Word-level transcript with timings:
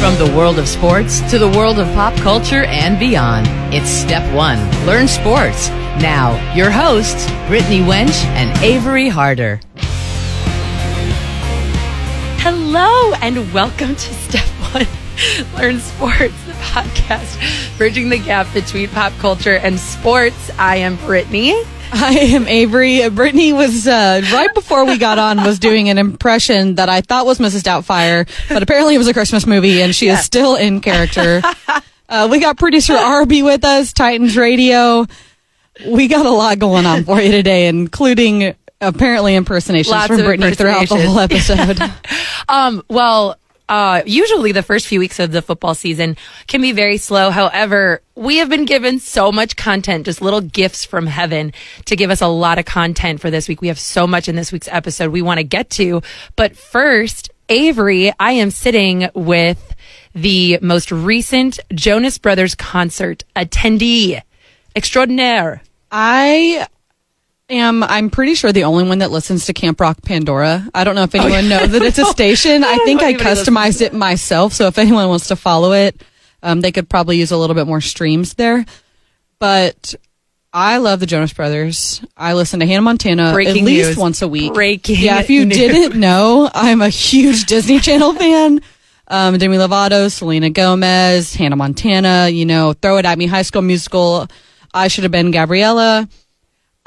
From 0.00 0.14
the 0.16 0.32
world 0.36 0.60
of 0.60 0.68
sports 0.68 1.28
to 1.28 1.40
the 1.40 1.48
world 1.48 1.80
of 1.80 1.88
pop 1.88 2.14
culture 2.18 2.62
and 2.66 3.00
beyond, 3.00 3.48
it's 3.74 3.90
Step 3.90 4.22
One 4.32 4.58
Learn 4.86 5.08
Sports. 5.08 5.70
Now, 6.00 6.54
your 6.54 6.70
hosts, 6.70 7.26
Brittany 7.48 7.80
Wench 7.80 8.24
and 8.26 8.56
Avery 8.62 9.08
Harder. 9.08 9.60
Hello, 12.38 13.12
and 13.14 13.52
welcome 13.52 13.96
to 13.96 14.14
Step 14.14 14.46
One 14.72 14.86
Learn 15.60 15.80
Sports, 15.80 16.44
the 16.46 16.52
podcast 16.52 17.76
bridging 17.76 18.08
the 18.08 18.18
gap 18.18 18.46
between 18.54 18.88
pop 18.90 19.12
culture 19.18 19.56
and 19.56 19.80
sports. 19.80 20.48
I 20.60 20.76
am 20.76 20.94
Brittany. 20.98 21.60
I 21.92 22.18
am 22.32 22.46
Avery. 22.46 23.08
Brittany 23.08 23.52
was 23.52 23.86
uh, 23.86 24.22
right 24.32 24.52
before 24.54 24.84
we 24.84 24.98
got 24.98 25.18
on 25.18 25.42
was 25.42 25.58
doing 25.58 25.88
an 25.88 25.98
impression 25.98 26.76
that 26.76 26.88
I 26.88 27.00
thought 27.00 27.26
was 27.26 27.38
Mrs. 27.38 27.62
Doubtfire, 27.62 28.28
but 28.48 28.62
apparently 28.62 28.94
it 28.94 28.98
was 28.98 29.08
a 29.08 29.12
Christmas 29.12 29.46
movie, 29.46 29.82
and 29.82 29.94
she 29.94 30.06
yeah. 30.06 30.14
is 30.14 30.24
still 30.24 30.56
in 30.56 30.80
character. 30.80 31.42
uh, 32.08 32.28
we 32.30 32.40
got 32.40 32.58
producer 32.58 32.94
Arby 32.94 33.42
with 33.42 33.64
us, 33.64 33.92
Titans 33.92 34.36
Radio. 34.36 35.06
We 35.86 36.08
got 36.08 36.26
a 36.26 36.30
lot 36.30 36.58
going 36.58 36.86
on 36.86 37.04
for 37.04 37.20
you 37.20 37.30
today, 37.30 37.68
including 37.68 38.54
apparently 38.80 39.34
impersonations 39.34 39.90
Lots 39.90 40.08
from 40.08 40.18
Brittany 40.18 40.54
throughout 40.54 40.88
the 40.88 40.96
whole 40.96 41.18
episode. 41.18 41.80
um, 42.48 42.82
well, 42.88 43.36
uh, 43.68 44.02
usually 44.06 44.52
the 44.52 44.62
first 44.62 44.86
few 44.86 44.98
weeks 44.98 45.18
of 45.18 45.32
the 45.32 45.42
football 45.42 45.74
season 45.74 46.16
can 46.46 46.60
be 46.60 46.72
very 46.72 46.96
slow. 46.96 47.30
However, 47.30 48.00
we 48.14 48.38
have 48.38 48.48
been 48.48 48.64
given 48.64 48.98
so 48.98 49.30
much 49.30 49.56
content, 49.56 50.06
just 50.06 50.22
little 50.22 50.40
gifts 50.40 50.84
from 50.84 51.06
heaven 51.06 51.52
to 51.84 51.96
give 51.96 52.10
us 52.10 52.20
a 52.20 52.26
lot 52.26 52.58
of 52.58 52.64
content 52.64 53.20
for 53.20 53.30
this 53.30 53.48
week. 53.48 53.60
We 53.60 53.68
have 53.68 53.78
so 53.78 54.06
much 54.06 54.28
in 54.28 54.36
this 54.36 54.52
week's 54.52 54.68
episode 54.68 55.12
we 55.12 55.22
want 55.22 55.38
to 55.38 55.44
get 55.44 55.70
to. 55.70 56.02
But 56.36 56.56
first, 56.56 57.30
Avery, 57.48 58.12
I 58.18 58.32
am 58.32 58.50
sitting 58.50 59.10
with 59.14 59.74
the 60.14 60.58
most 60.62 60.90
recent 60.90 61.60
Jonas 61.72 62.18
Brothers 62.18 62.54
concert 62.54 63.24
attendee 63.36 64.20
extraordinaire. 64.74 65.62
I 65.90 66.66
am 67.48 67.82
I'm 67.82 68.10
pretty 68.10 68.34
sure 68.34 68.52
the 68.52 68.64
only 68.64 68.84
one 68.84 68.98
that 68.98 69.10
listens 69.10 69.46
to 69.46 69.52
Camp 69.52 69.80
Rock 69.80 70.02
Pandora. 70.02 70.68
I 70.74 70.84
don't 70.84 70.94
know 70.94 71.02
if 71.02 71.14
anyone 71.14 71.46
oh, 71.46 71.48
knows 71.48 71.70
that 71.70 71.82
it's 71.82 71.98
a 71.98 72.04
station. 72.06 72.64
I, 72.64 72.74
I 72.74 72.78
think 72.84 73.02
I 73.02 73.14
customized 73.14 73.80
it 73.80 73.92
myself, 73.92 74.52
so 74.52 74.66
if 74.66 74.78
anyone 74.78 75.08
wants 75.08 75.28
to 75.28 75.36
follow 75.36 75.72
it, 75.72 76.00
um, 76.42 76.60
they 76.60 76.72
could 76.72 76.88
probably 76.88 77.18
use 77.18 77.30
a 77.30 77.36
little 77.36 77.54
bit 77.54 77.66
more 77.66 77.80
streams 77.80 78.34
there. 78.34 78.64
But 79.38 79.94
I 80.52 80.78
love 80.78 81.00
the 81.00 81.06
Jonas 81.06 81.32
Brothers. 81.32 82.02
I 82.16 82.34
listen 82.34 82.60
to 82.60 82.66
Hannah 82.66 82.82
Montana 82.82 83.32
Breaking 83.32 83.62
at 83.62 83.66
least 83.66 83.88
news. 83.90 83.96
once 83.96 84.22
a 84.22 84.28
week. 84.28 84.54
Breaking 84.54 84.96
yeah, 84.98 85.20
if 85.20 85.30
you 85.30 85.44
news. 85.44 85.58
didn't 85.58 86.00
know, 86.00 86.50
I'm 86.52 86.80
a 86.80 86.88
huge 86.88 87.44
Disney 87.44 87.80
Channel 87.80 88.14
fan. 88.14 88.60
Um, 89.10 89.38
Demi 89.38 89.56
Lovato, 89.56 90.10
Selena 90.10 90.50
Gomez, 90.50 91.34
Hannah 91.34 91.56
Montana, 91.56 92.28
you 92.28 92.44
know, 92.44 92.74
throw 92.74 92.98
it 92.98 93.06
at 93.06 93.16
me, 93.16 93.26
High 93.26 93.42
School 93.42 93.62
Musical. 93.62 94.28
I 94.74 94.88
should 94.88 95.04
have 95.04 95.12
been 95.12 95.30
Gabriella. 95.30 96.08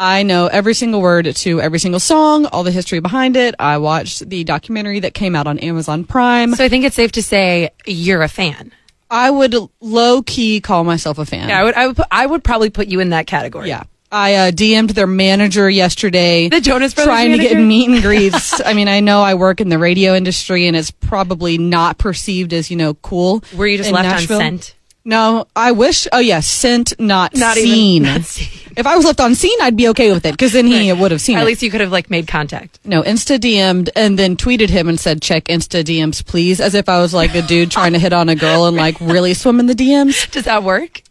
I 0.02 0.24
know 0.24 0.48
every 0.48 0.74
single 0.74 1.00
word 1.00 1.28
to 1.36 1.62
every 1.62 1.78
single 1.78 2.00
song, 2.00 2.48
all 2.48 2.64
the 2.64 2.72
history 2.72 3.00
behind 3.02 3.38
it. 3.38 3.54
I 3.60 3.78
watched 3.78 4.28
the 4.28 4.44
documentary 4.44 5.02
that 5.02 5.14
came 5.14 5.36
out 5.36 5.46
on 5.46 5.60
Amazon 5.60 6.06
Prime. 6.06 6.56
So 6.56 6.66
I 6.66 6.70
think 6.70 6.86
it's 6.86 6.96
safe 6.96 7.12
to 7.12 7.22
say 7.22 7.70
you're 7.86 8.24
a 8.24 8.28
fan. 8.28 8.72
I 9.12 9.30
would 9.30 9.56
low 9.80 10.24
key 10.24 10.60
call 10.60 10.84
myself 10.86 11.20
a 11.20 11.26
fan. 11.26 11.50
Yeah, 11.50 11.60
I 11.60 11.64
would. 11.66 11.76
I 11.76 11.88
would. 11.88 11.96
Put, 11.98 12.08
I 12.10 12.26
would 12.26 12.44
probably 12.44 12.72
put 12.72 12.88
you 12.88 13.00
in 13.00 13.10
that 13.10 13.28
category. 13.28 13.68
Yeah. 13.68 13.84
I 14.12 14.34
uh, 14.34 14.52
DM'd 14.52 14.90
their 14.90 15.06
manager 15.08 15.70
yesterday. 15.70 16.50
The 16.50 16.62
Jonas 16.62 16.96
Brothers 16.96 17.08
trying 17.08 17.32
manager? 17.32 17.50
to 17.50 17.56
get 17.56 17.62
meet 17.62 17.88
and 17.88 18.02
greets. 18.02 18.60
I 18.60 18.74
mean, 18.74 18.88
I 18.88 19.02
know 19.02 19.22
I 19.22 19.36
work 19.36 19.62
in 19.62 19.70
the 19.70 19.78
radio 19.78 20.16
industry, 20.16 20.66
and 20.66 20.76
it's 20.76 20.90
probably 20.90 21.60
not 21.60 22.00
perceived 22.00 22.54
as 22.54 22.72
you 22.72 22.76
know 22.76 22.96
cool. 22.96 23.44
Were 23.56 23.68
you 23.68 23.78
just 23.78 23.92
left 23.92 24.10
Nashville. 24.10 24.38
on 24.38 24.42
scent? 24.42 24.76
No, 25.06 25.46
I 25.56 25.74
wish. 25.74 26.08
Oh 26.12 26.20
yes, 26.20 26.48
sent, 26.48 27.00
not, 27.00 27.36
Not 27.36 27.56
seen. 27.56 28.04
even. 28.04 28.14
Not 28.16 28.22
seen. 28.24 28.61
If 28.77 28.88
I 28.88 28.95
was 28.95 29.05
left 29.05 29.19
on 29.19 29.36
scene, 29.36 29.58
I'd 29.61 29.75
be 29.75 29.88
okay 29.89 30.11
with 30.14 30.25
it 30.25 30.31
because 30.31 30.53
then 30.53 30.65
he 30.67 30.92
would 30.93 31.11
have 31.11 31.21
seen 31.21 31.37
At 31.37 31.43
it. 31.43 31.45
least 31.45 31.61
you 31.61 31.70
could 31.71 31.82
have 31.82 31.92
like 31.92 32.09
made 32.09 32.27
contact. 32.27 32.80
No, 32.86 33.04
Insta 33.04 33.37
DM'd 33.39 33.89
and 33.95 34.17
then 34.17 34.37
tweeted 34.37 34.70
him 34.70 34.87
and 34.89 34.99
said, 34.99 35.21
check 35.21 35.45
Insta 35.45 35.83
DMs, 35.83 36.26
please, 36.26 36.59
as 36.61 36.73
if 36.76 36.87
I 36.89 36.99
was 36.99 37.14
like 37.14 37.36
a 37.36 37.42
dude 37.42 37.71
trying 37.71 37.93
to 37.93 37.99
hit 37.99 38.14
on 38.14 38.30
a 38.30 38.36
girl 38.36 38.65
and 38.65 38.77
like 38.77 38.99
really 39.02 39.33
swim 39.33 39.60
in 39.60 39.65
the 39.67 39.76
DMs. 39.76 40.30
Does 40.31 40.45
that 40.45 40.64
work? 40.64 41.02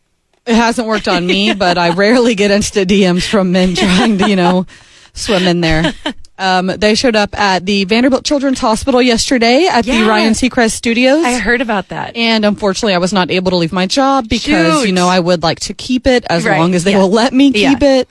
It 0.47 0.55
hasn't 0.55 0.89
worked 0.89 1.07
on 1.07 1.27
me, 1.27 1.53
but 1.55 1.77
I 1.79 1.91
rarely 1.91 2.35
get 2.35 2.51
Insta 2.51 2.85
DMs 2.85 3.29
from 3.29 3.53
men 3.53 3.75
trying 3.75 4.19
to, 4.19 4.29
you 4.29 4.37
know, 4.37 4.67
swim 5.13 5.47
in 5.47 5.61
there. 5.61 5.93
Um, 6.41 6.69
they 6.69 6.95
showed 6.95 7.17
up 7.17 7.39
at 7.39 7.67
the 7.67 7.85
Vanderbilt 7.85 8.25
Children's 8.25 8.59
Hospital 8.61 9.03
yesterday 9.03 9.67
at 9.71 9.85
Yeah. 9.87 10.01
the 10.05 10.09
Ryan 10.09 10.33
Seacrest 10.33 10.71
Studios. 10.73 11.23
I 11.23 11.39
heard 11.39 11.61
about 11.61 11.89
that. 11.89 12.17
and 12.17 12.47
unfortunately, 12.47 12.95
I 12.95 12.99
was 12.99 13.13
not 13.13 13.31
able 13.31 13.51
to 13.51 13.57
leave 13.59 13.73
my 13.73 13.87
job 13.87 14.27
because, 14.27 14.81
Shoot. 14.81 14.87
you 14.87 14.93
know, 14.95 15.07
I 15.07 15.21
would 15.21 15.43
like 15.43 15.61
to 15.61 15.75
keep 15.75 16.07
it 16.07 16.25
as 16.31 16.45
Right, 16.47 16.59
long 16.59 16.75
as 16.75 16.85
they 16.85 16.93
yeah. 16.93 16.99
will 16.99 17.11
let 17.11 17.35
me 17.35 17.53
keep 17.53 17.83
Yeah. 17.83 17.99
it. 18.01 18.09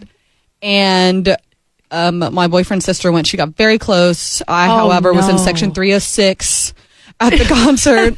And 0.61 1.35
um, 1.91 2.19
my 2.33 2.47
boyfriend's 2.47 2.85
sister 2.85 3.11
went. 3.11 3.25
She 3.25 3.35
got 3.35 3.49
very 3.55 3.79
close. 3.79 4.43
I, 4.47 4.67
Oh, 4.67 4.77
however, 4.89 5.11
was 5.11 5.27
in 5.27 5.39
section 5.39 5.71
306 5.71 6.73
at 7.19 7.31
the 7.31 7.45
concert. 7.47 8.15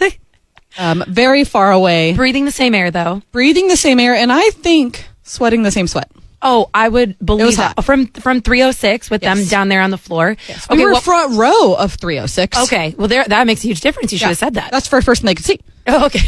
um, 0.78 1.04
very 1.08 1.46
far 1.46 1.72
away, 1.72 2.14
Breathing 2.14 2.44
the 2.46 2.52
same 2.52 2.76
air 2.76 2.92
though. 2.92 3.22
breathing 3.32 3.70
the 3.70 3.78
same 3.78 3.98
air, 4.00 4.14
and 4.14 4.32
I 4.32 4.50
think 4.50 5.06
sweating 5.24 5.64
the 5.64 5.72
same 5.72 5.88
sweat. 5.88 6.12
Oh, 6.44 6.70
I 6.74 6.90
would 6.90 7.18
believe 7.24 7.56
that. 7.58 7.76
hot. 7.78 7.86
from 7.86 8.08
from 8.08 8.42
306 8.42 9.10
with 9.12 9.22
them 9.22 9.44
down 9.46 9.70
there 9.70 9.82
on 9.82 9.92
the 9.92 9.98
floor. 9.98 10.36
we 10.48 10.56
Okay, 10.76 10.84
were 10.86 10.94
what- 10.94 11.04
front 11.04 11.38
row 11.38 11.74
of 11.76 11.94
306. 11.94 12.58
okay. 12.64 12.96
Well, 12.98 13.08
there 13.08 13.24
that 13.26 13.46
makes 13.46 13.64
a 13.64 13.68
huge 13.68 13.82
difference. 13.82 14.12
You 14.12 14.18
should 14.18 14.24
Yeah. 14.26 14.30
have 14.30 14.38
said 14.38 14.54
that. 14.56 14.72
That's 14.72 14.90
the 14.90 15.02
first 15.02 15.22
thing 15.22 15.28
they 15.28 15.36
could 15.36 15.46
see. 15.46 15.60
Oh, 15.88 16.06
okay. 16.08 16.20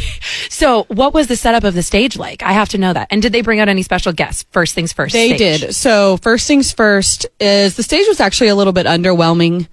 So, 0.48 0.84
what 0.88 1.14
was 1.14 1.26
the 1.26 1.36
setup 1.36 1.64
of 1.64 1.74
the 1.74 1.82
stage 1.82 2.16
like? 2.16 2.42
I 2.42 2.52
have 2.52 2.68
to 2.70 2.78
know 2.78 2.92
that. 2.92 3.08
And 3.10 3.20
did 3.22 3.32
they 3.32 3.40
bring 3.42 3.58
out 3.60 3.68
any 3.68 3.82
special 3.82 4.12
guests? 4.12 4.44
First 4.52 4.74
things 4.74 4.92
first. 4.92 5.12
They 5.12 5.34
stage. 5.36 5.60
did. 5.60 5.74
So 5.74 6.16
first 6.18 6.46
things 6.46 6.72
first 6.72 7.26
is 7.40 7.74
the 7.76 7.82
stage 7.82 8.06
was 8.08 8.20
actually 8.20 8.48
a 8.48 8.54
little 8.54 8.72
bit 8.72 8.86
underwhelming. 8.86 9.66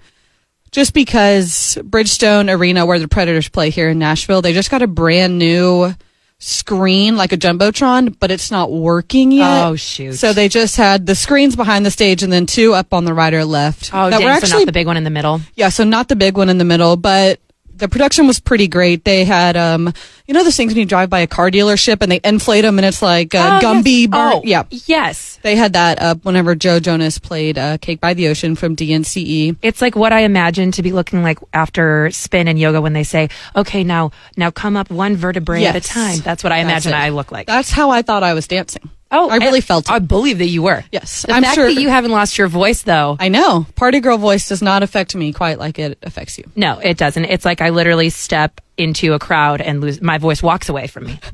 Just 0.72 0.94
because 0.94 1.76
Bridgestone 1.82 2.50
Arena, 2.50 2.86
where 2.86 2.98
the 2.98 3.06
Predators 3.06 3.48
play 3.48 3.68
here 3.70 3.90
in 3.90 3.98
Nashville, 3.98 4.40
they 4.40 4.54
just 4.54 4.70
got 4.70 4.80
a 4.82 4.86
brand 4.86 5.38
new 5.38 5.94
screen, 6.42 7.16
like 7.16 7.32
a 7.32 7.36
jumbotron, 7.36 8.16
but 8.18 8.30
it's 8.30 8.50
not 8.50 8.70
working 8.72 9.30
yet. 9.30 9.64
Oh, 9.66 9.76
shoot. 9.76 10.14
So 10.14 10.32
they 10.32 10.48
just 10.48 10.76
had 10.76 11.06
the 11.06 11.14
screens 11.14 11.54
behind 11.54 11.86
the 11.86 11.90
stage, 11.90 12.22
and 12.22 12.32
then 12.32 12.46
two 12.46 12.74
up 12.74 12.92
on 12.92 13.04
the 13.04 13.14
right 13.14 13.32
or 13.32 13.44
left. 13.44 13.90
Oh, 13.94 14.10
that 14.10 14.18
dang, 14.18 14.26
were 14.26 14.32
so 14.34 14.36
actually 14.38 14.60
not 14.60 14.66
the 14.66 14.72
big 14.72 14.86
one 14.86 14.96
in 14.96 15.04
the 15.04 15.10
middle. 15.10 15.40
yeah, 15.54 15.68
so 15.68 15.84
not 15.84 16.08
the 16.08 16.16
big 16.16 16.36
one 16.36 16.48
in 16.48 16.58
the 16.58 16.64
middle, 16.64 16.96
but 16.96 17.40
the 17.76 17.88
production 17.88 18.26
was 18.26 18.38
pretty 18.40 18.68
great. 18.68 19.04
They 19.04 19.24
had, 19.24 19.56
um, 19.56 19.92
you 20.26 20.34
know, 20.34 20.44
those 20.44 20.56
things 20.56 20.72
when 20.72 20.78
you 20.80 20.86
drive 20.86 21.10
by 21.10 21.20
a 21.20 21.26
car 21.26 21.50
dealership 21.50 22.00
and 22.02 22.10
they 22.12 22.20
inflate 22.22 22.62
them, 22.62 22.78
and 22.78 22.86
it's 22.86 23.02
like 23.02 23.34
uh, 23.34 23.60
Oh, 23.62 23.64
Gumby. 23.66 24.00
yes. 24.02 24.06
bar- 24.10 24.32
Oh, 24.34 24.42
yeah, 24.44 24.62
Yes. 24.86 25.38
they 25.42 25.56
had 25.56 25.72
that 25.72 26.00
up 26.00 26.24
whenever 26.24 26.54
Joe 26.54 26.78
Jonas 26.80 27.18
played 27.18 27.58
uh, 27.58 27.78
Cake 27.78 28.00
by 28.00 28.14
the 28.14 28.28
Ocean 28.28 28.54
from 28.54 28.76
DNCE. 28.76 29.56
It's 29.62 29.82
like 29.82 29.96
what 29.96 30.12
I 30.12 30.20
imagine 30.20 30.70
to 30.72 30.82
be 30.82 30.92
looking 30.92 31.22
like 31.22 31.38
after 31.52 32.10
spin 32.10 32.48
and 32.48 32.58
yoga 32.58 32.80
when 32.80 32.92
they 32.92 33.04
say, 33.04 33.28
"Okay, 33.56 33.82
now 33.84 34.10
now 34.36 34.50
come 34.50 34.76
up 34.76 34.90
one 34.90 35.16
vertebrae 35.16 35.64
at 35.64 35.76
a 35.76 35.80
time." 35.80 36.18
That's 36.20 36.44
what 36.44 36.52
I 36.52 36.62
That's 36.62 36.86
imagine 36.86 36.92
it. 36.92 37.02
I 37.04 37.08
look 37.10 37.32
like. 37.32 37.46
That's 37.46 37.70
how 37.70 37.90
I 37.90 38.02
thought 38.02 38.22
I 38.22 38.34
was 38.34 38.46
dancing. 38.46 38.90
Oh, 39.12 39.28
I 39.28 39.36
really 39.36 39.60
felt 39.60 39.84
it. 39.88 39.92
I 39.92 39.98
believe 39.98 40.38
that 40.38 40.46
you 40.48 40.62
were. 40.62 40.82
Yes, 40.90 41.22
The 41.22 41.32
I'm 41.34 41.42
fact 41.42 41.54
sure- 41.54 41.66
that 41.72 41.80
you 41.80 41.88
haven't 41.90 42.10
lost 42.12 42.38
your 42.38 42.48
voice, 42.48 42.82
though. 42.82 43.16
I 43.20 43.28
know. 43.28 43.66
Party 43.76 44.00
girl 44.00 44.16
voice 44.18 44.48
does 44.48 44.62
not 44.62 44.82
affect 44.82 45.14
me 45.14 45.32
quite 45.32 45.58
like 45.58 45.78
it 45.78 45.98
affects 46.02 46.38
you. 46.38 46.44
no, 46.56 46.78
it 46.78 46.96
doesn't. 46.96 47.26
It's 47.26 47.44
like 47.44 47.60
I 47.60 47.68
literally 47.70 48.08
step 48.10 48.60
into 48.78 49.12
a 49.12 49.18
crowd 49.18 49.60
and 49.60 49.80
lose 49.82 50.00
my 50.00 50.16
voice 50.18 50.42
walks 50.42 50.68
away 50.68 50.86
from 50.86 51.04
me. 51.04 51.20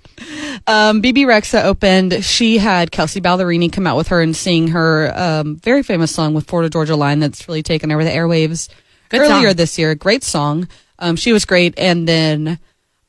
Um, 0.67 1.01
Bebe 1.01 1.23
Rexha 1.23 1.63
opened. 1.65 2.25
She 2.25 2.59
had 2.59 2.91
Kelsea 2.91 3.21
Ballerini 3.21 3.73
come 3.73 3.87
out 3.87 3.97
with 3.97 4.09
her 4.09 4.21
and 4.21 4.37
sing 4.37 4.69
her 4.69 5.13
um, 5.17 5.57
very 5.57 5.83
famous 5.85 6.13
song 6.13 6.35
with 6.35 6.47
Florida 6.49 6.69
Georgia 6.69 6.97
Line 6.97 7.21
that's 7.21 7.47
really 7.49 7.63
taken 7.63 7.93
over 7.93 8.03
the 8.05 8.11
airwaves 8.11 8.69
Good 9.09 9.21
earlier 9.21 9.51
song. 9.51 9.57
this 9.57 9.79
year. 9.79 9.95
Great 9.95 10.25
song. 10.25 10.69
Um, 10.99 11.15
she 11.17 11.33
was 11.33 11.45
great. 11.45 11.79
And 11.79 12.07
then 12.09 12.59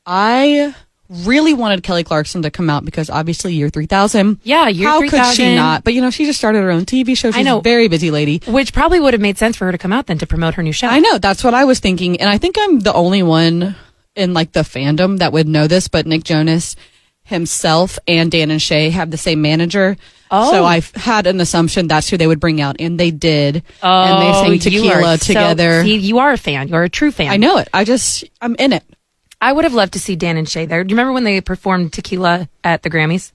I 0.06 0.74
really 1.10 1.54
wanted 1.54 1.82
Kelly 1.82 2.04
Clarkson 2.04 2.42
to 2.42 2.50
come 2.50 2.70
out 2.70 2.84
because 2.84 3.10
obviously 3.10 3.52
year 3.54 3.68
3000. 3.68 4.40
Yeah, 4.44 4.68
Year 4.68 4.88
How 4.88 5.00
could 5.00 5.34
she 5.34 5.54
not? 5.54 5.84
But 5.84 5.94
you 5.94 6.00
know, 6.00 6.10
she 6.10 6.24
just 6.24 6.38
started 6.38 6.62
her 6.62 6.70
own 6.70 6.84
TV 6.86 7.16
show. 7.16 7.30
She's 7.30 7.44
know. 7.44 7.58
a 7.58 7.62
very 7.62 7.88
busy 7.88 8.10
lady. 8.10 8.40
Which 8.46 8.72
probably 8.72 9.00
would 9.00 9.14
have 9.14 9.20
made 9.20 9.36
sense 9.36 9.56
for 9.56 9.66
her 9.66 9.72
to 9.72 9.78
come 9.78 9.92
out 9.92 10.06
then 10.06 10.18
to 10.18 10.26
promote 10.26 10.54
her 10.54 10.62
new 10.62 10.72
show. 10.72 10.86
I 10.86 11.00
know. 11.00 11.18
That's 11.18 11.42
what 11.42 11.54
I 11.54 11.64
was 11.64 11.80
thinking. 11.80 12.20
And 12.20 12.30
I 12.30 12.38
think 12.38 12.56
I'm 12.58 12.80
the 12.80 12.94
only 12.94 13.22
one 13.22 13.74
in 14.14 14.34
like 14.34 14.52
the 14.52 14.60
fandom 14.60 15.18
that 15.18 15.32
would 15.32 15.48
know 15.48 15.66
this, 15.66 15.88
but 15.88 16.06
Nick 16.06 16.24
Jonas 16.24 16.76
himself 17.22 17.98
and 18.08 18.30
Dan 18.30 18.50
and 18.50 18.60
Shay 18.60 18.90
have 18.90 19.10
the 19.10 19.16
same 19.16 19.40
manager. 19.42 19.96
Oh. 20.30 20.52
So 20.52 20.64
I 20.64 20.82
had 20.94 21.26
an 21.26 21.40
assumption 21.40 21.88
that's 21.88 22.08
who 22.08 22.16
they 22.16 22.26
would 22.26 22.40
bring 22.40 22.60
out, 22.60 22.76
and 22.78 23.00
they 23.00 23.10
did. 23.10 23.64
Oh, 23.82 24.02
and 24.02 24.22
they 24.22 24.30
oh, 24.30 24.42
sang 24.42 24.52
you 24.52 24.58
Tequila 24.58 25.14
are 25.14 25.18
so- 25.18 25.26
together. 25.26 25.82
see, 25.82 25.96
you 25.96 26.18
are 26.18 26.32
a 26.32 26.38
fan. 26.38 26.68
You're 26.68 26.84
a 26.84 26.88
true 26.88 27.10
fan. 27.10 27.30
I 27.30 27.36
know 27.36 27.56
it. 27.58 27.68
I 27.72 27.84
just, 27.84 28.24
I'm 28.40 28.54
in 28.56 28.72
it. 28.72 28.84
I 29.40 29.52
would 29.52 29.64
have 29.64 29.74
loved 29.74 29.94
to 29.94 30.00
see 30.00 30.16
Dan 30.16 30.36
and 30.36 30.48
Shay 30.48 30.66
there. 30.66 30.84
Do 30.84 30.90
you 30.92 30.96
remember 30.96 31.12
when 31.12 31.24
they 31.24 31.40
performed 31.40 31.92
Tequila 31.92 32.48
at 32.62 32.82
the 32.82 32.90
Grammys? 32.90 33.32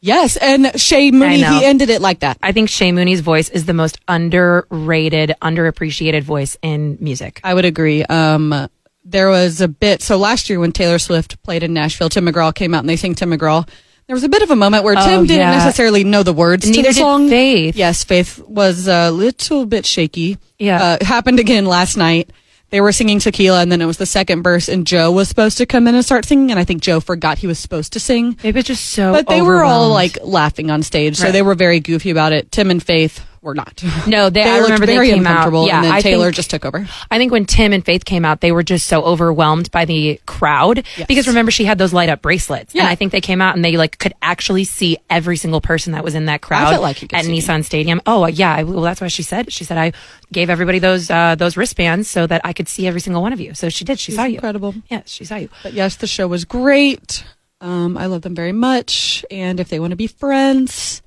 Yes. 0.00 0.36
And 0.36 0.72
Shay 0.80 1.10
Mooney, 1.12 1.42
he 1.44 1.64
ended 1.64 1.88
it 1.90 2.00
like 2.00 2.20
that. 2.20 2.36
I 2.42 2.52
think 2.52 2.68
Shay 2.68 2.90
Mooney's 2.90 3.20
voice 3.20 3.48
is 3.50 3.66
the 3.66 3.74
most 3.74 3.98
underrated, 4.08 5.34
underappreciated 5.40 6.22
voice 6.22 6.56
in 6.62 6.98
music. 7.00 7.40
I 7.44 7.54
would 7.54 7.64
agree. 7.64 8.02
Um, 8.04 8.68
there 9.04 9.28
was 9.28 9.60
a 9.60 9.68
bit. 9.68 10.02
So 10.02 10.16
last 10.16 10.48
year 10.50 10.58
when 10.58 10.72
Taylor 10.72 10.98
Swift 10.98 11.40
played 11.42 11.62
in 11.62 11.72
Nashville, 11.72 12.08
Tim 12.08 12.26
McGraw 12.26 12.54
came 12.54 12.74
out 12.74 12.80
and 12.80 12.88
they 12.88 12.96
sang 12.96 13.14
Tim 13.14 13.30
McGraw. 13.30 13.68
There 14.08 14.14
was 14.16 14.24
a 14.24 14.28
bit 14.28 14.42
of 14.42 14.50
a 14.50 14.56
moment 14.56 14.82
where 14.84 14.94
Tim 14.96 15.20
Oh, 15.20 15.26
didn't 15.26 15.36
yeah. 15.38 15.50
necessarily 15.52 16.02
know 16.02 16.22
the 16.24 16.32
words 16.32 16.64
to 16.64 16.70
Neither 16.70 16.82
the 16.82 16.88
did 16.94 16.96
song. 16.96 17.28
Faith. 17.28 17.76
Yes, 17.76 18.02
Faith 18.02 18.40
was 18.40 18.88
a 18.88 19.10
little 19.12 19.64
bit 19.66 19.86
shaky. 19.86 20.38
Yeah. 20.58 20.82
Uh, 21.00 21.04
happened 21.04 21.38
again 21.38 21.64
last 21.66 21.96
night. 21.96 22.30
They 22.72 22.80
were 22.80 22.92
singing 22.92 23.18
Tequila, 23.18 23.60
and 23.60 23.70
then 23.70 23.82
it 23.82 23.86
was 23.86 23.98
the 23.98 24.06
second 24.06 24.42
verse, 24.42 24.70
and 24.70 24.86
Joe 24.86 25.12
was 25.12 25.28
supposed 25.28 25.58
to 25.58 25.66
come 25.66 25.86
in 25.86 25.94
and 25.94 26.02
start 26.02 26.24
singing, 26.24 26.50
and 26.50 26.58
I 26.58 26.64
think 26.64 26.80
Joe 26.80 27.00
forgot 27.00 27.36
he 27.36 27.46
was 27.46 27.58
supposed 27.58 27.92
to 27.92 28.00
sing. 28.00 28.38
Maybe 28.42 28.60
it's 28.60 28.66
just 28.66 28.86
so. 28.86 29.12
But 29.12 29.28
they 29.28 29.42
were 29.42 29.62
all 29.62 29.90
like 29.90 30.16
laughing 30.22 30.70
on 30.70 30.82
stage, 30.82 31.16
so 31.16 31.30
they 31.30 31.42
were 31.42 31.54
very 31.54 31.80
goofy 31.80 32.08
about 32.08 32.32
it. 32.32 32.50
Tim 32.50 32.70
and 32.70 32.82
Faith 32.82 33.20
were 33.42 33.54
not. 33.54 33.82
No, 34.06 34.30
they- 34.30 34.42
I 34.42 34.58
looked 34.58 34.64
remember 34.70 34.86
they 34.86 35.10
came 35.10 35.26
out- 35.26 35.52
yeah, 35.66 35.76
and 35.76 35.84
then 35.84 35.92
I 35.92 36.00
Taylor 36.00 36.26
think- 36.26 36.36
just 36.36 36.50
took 36.50 36.64
over. 36.64 36.86
I 37.10 37.18
think 37.18 37.30
when 37.32 37.44
Tim 37.44 37.72
and 37.72 37.84
Faith 37.84 38.04
came 38.04 38.24
out, 38.24 38.40
they 38.40 38.52
were 38.52 38.62
just 38.62 38.86
so 38.86 39.02
overwhelmed 39.02 39.70
by 39.70 39.84
the 39.84 40.20
crowd 40.26 40.84
Yes. 40.96 41.06
because 41.06 41.26
remember 41.28 41.50
she 41.50 41.64
had 41.64 41.78
those 41.78 41.92
light 41.92 42.08
up 42.08 42.22
bracelets, 42.22 42.74
yeah. 42.74 42.82
and 42.82 42.88
I 42.88 42.94
think 42.94 43.12
they 43.12 43.20
came 43.20 43.40
out 43.40 43.54
and 43.54 43.64
they 43.64 43.76
like 43.76 43.98
could 43.98 44.14
actually 44.22 44.64
see 44.64 44.96
every 45.10 45.36
single 45.36 45.60
person 45.60 45.92
that 45.92 46.02
was 46.04 46.14
in 46.14 46.26
that 46.26 46.40
crowd 46.40 46.80
like 46.80 47.02
at 47.12 47.24
see 47.24 47.30
me. 47.30 47.40
Nissan 47.40 47.64
Stadium. 47.64 48.00
Oh 48.06 48.26
yeah, 48.26 48.54
I, 48.54 48.62
well 48.64 48.80
that's 48.82 49.00
what 49.00 49.12
she 49.12 49.22
said. 49.22 49.52
She 49.52 49.64
said 49.64 49.78
I 49.78 49.92
gave 50.32 50.48
everybody 50.50 50.78
those 50.78 51.10
uh, 51.10 51.34
those 51.34 51.56
wristbands 51.56 52.08
so 52.08 52.26
that 52.26 52.40
I 52.44 52.52
could 52.52 52.68
see 52.68 52.86
every 52.86 53.00
single 53.00 53.22
one 53.22 53.32
of 53.32 53.40
you. 53.40 53.54
So 53.54 53.68
she 53.68 53.84
did. 53.84 53.98
She 53.98 54.12
saw 54.12 54.24
you. 54.24 54.36
incredible. 54.36 54.74
Yes, 54.88 55.10
she 55.10 55.24
saw 55.24 55.36
you. 55.36 55.48
But 55.62 55.72
yes, 55.72 55.96
the 55.96 56.06
show 56.06 56.26
was 56.28 56.44
great. 56.44 57.24
Um, 57.60 57.96
I 57.98 58.06
love 58.06 58.22
them 58.22 58.34
very 58.34 58.52
much, 58.52 59.24
and 59.30 59.60
if 59.60 59.68
they 59.68 59.78
want 59.78 59.90
to 59.92 59.96
be 59.96 60.06
friends, 60.08 61.01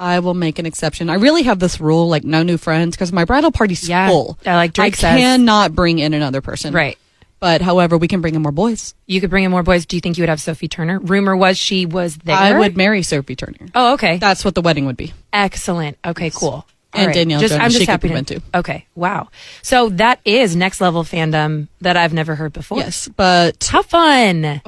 I 0.00 0.20
will 0.20 0.34
make 0.34 0.58
an 0.58 0.66
exception. 0.66 1.10
I 1.10 1.14
really 1.14 1.42
have 1.44 1.58
this 1.58 1.78
rule, 1.80 2.08
like 2.08 2.24
no 2.24 2.42
new 2.42 2.56
friends, 2.56 2.96
because 2.96 3.12
my 3.12 3.24
bridal 3.26 3.52
party's 3.52 3.88
Yeah, 3.88 4.08
full. 4.08 4.38
uh, 4.46 4.52
like 4.54 4.72
Drake 4.72 4.94
I 4.94 4.96
says. 4.96 5.16
cannot 5.20 5.74
bring 5.74 5.98
in 5.98 6.14
another 6.14 6.40
person. 6.40 6.72
Right. 6.72 6.96
But 7.38 7.62
however, 7.62 7.96
we 7.96 8.08
can 8.08 8.20
bring 8.20 8.34
in 8.34 8.42
more 8.42 8.52
boys. 8.52 8.94
You 9.06 9.20
could 9.20 9.30
bring 9.30 9.44
in 9.44 9.50
more 9.50 9.62
boys. 9.62 9.86
Do 9.86 9.96
you 9.96 10.00
think 10.00 10.18
you 10.18 10.22
would 10.22 10.28
have 10.28 10.40
Sophie 10.40 10.68
Turner? 10.68 10.98
Rumor 10.98 11.36
was 11.36 11.56
she 11.56 11.86
was 11.86 12.16
there. 12.18 12.36
I 12.36 12.58
would 12.58 12.76
marry 12.76 13.02
Sophie 13.02 13.36
Turner. 13.36 13.68
Oh, 13.74 13.94
okay. 13.94 14.18
That's 14.18 14.44
what 14.44 14.54
the 14.54 14.60
wedding 14.62 14.86
would 14.86 14.96
be. 14.96 15.12
Excellent. 15.32 15.96
Okay, 16.04 16.30
cool. 16.30 16.66
And 16.92 17.08
All 17.08 17.14
Danielle 17.14 17.40
just, 17.40 17.52
Jones, 17.52 17.62
I'm 17.62 17.70
just 17.70 17.86
happy 17.86 18.08
to. 18.08 18.22
too. 18.22 18.40
Okay, 18.54 18.84
wow. 18.94 19.28
So 19.62 19.90
that 19.90 20.18
is 20.24 20.56
next 20.56 20.80
level 20.80 21.04
fandom 21.04 21.68
that 21.82 21.96
I've 21.96 22.12
never 22.12 22.34
heard 22.34 22.52
before. 22.52 22.78
Yes, 22.78 23.08
but 23.08 23.68
How 23.70 23.82
fun! 23.82 24.60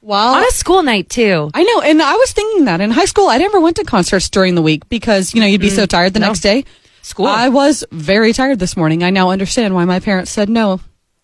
While 0.00 0.34
On 0.34 0.42
a 0.42 0.50
school 0.50 0.82
night 0.82 1.08
too. 1.08 1.50
I 1.54 1.62
know, 1.62 1.80
and 1.82 2.00
I 2.02 2.14
was 2.14 2.32
thinking 2.32 2.64
that 2.66 2.80
in 2.80 2.90
high 2.90 3.04
school, 3.04 3.28
I 3.28 3.38
never 3.38 3.60
went 3.60 3.76
to 3.76 3.84
concerts 3.84 4.28
during 4.30 4.54
the 4.54 4.62
week 4.62 4.88
because 4.88 5.34
you 5.34 5.40
know 5.40 5.46
you'd 5.46 5.60
be 5.60 5.70
so 5.70 5.86
tired 5.86 6.12
the 6.14 6.18
Mm, 6.18 6.22
no. 6.22 6.26
next 6.28 6.40
day. 6.40 6.64
School. 7.02 7.26
I 7.26 7.48
was 7.48 7.84
very 7.92 8.32
tired 8.32 8.58
this 8.58 8.76
morning. 8.76 9.02
I 9.02 9.10
now 9.10 9.30
understand 9.30 9.74
why 9.74 9.84
my 9.84 10.00
parents 10.00 10.30
said 10.30 10.48
no, 10.48 10.80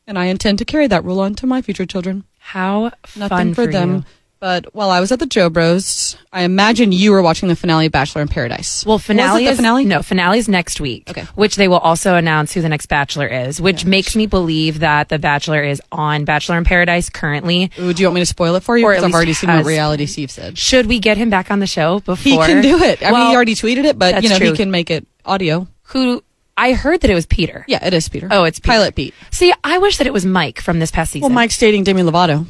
and 0.07 0.19
I 0.19 0.27
intend 0.27 0.59
to 0.59 0.65
carry 0.65 0.87
that 0.89 1.05
rule 1.05 1.21
on 1.21 1.35
to 1.37 1.47
my 1.47 1.63
future 1.63 1.87
children. 1.87 2.25
How 2.39 2.93
Nothing 3.17 3.29
fun 3.29 3.55
for, 3.55 3.67
them. 3.67 3.95
You. 3.97 4.05
But 4.47 4.73
while 4.77 4.91
I 4.91 5.01
was 5.01 5.11
at 5.11 5.19
the 5.19 5.27
Jo 5.27 5.51
Bros, 5.51 6.17
I 6.33 6.43
imagine 6.43 6.93
you 6.93 7.11
were 7.11 7.21
watching 7.21 7.49
the 7.49 7.57
finale 7.57 7.87
of 7.87 7.93
Bachelor 7.93 8.23
in 8.23 8.29
Paradise. 8.29 8.87
Well, 8.87 9.01
finale 9.01 9.43
was 9.43 9.49
the 9.49 9.51
is 9.51 9.57
finale. 9.57 9.85
no 9.85 10.05
finale 10.05 10.39
is 10.39 10.49
next 10.49 10.81
week. 10.81 11.11
Okay. 11.11 11.23
which 11.35 11.57
they 11.57 11.67
will 11.67 11.81
also 11.81 12.15
announce 12.15 12.53
who 12.53 12.61
the 12.61 12.69
next 12.69 12.87
Bachelor 12.87 13.27
is, 13.27 13.61
which 13.61 13.85
makes 13.85 14.15
me 14.15 14.27
believe 14.27 14.79
that 14.79 15.09
the 15.09 15.19
Bachelor 15.19 15.65
is 15.65 15.83
on 15.91 16.25
Bachelor 16.25 16.59
in 16.59 16.63
Paradise 16.63 17.11
currently. 17.11 17.73
Ooh, 17.81 17.93
do 17.93 18.01
you 18.01 18.07
want 18.07 18.15
me 18.15 18.21
to 18.21 18.27
spoil 18.27 18.55
it 18.55 18.63
for 18.63 18.79
you? 18.79 18.87
Or 18.87 18.93
Because 18.93 19.03
I've 19.03 19.15
already 19.15 19.33
seen 19.33 19.51
what 19.51 19.65
reality 19.65 20.07
Steve 20.07 20.31
said. 20.31 20.57
Should 20.57 20.87
we 20.87 21.01
get 21.01 21.17
him 21.17 21.29
back 21.29 21.51
on 21.51 21.59
the 21.59 21.67
show 21.67 21.99
before 21.99 22.17
He 22.17 22.37
can 22.37 22.63
do 22.63 22.79
it. 22.79 23.05
I 23.05 23.11
mean, 23.11 23.31
he 23.31 23.35
already 23.35 23.57
tweeted 23.57 23.83
it, 23.83 23.99
but 23.99 24.23
you 24.23 24.29
know 24.29 24.39
true. 24.39 24.53
he 24.53 24.57
can 24.57 24.71
make 24.71 24.93
it 24.93 25.09
audio. 25.25 25.67
Who 25.87 26.23
I 26.57 26.73
heard 26.73 27.01
that 27.01 27.11
it 27.11 27.15
was 27.15 27.27
Peter. 27.27 27.65
Yeah, 27.67 27.85
it 27.85 27.93
is 27.93 28.09
Peter. 28.09 28.29
Oh, 28.31 28.45
it's 28.45 28.61
Peter. 28.61 28.73
Pilot 28.75 28.95
Pete. 28.95 29.13
See, 29.33 29.53
I 29.65 29.79
wish 29.79 29.99
that 29.99 30.07
it 30.07 30.13
was 30.13 30.25
Mike 30.25 30.61
from 30.61 30.79
this 30.79 30.93
past 30.93 31.11
season. 31.11 31.23
Well, 31.23 31.35
Mike's 31.35 31.59
dating 31.59 31.83
Demi 31.83 32.03
Lovato. 32.03 32.47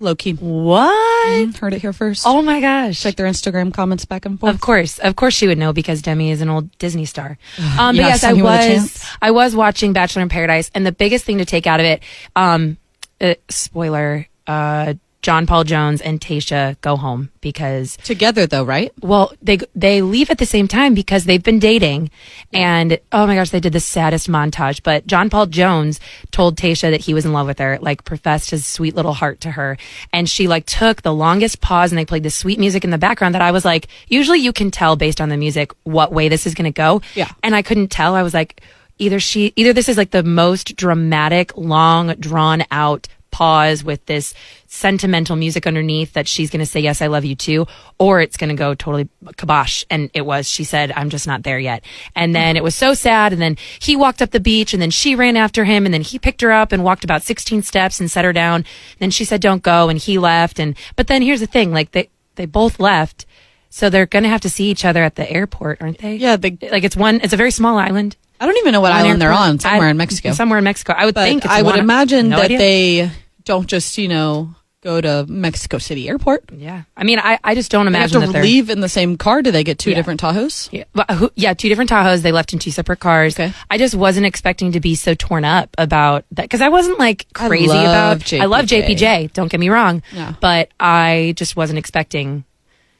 Low 0.00 0.14
key. 0.16 0.32
What? 0.32 1.56
Heard 1.56 1.74
it 1.74 1.80
here 1.80 1.92
first. 1.92 2.24
Oh 2.26 2.42
my 2.42 2.60
gosh. 2.60 3.00
Check 3.00 3.14
their 3.14 3.26
Instagram 3.26 3.72
comments 3.72 4.04
back 4.04 4.26
and 4.26 4.38
forth. 4.40 4.52
Of 4.52 4.60
course, 4.60 4.98
of 4.98 5.14
course, 5.14 5.34
she 5.34 5.46
would 5.46 5.56
know 5.56 5.72
because 5.72 6.02
Demi 6.02 6.30
is 6.32 6.40
an 6.40 6.48
old 6.48 6.76
Disney 6.78 7.04
star. 7.04 7.38
Um, 7.78 7.96
but 7.96 8.02
yes, 8.02 8.22
I 8.22 8.28
Sonny 8.28 8.42
with 8.42 8.50
a 8.50 8.78
was. 8.78 9.06
I 9.22 9.30
was 9.30 9.56
watching 9.56 9.92
Bachelor 9.92 10.22
in 10.22 10.28
Paradise, 10.28 10.70
and 10.74 10.86
the 10.86 10.92
biggest 10.92 11.24
thing 11.24 11.38
to 11.38 11.44
take 11.44 11.66
out 11.66 11.80
of 11.80 11.86
it, 11.86 12.02
um, 12.36 12.76
uh, 13.20 13.34
spoiler, 13.48 14.28
uh, 14.46 14.94
John 15.24 15.46
Paul 15.46 15.64
Jones 15.64 16.02
and 16.02 16.20
Tasha 16.20 16.78
go 16.82 16.96
home 16.96 17.30
because 17.40 17.96
Together 18.04 18.46
though, 18.46 18.62
right? 18.62 18.92
well 19.00 19.32
they 19.40 19.56
they 19.74 20.02
leave 20.02 20.28
at 20.28 20.36
the 20.36 20.44
same 20.44 20.68
time 20.68 20.92
because 20.92 21.24
they've 21.24 21.42
been 21.42 21.58
dating. 21.58 22.10
And 22.52 22.98
oh 23.10 23.26
my 23.26 23.34
gosh 23.34 23.48
they 23.48 23.58
did 23.58 23.72
the 23.72 23.80
saddest 23.80 24.28
montage. 24.28 24.82
But 24.82 25.06
John 25.06 25.30
Paul 25.30 25.46
Jones 25.46 25.98
told 26.30 26.58
Tasha 26.58 26.90
that 26.90 27.00
he 27.00 27.14
was 27.14 27.24
in 27.24 27.32
love 27.32 27.46
with 27.46 27.58
her 27.58 27.78
like 27.80 28.04
professed 28.04 28.50
his 28.50 28.66
sweet 28.66 28.94
little 28.94 29.14
heart 29.14 29.40
to 29.40 29.50
her. 29.52 29.78
And 30.12 30.28
she 30.28 30.46
like 30.46 30.66
took 30.66 31.00
the 31.00 31.14
longest 31.14 31.62
pause 31.62 31.90
and 31.90 31.98
they 31.98 32.04
played 32.04 32.22
this 32.22 32.36
sweet 32.36 32.58
music 32.58 32.84
in 32.84 32.90
the 32.90 32.98
background 32.98 33.34
that 33.34 33.40
I 33.40 33.50
was 33.50 33.64
like 33.64 33.88
usually 34.08 34.40
you 34.40 34.52
can 34.52 34.70
tell 34.70 34.94
based 34.94 35.22
on 35.22 35.30
the 35.30 35.38
music 35.38 35.72
what 35.84 36.12
way 36.12 36.28
this 36.28 36.46
is 36.46 36.52
going 36.52 36.70
to 36.70 36.76
go. 36.76 37.00
Yeah. 37.14 37.30
and 37.42 37.56
I 37.56 37.62
couldn't 37.62 37.88
tell. 37.88 38.14
I 38.14 38.22
was 38.22 38.34
like 38.34 38.60
either 38.98 39.18
she 39.20 39.54
either 39.56 39.72
this 39.72 39.88
is 39.88 39.96
like 39.96 40.10
the 40.10 40.22
most 40.22 40.76
dramatic 40.76 41.56
long 41.56 42.14
drawn 42.20 42.62
out 42.70 43.08
pause 43.30 43.82
with 43.82 44.04
this 44.06 44.32
sentimental 44.74 45.36
music 45.36 45.68
underneath 45.68 46.14
that 46.14 46.26
she's 46.26 46.50
going 46.50 46.58
to 46.58 46.66
say 46.66 46.80
yes 46.80 47.00
i 47.00 47.06
love 47.06 47.24
you 47.24 47.36
too 47.36 47.64
or 48.00 48.20
it's 48.20 48.36
going 48.36 48.48
to 48.50 48.56
go 48.56 48.74
totally 48.74 49.08
kibosh. 49.36 49.84
And 49.88 50.10
it 50.14 50.22
was 50.26 50.48
she 50.48 50.64
said 50.64 50.90
i'm 50.96 51.10
just 51.10 51.26
not 51.28 51.44
there 51.44 51.60
yet. 51.60 51.84
And 52.16 52.34
then 52.34 52.56
it 52.56 52.62
was 52.64 52.74
so 52.74 52.92
sad. 52.92 53.32
And 53.32 53.40
then 53.40 53.56
he 53.78 53.94
walked 53.94 54.20
up 54.20 54.30
the 54.32 54.40
beach 54.40 54.72
and 54.74 54.82
then 54.82 54.90
she 54.90 55.14
ran 55.14 55.36
after 55.36 55.64
him 55.64 55.84
and 55.84 55.94
then 55.94 56.02
he 56.02 56.18
picked 56.18 56.40
her 56.40 56.50
up 56.50 56.72
and 56.72 56.82
walked 56.82 57.04
about 57.04 57.22
16 57.22 57.62
steps 57.62 58.00
and 58.00 58.10
set 58.10 58.24
her 58.24 58.32
down. 58.32 58.64
Then 58.98 59.10
she 59.12 59.24
said 59.24 59.40
don't 59.40 59.62
go 59.62 59.88
and 59.88 59.96
he 59.98 60.18
left. 60.18 60.58
And 60.58 60.76
but 60.96 61.06
then 61.06 61.22
here's 61.22 61.40
the 61.40 61.46
thing 61.46 61.72
like 61.72 61.92
they 61.92 62.10
they 62.34 62.46
both 62.46 62.80
left. 62.80 63.26
So 63.70 63.88
they're 63.90 64.06
going 64.06 64.24
to 64.24 64.28
have 64.28 64.40
to 64.42 64.50
see 64.50 64.70
each 64.70 64.84
other 64.84 65.04
at 65.04 65.14
the 65.14 65.30
airport 65.30 65.80
aren't 65.82 65.98
they? 65.98 66.16
Yeah, 66.16 66.36
like 66.42 66.82
it's 66.84 66.96
one 66.96 67.20
it's 67.22 67.32
a 67.32 67.36
very 67.38 67.52
small 67.52 67.78
island. 67.78 68.16
I 68.40 68.46
don't 68.46 68.56
even 68.58 68.72
know 68.72 68.80
what 68.80 68.90
One 68.90 69.00
island 69.06 69.22
they're 69.22 69.32
on. 69.32 69.60
Somewhere 69.60 69.86
I- 69.86 69.90
in 69.92 69.96
Mexico. 69.96 70.32
somewhere 70.32 70.58
in 70.58 70.64
mexico. 70.64 70.94
I 70.94 71.04
would 71.06 71.14
but 71.14 71.24
think 71.28 71.44
it's 71.44 71.54
I 71.54 71.62
would 71.62 71.70
one- 71.76 71.78
imagine 71.78 72.28
no 72.30 72.36
that 72.38 72.46
idea. 72.46 72.58
they 72.58 73.10
don't 73.44 73.68
just 73.68 73.96
you 73.98 74.08
know 74.08 74.54
go 74.84 75.00
to 75.00 75.24
Mexico 75.28 75.78
City 75.78 76.08
Airport. 76.08 76.44
Yeah, 76.56 76.82
I 76.96 77.02
mean, 77.04 77.18
I, 77.18 77.38
I 77.42 77.54
just 77.54 77.70
don't 77.70 77.86
They 77.86 77.98
have 77.98 78.10
imagine 78.10 78.20
to 78.20 78.26
that 78.28 78.32
they're 78.34 78.42
leave 78.42 78.70
in 78.70 78.80
the 78.80 78.88
same 78.88 79.16
car. 79.16 79.42
Do 79.42 79.50
they 79.50 79.64
get 79.64 79.78
two 79.78 79.90
Yeah. 79.90 79.96
different 79.96 80.20
Tahoes? 80.20 80.68
Yeah, 80.70 80.84
but 80.92 81.10
who, 81.10 81.30
yeah, 81.34 81.54
two 81.54 81.68
different 81.68 81.90
Tahoes. 81.90 82.22
They 82.22 82.30
left 82.32 82.52
in 82.52 82.58
two 82.58 82.70
separate 82.70 83.00
cars. 83.00 83.34
Okay. 83.34 83.52
I 83.70 83.78
just 83.78 83.94
wasn't 83.94 84.26
expecting 84.26 84.72
to 84.72 84.80
be 84.80 84.94
so 84.94 85.14
torn 85.14 85.44
up 85.44 85.74
about 85.78 86.24
that 86.32 86.42
because 86.42 86.60
I 86.60 86.68
wasn't 86.68 86.98
like 86.98 87.26
I 87.34 87.48
crazy 87.48 87.68
love 87.68 88.20
about. 88.20 88.32
I 88.34 88.44
love 88.44 88.66
JPJ. 88.66 88.96
JPJ. 88.98 89.32
Don't 89.32 89.50
get 89.50 89.58
me 89.58 89.70
wrong. 89.70 90.02
Yeah. 90.12 90.34
But 90.40 90.70
I 90.78 91.34
just 91.36 91.56
wasn't 91.56 91.78
expecting 91.78 92.44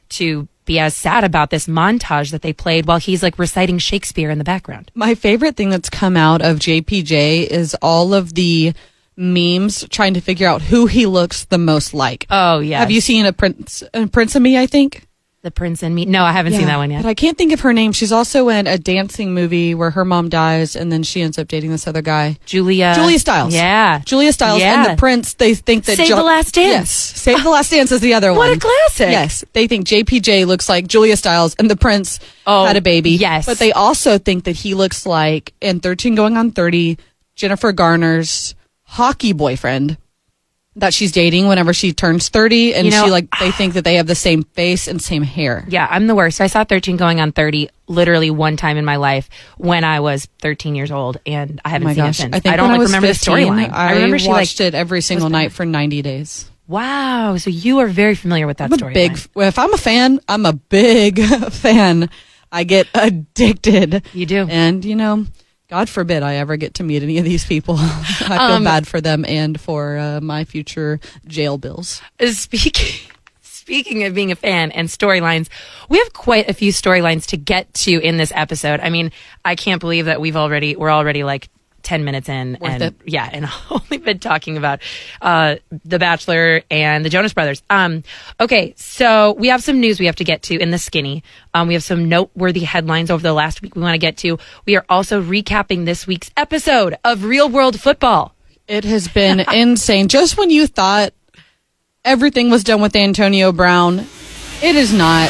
to 0.09 0.47
be 0.65 0.79
as 0.79 0.95
sad 0.95 1.23
about 1.23 1.51
this 1.51 1.67
montage 1.67 2.31
that 2.31 2.41
they 2.41 2.51
played 2.51 2.87
while 2.87 2.97
he's 2.97 3.21
like 3.21 3.37
reciting 3.37 3.77
Shakespeare 3.77 4.31
in 4.31 4.39
the 4.39 4.43
background. 4.43 4.89
My 4.95 5.13
favorite 5.13 5.55
thing 5.55 5.69
that's 5.69 5.91
come 5.91 6.17
out 6.17 6.41
of 6.41 6.57
JPJ 6.57 7.45
is 7.45 7.75
all 7.83 8.15
of 8.15 8.33
the 8.33 8.73
memes 9.17 9.85
trying 9.89 10.13
to 10.15 10.21
figure 10.21 10.47
out 10.47 10.61
who 10.61 10.85
he 10.87 11.05
looks 11.05 11.45
the 11.45 11.57
most 11.57 11.93
like. 11.93 12.25
Oh 12.29 12.59
yeah. 12.59 12.79
Have 12.79 12.91
you 12.91 13.01
seen 13.01 13.25
a 13.25 13.33
Prince, 13.33 13.83
a 13.93 14.07
Prince 14.07 14.35
of 14.35 14.41
Me? 14.41 14.57
I 14.57 14.65
think. 14.67 15.07
the 15.41 15.51
Prince 15.51 15.83
and 15.83 15.93
Me? 15.93 16.05
No, 16.05 16.23
I 16.23 16.31
haven't 16.31 16.53
seen 16.53 16.65
that 16.65 16.77
one 16.77 16.89
yet. 16.89 17.03
But 17.03 17.09
I 17.09 17.13
can't 17.13 17.37
think 17.37 17.53
of 17.53 17.59
her 17.61 17.71
name. 17.71 17.91
She's 17.91 18.11
also 18.11 18.49
in 18.49 18.65
a 18.65 18.79
dancing 18.79 19.33
movie 19.35 19.75
where 19.75 19.91
her 19.91 20.03
mom 20.03 20.27
dies 20.27 20.75
and 20.75 20.91
then 20.91 21.03
she 21.03 21.21
ends 21.21 21.37
up 21.37 21.47
dating 21.47 21.69
this 21.69 21.87
other 21.87 22.01
guy. 22.01 22.37
Julia. 22.45 22.93
Julia 22.95 23.19
Stiles. 23.19 23.53
Yeah. 23.53 24.01
Julia 24.05 24.33
Stiles 24.33 24.59
Yeah. 24.59 24.83
and 24.87 24.91
the 24.93 24.99
Prince. 24.99 25.35
They 25.35 25.53
think 25.53 25.85
that 25.85 25.97
Save 25.97 26.09
the 26.09 26.23
Last 26.23 26.55
Dance. 26.55 26.71
Yes, 26.71 26.89
Save 26.91 27.43
the 27.43 27.49
Last 27.51 27.69
Dance 27.69 27.91
is 27.91 28.01
the 28.01 28.15
other 28.15 28.31
What 28.31 28.39
one. 28.39 28.49
What 28.49 28.57
a 28.57 28.59
classic. 28.59 29.11
Yes, 29.11 29.45
they 29.53 29.67
think 29.67 29.85
JPJ 29.87 30.47
looks 30.47 30.67
like 30.67 30.87
Julia 30.87 31.15
Stiles 31.15 31.55
and 31.59 31.69
the 31.69 31.77
Prince 31.77 32.19
Oh, 32.47 32.65
had 32.65 32.75
a 32.75 32.81
baby. 32.81 33.11
yes. 33.11 33.45
but 33.45 33.59
they 33.59 33.71
also 33.71 34.17
think 34.17 34.45
that 34.45 34.55
he 34.55 34.73
looks 34.73 35.05
like 35.05 35.53
in 35.61 35.79
Thirteen 35.79 36.15
Going 36.15 36.37
on 36.37 36.51
Thirty, 36.51 36.97
Jennifer 37.35 37.71
Garner's 37.71 38.55
hockey 38.95 39.33
boyfriend 39.33 39.97
that 40.77 40.93
she's 40.93 41.13
dating 41.13 41.47
whenever 41.47 41.73
she 41.73 41.93
turns 41.93 42.27
30 42.27 42.73
and 42.75 42.85
You 42.85 42.91
know- 42.91 43.05
she 43.05 43.11
like 43.11 43.27
they 43.39 43.51
think 43.59 43.75
that 43.75 43.83
they 43.85 43.95
have 43.95 44.07
the 44.07 44.15
same 44.15 44.43
face 44.43 44.87
and 44.89 45.01
same 45.01 45.23
hair. 45.23 45.63
Yeah, 45.69 45.87
I'm 45.89 46.07
the 46.07 46.15
worst. 46.15 46.41
I 46.41 46.47
saw 46.47 46.63
13 46.65 46.97
going 46.97 47.21
on 47.21 47.31
30 47.31 47.69
literally 47.87 48.29
one 48.29 48.57
time 48.57 48.75
in 48.77 48.83
my 48.83 48.95
life 48.97 49.29
when 49.57 49.83
I 49.85 49.99
was 50.01 50.27
13 50.41 50.75
years 50.75 50.91
old, 50.91 51.17
and 51.25 51.61
I 51.63 51.69
Oh 51.69 51.71
haven't 51.71 51.87
my 51.87 51.93
seen 51.93 52.03
gosh. 52.03 52.19
it 52.19 52.21
since. 52.23 52.35
I 52.35 52.39
think 52.39 52.55
don't 52.57 52.69
like 52.69 52.79
I 52.79 52.83
remember 52.83 53.07
15, 53.07 53.33
the 53.35 53.41
storyline. 53.41 53.71
I, 53.71 53.93
remember 53.93 54.19
she 54.19 54.27
watched 54.27 54.59
like 54.59 54.67
it 54.67 54.75
every 54.75 55.01
single 55.01 55.29
night 55.29 55.51
for 55.53 55.65
90 55.65 56.01
days. 56.01 56.49
Wow, 56.67 57.37
so 57.37 57.49
you 57.51 57.79
are 57.79 57.87
very 57.87 58.15
familiar 58.15 58.47
with 58.47 58.57
that 58.57 58.71
storyline. 58.71 58.93
big. 58.95 59.19
Well, 59.35 59.47
if 59.47 59.59
I'm 59.59 59.73
a 59.73 59.77
fan, 59.77 60.19
I'm 60.27 60.45
a 60.47 60.53
big 60.53 61.21
fan. 61.51 62.09
I 62.51 62.63
get 62.63 62.87
addicted. 62.95 64.03
You 64.13 64.25
do. 64.25 64.47
and 64.49 64.83
you 64.83 64.95
know, 64.95 65.25
God 65.67 65.89
forbid 65.89 66.21
I 66.23 66.35
ever 66.35 66.57
get 66.57 66.75
to 66.75 66.83
meet 66.83 67.01
any 67.03 67.17
of 67.17 67.25
these 67.25 67.45
people. 67.45 67.75
I 67.79 68.03
feel 68.47 68.55
Um, 68.57 68.63
bad 68.63 68.87
for 68.87 69.01
them 69.01 69.25
and 69.25 69.59
for 69.59 69.97
uh, 69.97 70.21
my 70.21 70.43
future 70.45 70.99
jail 71.27 71.57
bills. 71.57 72.01
Speaking 72.31 72.99
speaking 73.41 74.03
of 74.03 74.13
being 74.13 74.31
a 74.31 74.35
fan 74.35 74.71
and 74.71 74.87
storylines, 74.87 75.49
we 75.89 75.97
have 75.97 76.13
quite 76.13 76.47
a 76.49 76.53
few 76.53 76.71
storylines 76.71 77.25
to 77.27 77.37
get 77.37 77.73
to 77.73 77.99
in 77.99 78.17
this 78.17 78.31
episode. 78.35 78.79
I 78.79 78.91
mean, 78.91 79.11
I 79.43 79.55
can't 79.55 79.81
believe 79.81 80.05
that 80.05 80.21
we've 80.21 80.35
already 80.35 80.75
we're 80.75 80.91
already 80.91 81.23
like 81.23 81.49
10 81.85 82.03
minutes 82.03 82.27
in 82.27 82.57
Worth 82.59 82.71
and 82.71 82.83
it. 82.83 82.95
yeah, 83.05 83.29
and 83.31 83.47
only 83.69 83.97
been 83.97 84.19
talking 84.19 84.57
about 84.57 84.81
uh, 85.21 85.55
The 85.85 85.99
Bachelor 85.99 86.63
and 86.69 87.05
the 87.05 87.09
Jonas 87.09 87.31
Brothers. 87.33 87.63
Um, 87.69 88.03
okay, 88.39 88.73
so 88.75 89.33
we 89.33 89.47
have 89.47 89.63
some 89.63 89.79
news 89.79 89.99
we 89.99 90.07
have 90.07 90.17
to 90.17 90.25
get 90.25 90.41
to 90.43 90.59
in 90.59 90.71
the 90.71 90.77
skinny. 90.77 91.23
Um, 91.53 91.67
we 91.67 91.75
have 91.75 91.83
some 91.83 92.09
noteworthy 92.09 92.61
headlines 92.61 93.09
over 93.09 93.23
the 93.23 93.33
last 93.33 93.61
week 93.61 93.75
we 93.75 93.81
want 93.81 93.93
to 93.93 93.99
get 93.99 94.17
to. 94.17 94.37
We 94.65 94.75
are 94.75 94.85
also 94.89 95.21
recapping 95.21 95.85
this 95.85 96.05
week's 96.05 96.31
episode 96.35 96.97
of 97.05 97.23
Real 97.23 97.47
World 97.47 97.79
Football. 97.79 98.33
It 98.67 98.83
has 98.83 99.07
been 99.07 99.39
insane. 99.53 100.07
Just 100.07 100.37
when 100.37 100.49
you 100.49 100.67
thought 100.67 101.13
everything 102.03 102.49
was 102.49 102.63
done 102.63 102.81
with 102.81 102.95
Antonio 102.95 103.51
Brown, 103.51 103.99
it 104.61 104.75
is 104.75 104.91
not. 104.91 105.29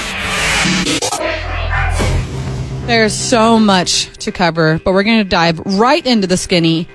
There's 2.86 3.15
so 3.15 3.58
much 3.58 4.15
to 4.20 4.32
cover, 4.32 4.80
but 4.86 4.94
we're 4.94 5.01
going 5.01 5.18
to 5.18 5.24
dive 5.24 5.60
right 5.60 6.06
into 6.06 6.27
the 6.27 6.38
skinny. 6.38 6.88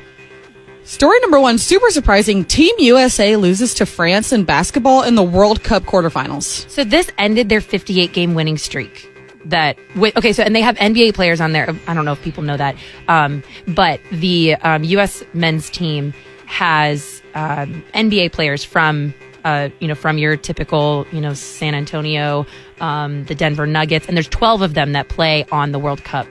Story 0.84 1.18
number 1.18 1.40
one 1.40 1.58
super 1.58 1.90
surprising. 1.90 2.44
Team 2.44 2.72
USA 2.78 3.34
loses 3.34 3.74
to 3.74 3.86
France 3.86 4.32
in 4.32 4.44
basketball 4.44 5.02
in 5.02 5.16
the 5.16 5.22
World 5.24 5.64
Cup 5.64 5.82
quarterfinals. 5.82 6.70
So 6.70 6.84
this 6.84 7.10
ended 7.18 7.48
their 7.48 7.60
58 7.60 8.12
game 8.12 8.34
winning 8.36 8.56
streak. 8.56 9.10
That 9.46 9.78
okay, 9.96 10.32
so 10.32 10.44
and 10.44 10.54
they 10.54 10.60
have 10.60 10.76
NBA 10.76 11.14
players 11.14 11.40
on 11.40 11.52
there. 11.52 11.74
I 11.88 11.94
don't 11.94 12.04
know 12.04 12.12
if 12.12 12.22
people 12.22 12.44
know 12.44 12.56
that, 12.56 12.76
um, 13.08 13.42
but 13.66 14.00
the 14.12 14.54
um, 14.56 14.84
U.S. 14.84 15.24
men's 15.34 15.70
team 15.70 16.14
has 16.46 17.20
um, 17.34 17.82
NBA 17.94 18.30
players 18.30 18.62
from 18.62 19.12
uh, 19.44 19.68
you 19.78 19.88
know 19.88 19.94
from 19.94 20.18
your 20.18 20.36
typical 20.36 21.06
you 21.12 21.20
know 21.20 21.34
San 21.34 21.74
Antonio, 21.74 22.46
um, 22.80 23.24
the 23.24 23.34
Denver 23.34 23.66
Nuggets, 23.66 24.06
and 24.06 24.16
there's 24.16 24.28
12 24.28 24.62
of 24.62 24.74
them 24.74 24.92
that 24.92 25.08
play 25.08 25.44
on 25.50 25.72
the 25.72 25.78
World 25.78 26.04
Cup 26.04 26.26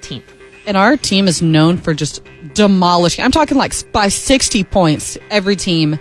team. 0.00 0.22
And 0.66 0.76
our 0.76 0.96
team 0.96 1.28
is 1.28 1.40
known 1.40 1.78
for 1.78 1.94
just 1.94 2.22
demolishing. 2.54 3.24
I'm 3.24 3.30
talking 3.30 3.56
like 3.56 3.72
by 3.90 4.08
60 4.08 4.64
points 4.64 5.16
every 5.30 5.56
team. 5.56 5.98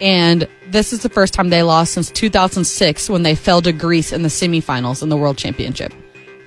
And 0.00 0.48
this 0.68 0.94
is 0.94 1.02
the 1.02 1.10
first 1.10 1.34
time 1.34 1.50
they 1.50 1.62
lost 1.62 1.92
since 1.92 2.10
2006 2.10 3.10
when 3.10 3.22
they 3.22 3.34
fell 3.34 3.60
to 3.60 3.72
Greece 3.72 4.12
in 4.12 4.22
the 4.22 4.30
semifinals 4.30 5.02
in 5.02 5.10
the 5.10 5.16
World 5.18 5.36
Championship. 5.36 5.92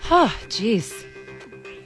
Oh, 0.10 0.36
jeez. 0.48 1.06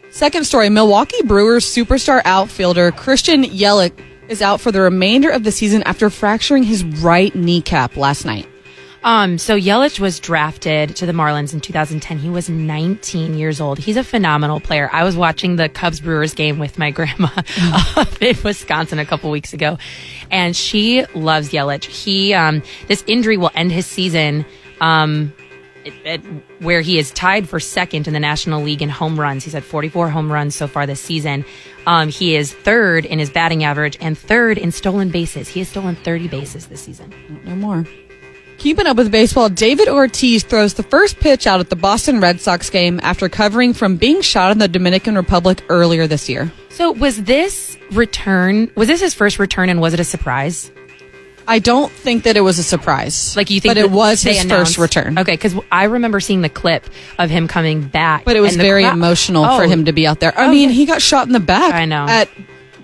Second 0.10 0.46
story 0.46 0.70
Milwaukee 0.70 1.22
Brewers 1.24 1.66
superstar 1.66 2.22
outfielder 2.24 2.92
Christian 2.92 3.44
Yelich 3.44 3.92
is 4.30 4.42
out 4.42 4.62
for 4.62 4.72
the 4.72 4.82
remainder 4.82 5.30
of 5.30 5.44
the 5.44 5.52
season 5.52 5.84
after 5.84 6.10
fracturing 6.10 6.64
his 6.64 6.84
right 6.84 7.34
kneecap 7.36 7.98
last 7.98 8.26
night. 8.26 8.48
Um, 9.04 9.38
so 9.38 9.58
Yelich 9.58 10.00
was 10.00 10.20
drafted 10.20 10.96
to 10.98 11.06
the 11.06 11.14
Marlins 11.14 11.54
in 11.54 11.62
2010. 11.62 12.18
He 12.18 12.30
was 12.30 12.50
19 12.50 13.38
years 13.38 13.62
old. 13.62 13.80
He's 13.80 13.96
a 13.96 14.04
phenomenal 14.04 14.60
player. 14.60 14.90
I 14.92 15.04
was 15.04 15.16
watching 15.16 15.56
the 15.56 15.70
Cubs 15.70 16.02
Brewers 16.02 16.34
game 16.34 16.60
with 16.60 16.78
my 16.78 16.92
grandma 16.98 17.30
up 17.96 18.22
in 18.22 18.36
Wisconsin 18.44 19.00
a 19.00 19.06
couple 19.06 19.32
weeks 19.32 19.54
ago, 19.54 19.78
and 20.30 20.56
she 20.56 21.06
loves 21.14 21.52
Yelich. 21.52 21.86
He, 21.86 22.34
um, 22.34 22.62
this 22.88 23.04
injury 23.08 23.38
will 23.38 23.52
end 23.56 23.72
his 23.72 23.86
season. 23.86 24.46
Um, 24.82 25.32
where 26.60 26.82
he 26.82 26.98
is 26.98 27.12
tied 27.12 27.48
for 27.48 27.60
second 27.60 28.08
in 28.08 28.14
the 28.14 28.20
National 28.20 28.62
League 28.62 28.82
in 28.82 28.90
home 28.90 29.20
runs. 29.20 29.44
He's 29.44 29.54
had 29.54 29.64
44 29.64 30.10
home 30.10 30.32
runs 30.32 30.56
so 30.56 30.68
far 30.68 30.86
this 30.86 31.00
season. 31.00 31.46
Um, 31.86 32.10
he 32.10 32.36
is 32.36 32.54
third 32.54 33.06
in 33.06 33.20
his 33.20 33.30
batting 33.30 33.64
average 33.64 33.98
and 34.02 34.18
third 34.18 34.58
in 34.58 34.72
stolen 34.72 35.10
bases. 35.10 35.48
He 35.48 35.60
has 35.60 35.70
stolen 35.70 35.96
30 35.96 36.28
bases 36.28 36.68
this 36.68 36.82
season. 36.82 37.14
No 37.46 37.56
more. 37.56 37.86
Keeping 38.58 38.88
up 38.88 38.98
with 38.98 39.12
baseball, 39.12 39.50
David 39.50 39.88
Ortiz 39.88 40.44
throws 40.44 40.74
the 40.74 40.84
first 40.84 41.20
pitch 41.20 41.46
out 41.46 41.60
at 41.60 41.70
the 41.70 41.76
Boston 41.76 42.20
Red 42.20 42.42
Sox 42.42 42.72
game 42.72 43.00
after 43.04 43.30
covering 43.30 43.74
from 43.74 43.98
being 43.98 44.22
shot 44.22 44.52
in 44.52 44.58
the 44.58 44.68
Dominican 44.68 45.16
Republic 45.16 45.64
earlier 45.70 46.08
this 46.08 46.28
year. 46.28 46.52
So 46.70 46.92
was 46.92 47.24
this 47.24 47.78
return? 47.92 48.72
Was 48.76 48.88
this 48.88 49.00
his 49.00 49.14
first 49.14 49.38
return, 49.38 49.70
and 49.70 49.80
was 49.80 49.94
it 49.94 50.00
a 50.00 50.04
surprise? 50.04 50.72
I 51.48 51.60
don't 51.60 51.92
think 51.92 52.24
that 52.24 52.36
it 52.36 52.42
was 52.42 52.60
a 52.60 52.64
surprise. 52.64 53.36
Like 53.38 53.50
you 53.50 53.60
think, 53.62 53.72
but 53.76 53.78
it 53.78 53.90
was 53.90 54.22
his 54.22 54.44
announced- 54.44 54.76
first 54.76 54.78
return. 54.78 55.18
Okay, 55.18 55.34
because 55.34 55.56
I 55.72 55.86
remember 55.86 56.20
seeing 56.20 56.42
the 56.42 56.50
clip 56.50 56.86
of 57.18 57.30
him 57.30 57.48
coming 57.48 57.82
back, 57.88 58.26
But 58.26 58.36
it 58.36 58.42
was 58.42 58.56
very 58.58 58.84
crowd- 58.84 58.94
emotional 58.94 59.46
Oh, 59.46 59.58
for 59.58 59.66
him 59.66 59.86
to 59.86 59.94
be 59.94 60.06
out 60.06 60.20
there. 60.20 60.38
I 60.38 60.48
Oh, 60.48 60.52
mean, 60.52 60.70
he 60.70 60.86
got 60.86 61.02
shot 61.02 61.26
in 61.28 61.34
the 61.34 61.40
back. 61.40 61.74
I 61.74 61.86
know. 61.86 62.06
At 62.08 62.30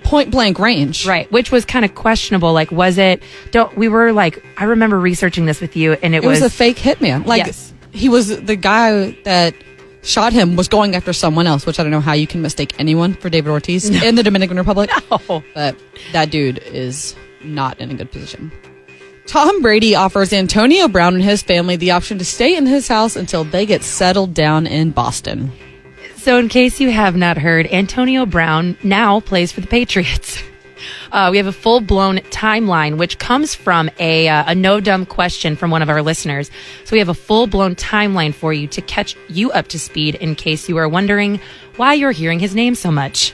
point 0.03 0.32
blank 0.32 0.60
range. 0.60 1.05
right, 1.08 1.29
which 1.32 1.51
was 1.51 1.65
kind 1.65 1.84
of 1.86 1.96
questionable. 1.96 2.53
Like, 2.53 2.72
was 2.72 2.98
it? 2.98 3.22
Don't 3.51 3.75
we 3.77 3.88
were 3.89 4.12
like? 4.13 4.43
I 4.58 4.65
remember 4.65 5.00
researching 5.00 5.46
this 5.46 5.60
with 5.62 5.75
you, 5.75 5.93
and 6.01 6.15
it, 6.15 6.24
It 6.24 6.27
was, 6.27 6.41
a 6.41 6.50
fake 6.50 6.77
hitman. 6.77 7.25
Like 7.25 7.46
Yes. 7.46 7.74
he 7.91 8.10
was 8.10 8.27
the 8.41 8.55
guy 8.55 9.12
that 9.24 9.53
shot 10.03 10.34
him 10.34 10.55
was 10.58 10.67
going 10.67 10.96
after 10.96 11.13
someone 11.13 11.48
else, 11.48 11.65
which 11.65 11.79
I 11.79 11.84
don't 11.84 11.91
know 11.91 12.01
how 12.01 12.12
you 12.13 12.27
can 12.27 12.41
mistake 12.41 12.74
anyone 12.79 13.13
for 13.13 13.29
David 13.29 13.50
Ortiz 13.51 13.89
in 13.89 14.15
the 14.15 14.24
Dominican 14.24 14.58
Republic. 14.58 14.89
Oh. 15.12 15.41
But 15.53 15.75
that 16.12 16.29
dude 16.29 16.58
is 16.65 17.15
not 17.43 17.79
in 17.79 17.91
a 17.91 17.93
good 17.93 18.12
position. 18.12 18.51
Tom 19.25 19.62
Brady 19.62 19.95
offers 19.95 20.33
Antonio 20.33 20.88
Brown 20.88 21.15
and 21.15 21.23
his 21.23 21.41
family 21.41 21.77
the 21.77 21.91
option 21.91 22.17
to 22.17 22.25
stay 22.25 22.57
in 22.57 22.65
his 22.65 22.88
house 22.88 23.15
until 23.15 23.43
they 23.45 23.65
get 23.65 23.83
settled 23.83 24.33
down 24.33 24.67
in 24.67 24.91
Boston. 24.91 25.51
So, 26.17 26.38
in 26.38 26.50
case 26.50 26.79
you 26.79 26.91
have 26.91 27.15
not 27.15 27.38
heard, 27.38 27.67
Antonio 27.67 28.25
Brown 28.25 28.77
now 28.83 29.19
plays 29.21 29.51
for 29.51 29.62
the 29.62 29.67
Patriots. 29.67 30.41
Uh, 31.13 31.29
we 31.31 31.38
have 31.38 31.47
a 31.47 31.53
full 31.53 31.79
blown 31.79 32.17
timeline, 32.17 32.97
which 32.97 33.17
comes 33.17 33.55
from 33.55 33.89
a, 34.00 34.27
uh, 34.27 34.43
a 34.47 34.55
no 34.55 34.81
dumb 34.81 35.05
question 35.05 35.55
from 35.55 35.71
one 35.71 35.81
of 35.81 35.88
our 35.88 36.01
listeners. 36.01 36.51
So, 36.83 36.91
we 36.91 37.00
have 37.00 37.07
a 37.07 37.13
full 37.13 37.47
blown 37.47 37.75
timeline 37.75 38.33
for 38.33 38.51
you 38.51 38.67
to 38.67 38.81
catch 38.81 39.15
you 39.29 39.50
up 39.51 39.69
to 39.69 39.79
speed 39.79 40.15
in 40.15 40.35
case 40.35 40.67
you 40.67 40.75
are 40.77 40.89
wondering 40.89 41.39
why 41.77 41.93
you're 41.93 42.12
hearing 42.12 42.39
his 42.39 42.53
name 42.53 42.75
so 42.75 42.91
much. 42.91 43.33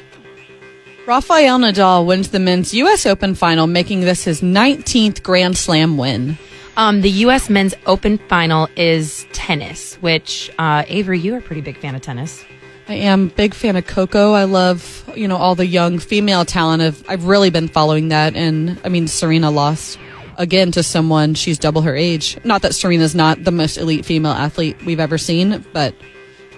Rafael 1.10 1.58
Nadal 1.58 2.06
wins 2.06 2.30
the 2.30 2.38
men's 2.38 2.72
U.S. 2.76 3.08
Open 3.08 3.34
final, 3.34 3.66
making 3.66 4.02
this 4.02 4.26
his 4.26 4.42
19th 4.42 5.24
Grand 5.24 5.58
Slam 5.58 5.98
win. 5.98 6.38
Um, 6.78 7.02
the 7.02 7.10
U.S. 7.26 7.50
men's 7.50 7.74
open 7.88 8.20
final 8.30 8.70
is 8.76 9.26
tennis, 9.34 9.96
which, 10.04 10.52
uh, 10.60 10.84
Avery, 10.88 11.18
you 11.18 11.34
are 11.34 11.40
a 11.40 11.42
pretty 11.42 11.62
big 11.62 11.80
fan 11.80 11.96
of 11.96 12.04
tennis. 12.04 12.46
I 12.88 12.94
am 12.94 13.30
big 13.30 13.56
fan 13.56 13.76
of 13.76 13.88
Coco. 13.88 14.34
I 14.34 14.44
love, 14.44 15.12
you 15.16 15.28
know, 15.28 15.38
all 15.38 15.56
the 15.56 15.66
young 15.66 15.98
female 15.98 16.46
talent. 16.46 16.84
I've, 16.84 17.04
I've 17.10 17.26
really 17.26 17.50
been 17.50 17.70
following 17.70 18.10
that. 18.10 18.36
And 18.36 18.80
I 18.84 18.90
mean, 18.90 19.08
Serena 19.08 19.50
lost 19.50 19.98
again 20.38 20.72
to 20.74 20.84
someone. 20.84 21.34
She's 21.34 21.58
double 21.58 21.82
her 21.82 21.96
age. 21.96 22.38
Not 22.44 22.62
that 22.62 22.76
Serena's 22.76 23.16
not 23.16 23.44
the 23.44 23.52
most 23.52 23.78
elite 23.78 24.06
female 24.06 24.34
athlete 24.34 24.78
we've 24.86 25.00
ever 25.00 25.18
seen, 25.18 25.66
but 25.74 25.96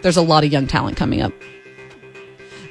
there's 0.02 0.18
a 0.18 0.22
lot 0.22 0.44
of 0.44 0.52
young 0.52 0.68
talent 0.68 0.98
coming 0.98 1.22
up. 1.22 1.32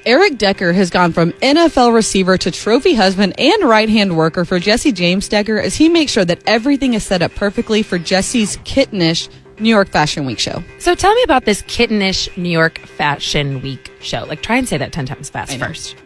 Eric 0.07 0.39
Decker 0.39 0.73
has 0.73 0.89
gone 0.89 1.13
from 1.13 1.33
NFL 1.35 1.95
receiver 1.95 2.39
to 2.39 2.51
trophy 2.51 2.95
husband 2.95 3.35
and 3.39 3.63
right 3.65 3.89
hand 3.89 4.17
worker 4.17 4.45
for 4.45 4.59
Jesse 4.59 4.93
James 4.93 5.29
Decker 5.29 5.59
as 5.59 5.77
he 5.77 5.89
makes 5.89 6.11
sure 6.13 6.25
that 6.25 6.43
everything 6.47 6.95
is 6.95 7.05
set 7.05 7.21
up 7.23 7.35
perfectly 7.35 7.83
for 7.83 7.99
Jesse's 7.99 8.57
kittenish 8.59 9.29
New 9.59 9.69
York 9.69 9.89
Fashion 9.89 10.25
Week 10.25 10.39
show. 10.39 10.65
So 10.79 10.95
tell 10.95 11.13
me 11.15 11.23
about 11.23 11.45
this 11.45 11.61
kittenish 11.63 12.35
New 12.39 12.49
York 12.49 12.79
Fashion 12.79 13.61
Week 13.61 13.91
show. 14.01 14.25
Like, 14.25 14.41
try 14.43 14.57
and 14.57 14.67
say 14.67 14.79
that 14.79 14.91
10 14.93 15.05
times 15.05 15.29
fast 15.29 15.59
first. 15.59 15.97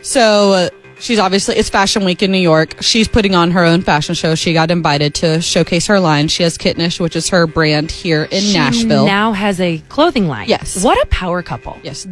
So 0.00 0.52
uh, 0.52 0.70
she's 0.98 1.18
obviously 1.18 1.56
it's 1.56 1.68
Fashion 1.68 2.06
Week 2.06 2.22
in 2.22 2.32
New 2.32 2.38
York. 2.38 2.76
She's 2.80 3.06
putting 3.06 3.34
on 3.34 3.50
her 3.50 3.64
own 3.66 3.82
fashion 3.82 4.14
show. 4.14 4.34
She 4.34 4.54
got 4.54 4.70
invited 4.70 5.14
to 5.16 5.42
showcase 5.42 5.86
her 5.88 6.00
line. 6.00 6.28
She 6.28 6.42
has 6.42 6.56
Kittenish, 6.56 6.98
which 7.00 7.14
is 7.16 7.28
her 7.28 7.46
brand 7.46 7.90
here 7.90 8.24
in 8.24 8.40
She 8.40 8.54
Nashville. 8.54 9.04
now 9.04 9.32
has 9.32 9.60
a 9.60 9.76
clothing 9.90 10.26
line. 10.26 10.48
Yes. 10.48 10.82
What 10.82 10.96
a 11.02 11.06
power 11.08 11.42
couple. 11.42 11.78
yes, 11.82 12.06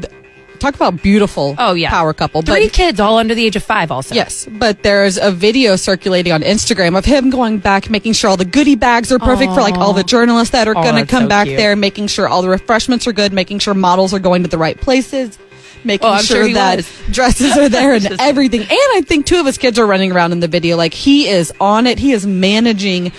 talk 0.61 0.75
about 0.75 1.03
beautiful. 1.03 1.55
Oh, 1.59 1.75
yeah. 1.75 1.91
power 1.91 2.13
couple. 2.13 2.43
Three 2.43 2.67
but 2.67 2.73
kids, 2.73 3.01
all 3.01 3.19
under 3.19 3.35
the 3.35 3.45
age 3.45 3.57
of 3.57 3.63
five, 3.65 3.91
also. 3.91 4.15
yes, 4.15 4.47
but 4.51 4.83
there's 4.83 5.19
a 5.19 5.33
video 5.33 5.77
circulating 5.77 6.33
on 6.33 6.43
Instagram 6.43 6.97
of 6.97 7.05
him 7.05 7.31
going 7.31 7.59
back, 7.59 7.91
making 7.91 8.13
sure 8.13 8.31
all 8.31 8.37
the 8.37 8.45
goodie 8.45 8.77
bags 8.77 9.11
are 9.11 9.19
perfect 9.19 9.53
for 9.53 9.61
like 9.61 9.75
all 9.77 9.93
the 9.93 10.05
journalists 10.05 10.53
that 10.53 10.69
are 10.69 10.77
Oh, 10.77 10.83
going 10.83 10.97
to 10.97 11.07
come 11.11 11.25
so 11.25 11.29
back 11.29 11.47
cute. 11.47 11.57
there, 11.59 11.75
making 11.77 12.07
sure 12.07 12.29
all 12.29 12.43
the 12.43 12.49
refreshments 12.49 13.07
are 13.07 13.13
good, 13.13 13.33
making 13.33 13.59
sure 13.59 13.75
models 13.75 14.15
are 14.15 14.19
going 14.21 14.43
to 14.45 14.49
the 14.49 14.59
right 14.59 14.81
places. 14.81 15.39
Making 15.83 16.09
Oh, 16.09 16.19
sure, 16.19 16.45
sure 16.45 16.53
that 16.53 16.77
was. 16.77 17.01
dresses 17.11 17.57
are 17.57 17.71
there 17.71 17.95
and 17.95 18.05
everything. 18.21 18.61
And 18.61 18.69
I 18.71 19.03
think 19.07 19.25
two 19.25 19.41
of 19.41 19.47
his 19.47 19.57
kids 19.57 19.79
are 19.79 19.87
running 19.87 20.13
around 20.13 20.33
in 20.33 20.41
the 20.41 20.47
video. 20.49 20.77
Like 20.77 20.93
he 20.93 21.27
is 21.27 21.55
on 21.59 21.87
it. 21.87 21.99
He 21.99 22.13
is 22.13 22.27
managing 22.27 23.13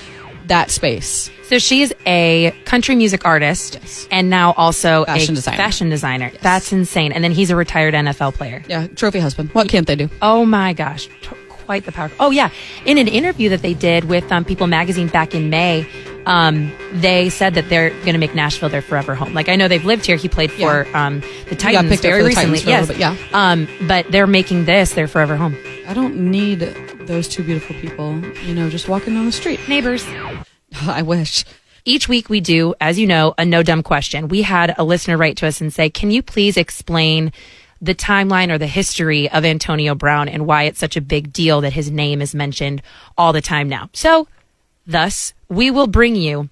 that 0.51 0.69
space. 0.69 1.31
So 1.47 1.57
she 1.59 1.81
is 1.81 1.93
a 2.05 2.51
country 2.65 2.95
music 2.95 3.25
artist 3.25 3.77
Yes. 3.81 4.07
and 4.11 4.29
now 4.29 4.53
also 4.55 5.03
Fashion 5.05 5.33
a 5.33 5.35
designer. 5.35 5.57
fashion 5.57 5.89
designer. 5.89 6.31
That's 6.41 6.71
insane. 6.71 7.11
And 7.11 7.23
then 7.23 7.31
he's 7.31 7.49
a 7.49 7.55
retired 7.55 7.93
NFL 7.93 8.33
player. 8.35 8.63
Yeah, 8.69 8.87
trophy 8.87 9.19
husband. 9.19 9.49
What 9.53 9.67
can't 9.69 9.87
they 9.87 9.95
do? 9.95 10.09
Oh 10.21 10.45
my 10.45 10.73
gosh, 10.73 11.07
t- 11.07 11.29
quite 11.49 11.85
the 11.85 11.91
power. 11.91 12.11
Oh 12.19 12.31
yeah, 12.31 12.49
in 12.85 12.97
an 12.97 13.07
interview 13.07 13.49
that 13.49 13.61
they 13.61 13.73
did 13.73 14.05
with 14.05 14.29
um, 14.31 14.45
People 14.45 14.67
Magazine 14.67 15.07
back 15.07 15.33
in 15.35 15.49
May, 15.49 15.85
um, 16.25 16.71
they 16.93 17.29
said 17.29 17.55
that 17.55 17.67
they're 17.69 17.89
going 17.89 18.13
to 18.13 18.17
make 18.19 18.35
Nashville 18.35 18.69
their 18.69 18.81
forever 18.81 19.15
home. 19.15 19.33
Like 19.33 19.49
I 19.49 19.55
know 19.55 19.67
they've 19.67 19.83
lived 19.85 20.05
here. 20.05 20.15
He 20.17 20.27
played 20.29 20.51
for 20.51 20.85
Yeah. 20.85 21.05
um, 21.07 21.21
the 21.49 21.55
Titans 21.55 21.99
very 22.01 22.23
recently. 22.23 22.59
Titans 22.59 22.67
yes, 22.67 22.87
bit, 22.89 22.97
yeah. 22.97 23.15
Um, 23.33 23.67
but 23.87 24.05
they're 24.11 24.27
making 24.27 24.65
this 24.65 24.93
their 24.93 25.07
forever 25.07 25.35
home. 25.35 25.57
I 25.87 25.93
don't 25.93 26.15
need 26.31 26.59
those 27.11 27.27
two 27.27 27.43
beautiful 27.43 27.75
people, 27.75 28.17
you 28.45 28.55
know, 28.55 28.69
just 28.69 28.87
walking 28.87 29.13
down 29.13 29.25
the 29.25 29.31
street. 29.31 29.59
Neighbors. 29.67 30.05
I 30.81 31.01
wish. 31.01 31.43
Each 31.83 32.07
week 32.07 32.29
we 32.29 32.39
do, 32.39 32.73
as 32.79 32.97
you 32.97 33.05
know, 33.05 33.33
a 33.37 33.43
no 33.43 33.63
dumb 33.63 33.83
question. 33.83 34.29
We 34.29 34.43
had 34.43 34.73
a 34.77 34.83
listener 34.83 35.17
write 35.17 35.37
to 35.37 35.47
us 35.47 35.61
and 35.61 35.73
say, 35.73 35.89
"Can 35.89 36.09
you 36.11 36.23
please 36.23 36.57
explain?" 36.57 37.31
the 37.83 37.95
timeline 37.95 38.51
or 38.51 38.59
the 38.59 38.67
history 38.67 39.27
of 39.31 39.43
Antonio 39.43 39.95
Brown 39.95 40.29
and 40.29 40.45
why 40.45 40.65
it's 40.65 40.77
such 40.77 40.95
a 40.95 41.01
big 41.01 41.33
deal 41.33 41.61
that 41.61 41.73
his 41.73 41.89
name 41.89 42.21
is 42.21 42.35
mentioned 42.35 42.83
all 43.17 43.33
the 43.33 43.41
time 43.41 43.67
now. 43.67 43.89
So, 43.91 44.27
thus, 44.85 45.33
we 45.49 45.71
will 45.71 45.87
bring 45.87 46.15
you 46.15 46.47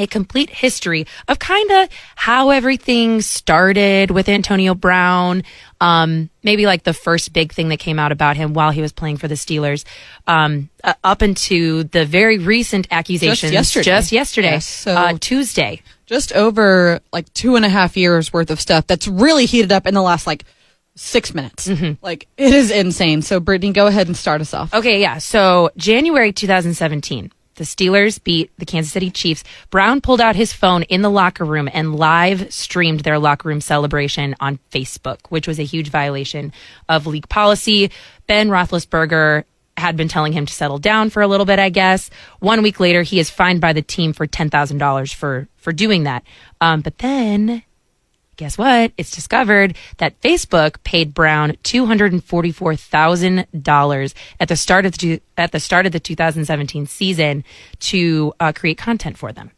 a 0.00 0.06
complete 0.06 0.50
history 0.50 1.06
of 1.28 1.38
kind 1.38 1.70
of 1.70 1.88
how 2.16 2.50
everything 2.50 3.20
started 3.20 4.10
with 4.10 4.28
Antonio 4.28 4.74
Brown. 4.74 5.42
Um, 5.80 6.28
maybe 6.42 6.66
like 6.66 6.82
the 6.82 6.92
first 6.92 7.32
big 7.32 7.52
thing 7.52 7.68
that 7.70 7.78
came 7.78 7.98
out 7.98 8.12
about 8.12 8.36
him 8.36 8.52
while 8.52 8.70
he 8.70 8.82
was 8.82 8.92
playing 8.92 9.16
for 9.16 9.28
the 9.28 9.34
Steelers, 9.34 9.84
um, 10.26 10.68
uh, 10.84 10.92
up 11.04 11.22
into 11.22 11.84
the 11.84 12.04
very 12.04 12.38
recent 12.38 12.86
accusations 12.90 13.52
yesterday. 13.52 13.84
Just 13.84 14.12
yesterday, 14.12 14.50
Yes, 14.52 14.66
so- 14.66 14.94
uh, 14.94 15.16
Tuesday. 15.20 15.82
Just 16.06 16.32
over 16.32 17.00
like 17.12 17.32
two 17.34 17.54
and 17.56 17.64
a 17.64 17.68
half 17.68 17.96
years 17.96 18.32
worth 18.32 18.50
of 18.50 18.60
stuff 18.60 18.86
that's 18.88 19.06
really 19.06 19.46
heated 19.46 19.70
up 19.70 19.86
in 19.86 19.94
the 19.94 20.02
last 20.02 20.26
like 20.26 20.44
six 20.96 21.32
minutes. 21.32 21.70
Like 22.02 22.26
it 22.36 22.52
is 22.52 22.70
insane. 22.72 23.22
So 23.22 23.38
Brittany, 23.38 23.72
go 23.72 23.86
ahead 23.86 24.08
and 24.08 24.16
start 24.16 24.40
us 24.40 24.52
off. 24.52 24.74
Okay, 24.74 25.00
yeah. 25.00 25.18
So 25.18 25.70
January 25.76 26.32
2017, 26.32 27.30
the 27.60 27.66
Steelers 27.66 28.24
beat 28.24 28.50
the 28.56 28.64
Kansas 28.64 28.90
City 28.90 29.10
Chiefs. 29.10 29.44
Brown 29.68 30.00
pulled 30.00 30.22
out 30.22 30.34
his 30.34 30.50
phone 30.50 30.82
in 30.84 31.02
the 31.02 31.10
locker 31.10 31.44
room 31.44 31.68
and 31.74 31.94
live 31.94 32.50
streamed 32.50 33.00
their 33.00 33.18
locker 33.18 33.50
room 33.50 33.60
celebration 33.60 34.34
on 34.40 34.58
Facebook, 34.72 35.18
which 35.28 35.46
was 35.46 35.60
a 35.60 35.64
huge 35.64 35.90
violation 35.90 36.54
of 36.88 37.06
league 37.06 37.28
policy. 37.28 37.90
Ben 38.26 38.48
Roethlisberger 38.48 39.44
had 39.76 39.94
been 39.94 40.08
telling 40.08 40.32
him 40.32 40.46
to 40.46 40.52
settle 40.54 40.78
down 40.78 41.10
for 41.10 41.20
a 41.20 41.28
little 41.28 41.44
bit, 41.44 41.58
I 41.58 41.68
guess. 41.68 42.08
One 42.38 42.62
week 42.62 42.80
later, 42.80 43.02
he 43.02 43.20
is 43.20 43.28
fined 43.28 43.60
by 43.60 43.74
the 43.74 43.82
team 43.82 44.14
for 44.14 44.26
ten 44.26 44.48
thousand 44.48 44.78
dollars 44.78 45.12
for 45.12 45.46
for 45.58 45.74
doing 45.74 46.04
that. 46.04 46.22
Um, 46.62 46.80
but 46.80 46.96
then 46.96 47.62
guess 48.40 48.56
what? 48.56 48.92
It's 48.96 49.10
discovered 49.10 49.76
that 49.98 50.18
Facebook 50.22 50.82
paid 50.82 51.12
Brown 51.12 51.58
two 51.62 51.84
hundred 51.84 52.12
and 52.12 52.24
forty-four 52.24 52.74
thousand 52.74 53.46
dollars 53.60 54.14
at 54.40 54.48
the 54.48 54.56
start 54.56 54.86
of 54.86 54.96
the 54.96 55.20
at 55.36 55.52
the 55.52 55.60
start 55.60 55.84
of 55.84 55.92
the 55.92 56.00
2017 56.00 56.86
season 56.86 57.44
to 57.80 58.32
uh, 58.40 58.52
create 58.52 58.78
content 58.78 59.18
for 59.18 59.30
them. 59.30 59.50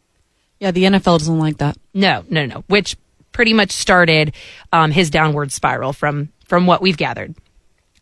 Yeah, 0.58 0.72
the 0.72 0.82
NFL 0.82 1.20
doesn't 1.20 1.38
like 1.38 1.58
that. 1.58 1.76
No, 1.94 2.24
no, 2.28 2.44
no. 2.44 2.64
Which 2.66 2.96
pretty 3.30 3.52
much 3.52 3.70
started 3.70 4.34
um, 4.72 4.90
his 4.90 5.10
downward 5.10 5.52
spiral 5.52 5.92
from 5.92 6.32
from 6.44 6.66
what 6.66 6.82
we've 6.82 6.96
gathered. 6.96 7.36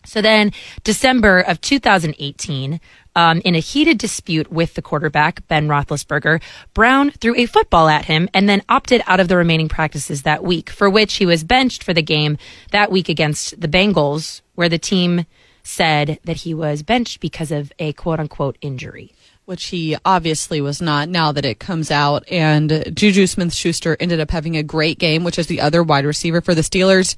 So 0.05 0.23
then, 0.23 0.53
December 0.83 1.41
of 1.41 1.61
2018, 1.61 2.81
um, 3.17 3.43
in 3.45 3.55
a 3.55 3.61
heated 3.61 3.99
dispute 3.99 4.51
with 4.51 4.75
the 4.75 4.83
quarterback, 4.83 5.47
Ben 5.47 5.69
Roethlisberger, 5.69 6.41
Brown 6.73 7.11
threw 7.11 7.35
a 7.37 7.47
football 7.47 7.89
at 7.89 8.07
him 8.07 8.29
and 8.33 8.49
then 8.49 8.63
opted 8.69 9.03
out 9.07 9.21
of 9.21 9.29
the 9.29 9.37
remaining 9.37 9.69
practices 9.69 10.23
that 10.23 10.43
week, 10.43 10.71
for 10.71 10.89
which 10.89 11.15
he 11.15 11.27
was 11.27 11.45
benched 11.45 11.83
for 11.83 11.93
the 11.93 12.03
game 12.03 12.39
that 12.71 12.91
week 12.91 13.09
against 13.09 13.61
the 13.61 13.69
Bengals, 13.69 14.41
where 14.55 14.69
the 14.69 14.79
team 14.79 15.27
said 15.63 16.19
that 16.25 16.39
he 16.39 16.55
was 16.55 16.83
benched 16.83 17.21
because 17.21 17.53
of 17.53 17.73
a 17.79 17.93
quote 17.93 18.21
unquote 18.21 18.57
injury. 18.61 19.13
Which 19.45 19.67
he 19.67 19.97
obviously 20.05 20.61
was 20.61 20.81
not 20.81 21.09
now 21.09 21.33
that 21.33 21.45
it 21.45 21.59
comes 21.59 21.91
out. 21.91 22.31
And 22.31 22.93
Juju 22.95 23.27
Smith 23.27 23.53
Schuster 23.53 23.97
ended 23.99 24.21
up 24.21 24.31
having 24.31 24.57
a 24.57 24.63
great 24.63 24.99
game, 24.99 25.25
which 25.25 25.41
is 25.41 25.49
the 25.49 25.61
other 25.61 25.83
wide 25.83 26.05
receiver 26.05 26.41
for 26.41 26.55
the 26.55 26.61
Steelers. 26.61 27.17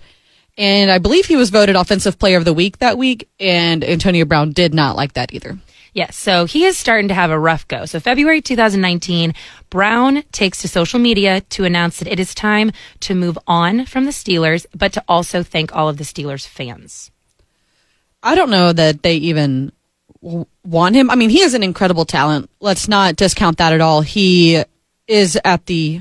And 0.58 0.90
I 0.90 0.98
believe 0.98 1.26
he 1.26 1.36
was 1.36 1.50
voted 1.50 1.76
offensive 1.76 2.18
player 2.18 2.36
of 2.36 2.44
the 2.44 2.52
week 2.52 2.78
that 2.78 2.98
week. 2.98 3.28
And 3.40 3.82
Antonio 3.82 4.24
Brown 4.24 4.52
did 4.52 4.74
not 4.74 4.96
like 4.96 5.14
that 5.14 5.32
either. 5.32 5.58
Yes, 5.94 6.16
so 6.16 6.46
he 6.46 6.64
is 6.64 6.78
starting 6.78 7.08
to 7.08 7.14
have 7.14 7.30
a 7.30 7.38
rough 7.38 7.68
go. 7.68 7.84
So 7.84 8.00
February 8.00 8.40
2019, 8.40 9.34
Brown 9.68 10.22
takes 10.32 10.62
to 10.62 10.68
social 10.68 10.98
media 10.98 11.42
to 11.50 11.64
announce 11.64 11.98
that 11.98 12.08
it 12.08 12.18
is 12.18 12.34
time 12.34 12.72
to 13.00 13.14
move 13.14 13.38
on 13.46 13.84
from 13.84 14.06
the 14.06 14.10
Steelers, 14.10 14.64
but 14.74 14.94
to 14.94 15.04
also 15.06 15.42
thank 15.42 15.74
all 15.74 15.90
of 15.90 15.98
the 15.98 16.04
Steelers 16.04 16.46
fans. 16.48 17.10
I 18.22 18.34
don't 18.34 18.50
know 18.50 18.72
that 18.72 19.02
they 19.02 19.16
even 19.16 19.72
want 20.64 20.94
him. 20.94 21.10
I 21.10 21.14
mean, 21.14 21.28
he 21.28 21.40
is 21.40 21.52
an 21.52 21.62
incredible 21.62 22.06
talent. 22.06 22.48
Let's 22.60 22.88
not 22.88 23.16
discount 23.16 23.58
that 23.58 23.74
at 23.74 23.82
all. 23.82 24.00
He 24.00 24.62
is 25.06 25.38
at 25.44 25.66
the 25.66 26.00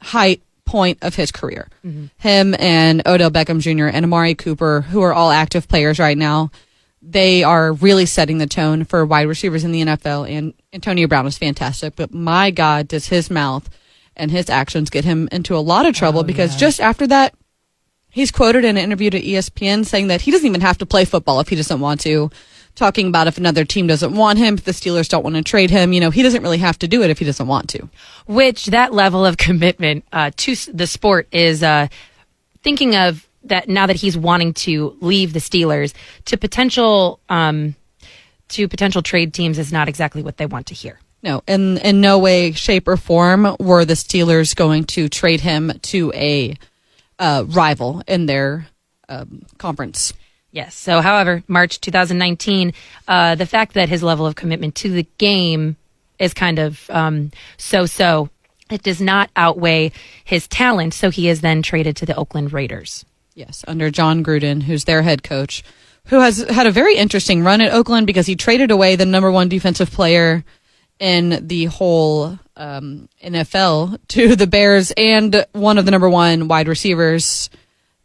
height 0.00 0.40
point 0.64 0.98
of 1.02 1.14
his 1.14 1.32
career. 1.32 1.68
Mm-hmm. 1.84 2.06
Him 2.18 2.54
and 2.58 3.02
Odell 3.06 3.30
Beckham 3.30 3.60
Jr. 3.60 3.86
and 3.86 4.04
Amari 4.04 4.34
Cooper, 4.34 4.82
who 4.82 5.02
are 5.02 5.12
all 5.12 5.30
active 5.30 5.68
players 5.68 5.98
right 5.98 6.16
now, 6.16 6.50
they 7.00 7.42
are 7.42 7.72
really 7.72 8.06
setting 8.06 8.38
the 8.38 8.46
tone 8.46 8.84
for 8.84 9.04
wide 9.04 9.26
receivers 9.26 9.64
in 9.64 9.72
the 9.72 9.82
NFL. 9.82 10.30
And 10.30 10.54
Antonio 10.72 11.08
Brown 11.08 11.26
is 11.26 11.36
fantastic, 11.36 11.96
but 11.96 12.14
my 12.14 12.50
God, 12.50 12.88
does 12.88 13.06
his 13.06 13.30
mouth 13.30 13.68
and 14.16 14.30
his 14.30 14.48
actions 14.48 14.90
get 14.90 15.04
him 15.04 15.28
into 15.32 15.56
a 15.56 15.58
lot 15.58 15.86
of 15.86 15.94
trouble 15.94 16.20
oh, 16.20 16.24
because 16.24 16.56
just 16.56 16.80
after 16.80 17.06
that, 17.08 17.34
He's 18.12 18.30
quoted 18.30 18.66
in 18.66 18.76
an 18.76 18.84
interview 18.84 19.08
to 19.08 19.20
ESPN 19.20 19.86
saying 19.86 20.08
that 20.08 20.20
he 20.20 20.30
doesn't 20.30 20.46
even 20.46 20.60
have 20.60 20.76
to 20.78 20.86
play 20.86 21.06
football 21.06 21.40
if 21.40 21.48
he 21.48 21.56
doesn't 21.56 21.80
want 21.80 22.00
to. 22.02 22.30
Talking 22.74 23.08
about 23.08 23.26
if 23.26 23.36
another 23.36 23.64
team 23.64 23.86
doesn't 23.86 24.14
want 24.14 24.38
him, 24.38 24.54
if 24.54 24.64
the 24.64 24.72
Steelers 24.72 25.08
don't 25.08 25.22
want 25.22 25.36
to 25.36 25.42
trade 25.42 25.70
him, 25.70 25.92
you 25.92 26.00
know, 26.00 26.10
he 26.10 26.22
doesn't 26.22 26.42
really 26.42 26.58
have 26.58 26.78
to 26.78 26.88
do 26.88 27.02
it 27.02 27.10
if 27.10 27.18
he 27.18 27.24
doesn't 27.24 27.46
want 27.46 27.68
to. 27.70 27.88
Which 28.26 28.66
that 28.66 28.94
level 28.94 29.26
of 29.26 29.36
commitment 29.36 30.04
uh, 30.10 30.30
to 30.38 30.54
the 30.72 30.86
sport 30.86 31.28
is 31.32 31.62
uh, 31.62 31.88
thinking 32.62 32.96
of 32.96 33.28
that 33.44 33.68
now 33.68 33.86
that 33.86 33.96
he's 33.96 34.16
wanting 34.16 34.54
to 34.54 34.96
leave 35.00 35.32
the 35.32 35.38
Steelers 35.38 35.92
to 36.26 36.36
potential 36.36 37.20
um, 37.28 37.74
to 38.48 38.68
potential 38.68 39.02
trade 39.02 39.34
teams 39.34 39.58
is 39.58 39.72
not 39.72 39.88
exactly 39.88 40.22
what 40.22 40.36
they 40.36 40.46
want 40.46 40.66
to 40.68 40.74
hear. 40.74 40.98
No, 41.22 41.42
in 41.46 41.78
in 41.78 42.00
no 42.00 42.18
way, 42.18 42.52
shape, 42.52 42.88
or 42.88 42.96
form 42.96 43.56
were 43.60 43.84
the 43.84 43.94
Steelers 43.94 44.56
going 44.56 44.84
to 44.84 45.08
trade 45.08 45.40
him 45.40 45.72
to 45.82 46.12
a 46.14 46.56
uh, 47.18 47.44
rival 47.46 48.02
in 48.08 48.26
their 48.26 48.66
um, 49.08 49.42
conference. 49.58 50.12
Yes. 50.52 50.74
So, 50.74 51.00
however, 51.00 51.42
March 51.48 51.80
2019, 51.80 52.74
uh, 53.08 53.34
the 53.34 53.46
fact 53.46 53.74
that 53.74 53.88
his 53.88 54.02
level 54.02 54.26
of 54.26 54.34
commitment 54.34 54.74
to 54.76 54.90
the 54.90 55.06
game 55.16 55.76
is 56.18 56.34
kind 56.34 56.58
of 56.58 56.88
um, 56.90 57.30
so 57.56 57.86
so, 57.86 58.28
it 58.70 58.82
does 58.82 59.00
not 59.00 59.30
outweigh 59.34 59.92
his 60.24 60.46
talent. 60.46 60.94
So, 60.94 61.10
he 61.10 61.28
is 61.28 61.40
then 61.40 61.62
traded 61.62 61.96
to 61.96 62.06
the 62.06 62.14
Oakland 62.14 62.52
Raiders. 62.52 63.04
Yes, 63.34 63.64
under 63.66 63.90
Jon 63.90 64.22
Gruden, 64.22 64.62
who's 64.62 64.84
their 64.84 65.00
head 65.00 65.22
coach, 65.22 65.64
who 66.06 66.20
has 66.20 66.38
had 66.38 66.66
a 66.66 66.70
very 66.70 66.96
interesting 66.96 67.42
run 67.42 67.62
at 67.62 67.72
Oakland 67.72 68.06
because 68.06 68.26
he 68.26 68.36
traded 68.36 68.70
away 68.70 68.94
the 68.94 69.06
number 69.06 69.32
one 69.32 69.48
defensive 69.48 69.90
player 69.90 70.44
in 70.98 71.46
the 71.46 71.64
whole 71.64 72.38
um, 72.56 73.08
NFL 73.24 73.98
to 74.08 74.36
the 74.36 74.46
Bears 74.46 74.92
and 74.96 75.46
one 75.52 75.78
of 75.78 75.86
the 75.86 75.90
number 75.90 76.10
one 76.10 76.46
wide 76.46 76.68
receivers, 76.68 77.48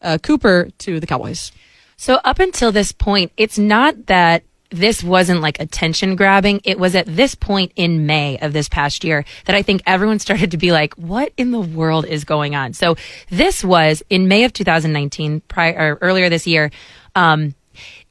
uh, 0.01 0.17
Cooper, 0.17 0.69
to 0.79 0.99
the 1.01 1.07
Cowboys. 1.07 1.51
So, 1.97 2.19
up 2.23 2.37
until 2.37 2.71
this 2.71 2.91
point, 2.91 3.31
it's 3.37 3.57
not 3.57 4.05
that 4.05 4.43
this 4.69 5.03
wasn't 5.03 5.41
like 5.41 5.59
attention 5.59 6.15
grabbing. 6.15 6.61
It 6.63 6.77
was 6.77 6.93
at 6.93 7.07
this 7.07 7.33
point 7.33 7.71
in 7.75 8.05
May 8.05 8.37
of 8.37 8.53
this 8.53 8.69
past 8.69 9.03
year 9.03 9.25
that 9.45 9.55
I 9.55 9.63
think 9.63 9.81
everyone 9.85 10.19
started 10.27 10.51
to 10.51 10.57
be 10.57 10.71
like, 10.71 10.93
what 10.93 11.33
in 11.37 11.51
the 11.51 11.59
world 11.59 12.05
is 12.05 12.23
going 12.23 12.55
on? 12.55 12.73
So, 12.73 12.95
this 13.29 13.63
was 13.63 14.03
in 14.09 14.27
May 14.27 14.43
of 14.43 14.53
2019, 14.53 15.41
prior, 15.47 15.73
or 15.93 15.97
earlier 16.01 16.29
this 16.29 16.45
year. 16.45 16.69
Um, 17.15 17.55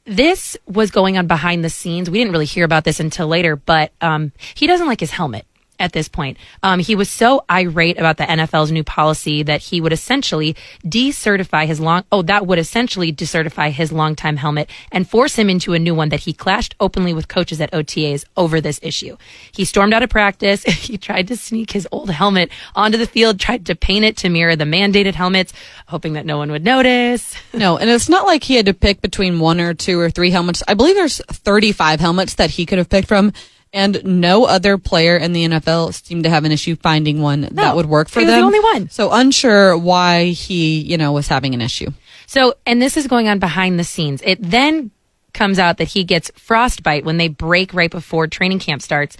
this 0.03 0.57
was 0.65 0.91
going 0.91 1.17
on 1.17 1.27
behind 1.27 1.63
the 1.63 1.69
scenes. 1.69 2.09
We 2.09 2.17
didn't 2.17 2.31
really 2.33 2.45
hear 2.45 2.65
about 2.65 2.83
this 2.83 2.99
until 2.99 3.27
later, 3.27 3.55
but 3.55 3.91
um, 4.01 4.31
he 4.53 4.67
doesn't 4.67 4.87
like 4.87 4.99
his 4.99 5.11
helmet 5.11 5.45
at 5.79 5.93
this 5.93 6.07
point. 6.07 6.37
Um, 6.63 6.79
he 6.79 6.95
was 6.95 7.09
so 7.09 7.45
irate 7.49 7.97
about 7.97 8.17
the 8.17 8.23
NFL's 8.23 8.71
new 8.71 8.83
policy 8.83 9.43
that 9.43 9.61
he 9.61 9.81
would 9.81 9.93
essentially 9.93 10.55
decertify 10.85 11.65
his 11.65 11.79
long, 11.79 12.03
oh, 12.11 12.21
that 12.23 12.47
would 12.47 12.59
essentially 12.59 13.13
decertify 13.13 13.71
his 13.71 13.91
longtime 13.91 14.37
helmet 14.37 14.69
and 14.91 15.09
force 15.09 15.35
him 15.35 15.49
into 15.49 15.73
a 15.73 15.79
new 15.79 15.95
one 15.95 16.09
that 16.09 16.21
he 16.21 16.33
clashed 16.33 16.75
openly 16.79 17.13
with 17.13 17.27
coaches 17.27 17.61
at 17.61 17.71
OTAs 17.71 18.25
over 18.35 18.61
this 18.61 18.79
issue. 18.83 19.17
He 19.51 19.65
stormed 19.65 19.93
out 19.93 20.03
of 20.03 20.09
practice. 20.09 20.63
he 20.63 20.97
tried 20.97 21.27
to 21.27 21.37
sneak 21.37 21.71
his 21.71 21.87
old 21.91 22.09
helmet 22.09 22.51
onto 22.75 22.97
the 22.97 23.07
field, 23.07 23.39
tried 23.39 23.65
to 23.67 23.75
paint 23.75 24.05
it 24.05 24.17
to 24.17 24.29
mirror 24.29 24.55
the 24.55 24.65
mandated 24.65 25.15
helmets, 25.15 25.53
hoping 25.87 26.13
that 26.13 26.25
no 26.25 26.37
one 26.37 26.51
would 26.51 26.63
notice. 26.63 27.35
No, 27.57 27.77
and 27.77 27.89
it's 27.89 28.07
not 28.07 28.27
like 28.27 28.43
he 28.43 28.55
had 28.55 28.67
to 28.67 28.73
pick 28.73 29.01
between 29.01 29.39
one 29.39 29.59
or 29.59 29.73
two 29.73 29.99
or 29.99 30.11
three 30.11 30.29
helmets. 30.29 30.61
I 30.67 30.75
believe 30.75 30.95
there's 30.95 31.19
35 31.25 31.99
helmets 31.99 32.35
that 32.35 32.51
he 32.51 32.67
could 32.67 32.77
have 32.77 32.89
picked 32.89 33.07
from. 33.07 33.33
And 33.77 34.03
no 34.03 34.45
other 34.45 34.79
player 34.79 35.17
in 35.17 35.33
the 35.33 35.45
NFL 35.45 35.93
seemed 35.93 36.23
to 36.23 36.31
have 36.31 36.45
an 36.45 36.51
issue 36.51 36.75
finding 36.77 37.21
one 37.21 37.41
that 37.51 37.75
would 37.75 37.85
work 37.85 38.09
for 38.09 38.21
he 38.21 38.25
was 38.25 38.33
them. 38.33 38.41
the 38.41 38.45
only 38.47 38.59
one. 38.59 38.89
So 38.89 39.11
unsure 39.11 39.77
why 39.77 40.29
he, 40.29 40.79
you 40.79 40.97
know, 40.97 41.11
was 41.11 41.27
having 41.27 41.53
an 41.53 41.61
issue. 41.61 41.91
So, 42.25 42.55
and 42.65 42.81
this 42.81 42.97
is 42.97 43.05
going 43.05 43.27
on 43.27 43.37
behind 43.37 43.79
the 43.79 43.83
scenes. 43.83 44.23
It 44.25 44.39
then 44.41 44.89
comes 45.35 45.59
out 45.59 45.77
that 45.77 45.89
he 45.89 46.03
gets 46.03 46.31
frostbite 46.35 47.05
when 47.05 47.17
they 47.17 47.27
break 47.27 47.71
right 47.71 47.91
before 47.91 48.25
training 48.25 48.57
camp 48.57 48.81
starts. 48.81 49.15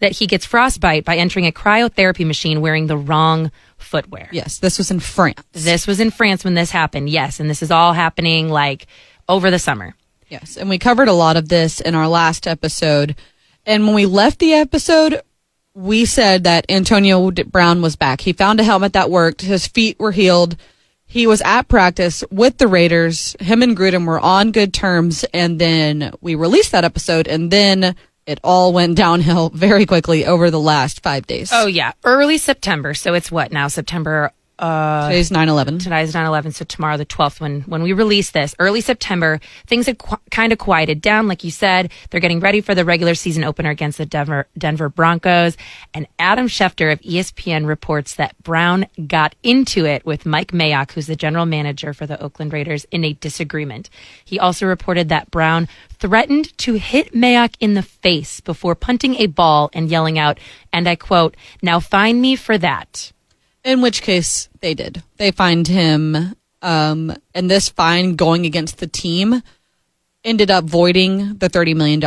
That 0.00 0.10
he 0.12 0.26
gets 0.26 0.44
frostbite 0.44 1.04
by 1.04 1.16
entering 1.16 1.46
a 1.46 1.52
cryotherapy 1.52 2.26
machine 2.26 2.60
wearing 2.60 2.88
the 2.88 2.96
wrong 2.96 3.52
footwear. 3.78 4.28
Yes, 4.32 4.58
this 4.58 4.76
was 4.76 4.90
in 4.90 4.98
France. 4.98 5.40
This 5.52 5.86
was 5.86 6.00
in 6.00 6.10
France 6.10 6.42
when 6.42 6.54
this 6.54 6.72
happened. 6.72 7.10
Yes, 7.10 7.38
and 7.38 7.48
this 7.48 7.62
is 7.62 7.70
all 7.70 7.92
happening 7.92 8.48
like 8.48 8.88
over 9.28 9.52
the 9.52 9.58
summer. 9.60 9.94
Yes, 10.28 10.56
and 10.56 10.68
we 10.68 10.78
covered 10.78 11.06
a 11.08 11.12
lot 11.12 11.36
of 11.36 11.48
this 11.48 11.80
in 11.80 11.94
our 11.94 12.08
last 12.08 12.48
episode. 12.48 13.14
And 13.70 13.86
when 13.86 13.94
we 13.94 14.04
left 14.04 14.40
the 14.40 14.54
episode, 14.54 15.22
we 15.74 16.04
said 16.04 16.42
that 16.42 16.66
Antonio 16.68 17.30
Brown 17.30 17.82
was 17.82 17.94
back. 17.94 18.20
He 18.20 18.32
found 18.32 18.58
a 18.58 18.64
helmet 18.64 18.94
that 18.94 19.10
worked. 19.10 19.42
His 19.42 19.68
feet 19.68 19.96
were 20.00 20.10
healed. 20.10 20.56
he 21.06 21.28
was 21.28 21.40
at 21.42 21.68
practice 21.68 22.24
with 22.32 22.58
the 22.58 22.66
Raiders. 22.66 23.36
Him 23.38 23.62
and 23.62 23.76
Gruden 23.76 24.08
were 24.08 24.18
on 24.18 24.50
good 24.50 24.74
terms, 24.74 25.24
and 25.32 25.60
then 25.60 26.12
we 26.20 26.34
released 26.34 26.72
that 26.72 26.84
episode, 26.84 27.28
and 27.28 27.52
then 27.52 27.94
it 28.26 28.40
all 28.42 28.72
went 28.72 28.96
downhill 29.04 29.50
very 29.50 29.86
quickly 29.86 30.26
over 30.26 30.50
the 30.50 30.58
last 30.58 31.00
five 31.04 31.28
days. 31.28 31.50
Oh 31.52 31.68
yeah, 31.68 31.92
early 32.02 32.38
September. 32.38 32.92
So 32.92 33.14
it's 33.14 33.30
what 33.30 33.52
now? 33.52 33.68
September. 33.68 34.32
Uh, 34.60 35.08
Today's 35.08 35.30
9 35.30 35.48
11. 35.48 35.78
today's 35.78 36.12
9-11 36.12 36.52
so 36.52 36.66
tomorrow 36.66 36.98
the 36.98 37.06
12th 37.06 37.40
when 37.40 37.62
when 37.62 37.82
we 37.82 37.94
release 37.94 38.30
this 38.32 38.54
early 38.58 38.82
september 38.82 39.40
things 39.66 39.86
had 39.86 39.96
qu- 39.96 40.18
kind 40.30 40.52
of 40.52 40.58
quieted 40.58 41.00
down 41.00 41.26
like 41.26 41.42
you 41.44 41.50
said. 41.50 41.90
They're 42.10 42.20
getting 42.20 42.40
ready 42.40 42.60
for 42.60 42.74
the 42.74 42.84
regular 42.84 43.14
season 43.14 43.42
opener 43.42 43.70
against 43.70 43.96
the 43.96 44.04
denver 44.04 44.48
denver 44.58 44.90
broncos. 44.90 45.56
And 45.94 46.06
adam 46.18 46.46
schefter 46.46 46.92
of 46.92 47.00
espn 47.00 47.64
reports 47.66 48.16
that 48.16 48.36
brown 48.42 48.84
got 49.06 49.34
into 49.42 49.86
it 49.86 50.04
with 50.04 50.26
mike 50.26 50.52
mayock 50.52 50.92
who's 50.92 51.06
the 51.06 51.16
general 51.16 51.46
manager 51.46 51.94
for 51.94 52.06
the 52.06 52.20
oakland 52.22 52.52
raiders 52.52 52.84
in 52.90 53.02
a 53.02 53.14
disagreement. 53.14 53.88
He 54.26 54.38
also 54.38 54.66
reported 54.66 55.08
that 55.08 55.30
brown 55.30 55.68
threatened 55.98 56.56
to 56.58 56.74
hit 56.74 57.14
mayock 57.14 57.54
in 57.60 57.72
the 57.72 57.82
face 57.82 58.40
before 58.40 58.74
punting 58.74 59.14
a 59.14 59.26
ball 59.26 59.70
and 59.72 59.88
yelling 59.88 60.18
out 60.18 60.38
and 60.70 60.86
i 60.86 60.96
quote 60.96 61.34
now 61.62 61.80
find 61.80 62.20
me 62.20 62.36
for 62.36 62.58
that 62.58 63.12
In 63.64 63.82
which 63.82 64.02
case, 64.02 64.48
they 64.60 64.74
did. 64.74 65.02
They 65.16 65.30
fined 65.30 65.68
him, 65.68 66.34
um, 66.62 67.14
and 67.34 67.50
this 67.50 67.68
fine 67.68 68.16
going 68.16 68.46
against 68.46 68.78
the 68.78 68.86
team 68.86 69.42
ended 70.24 70.50
up 70.50 70.64
voiding 70.64 71.38
the 71.38 71.48
$30 71.48 71.74
million 71.74 72.00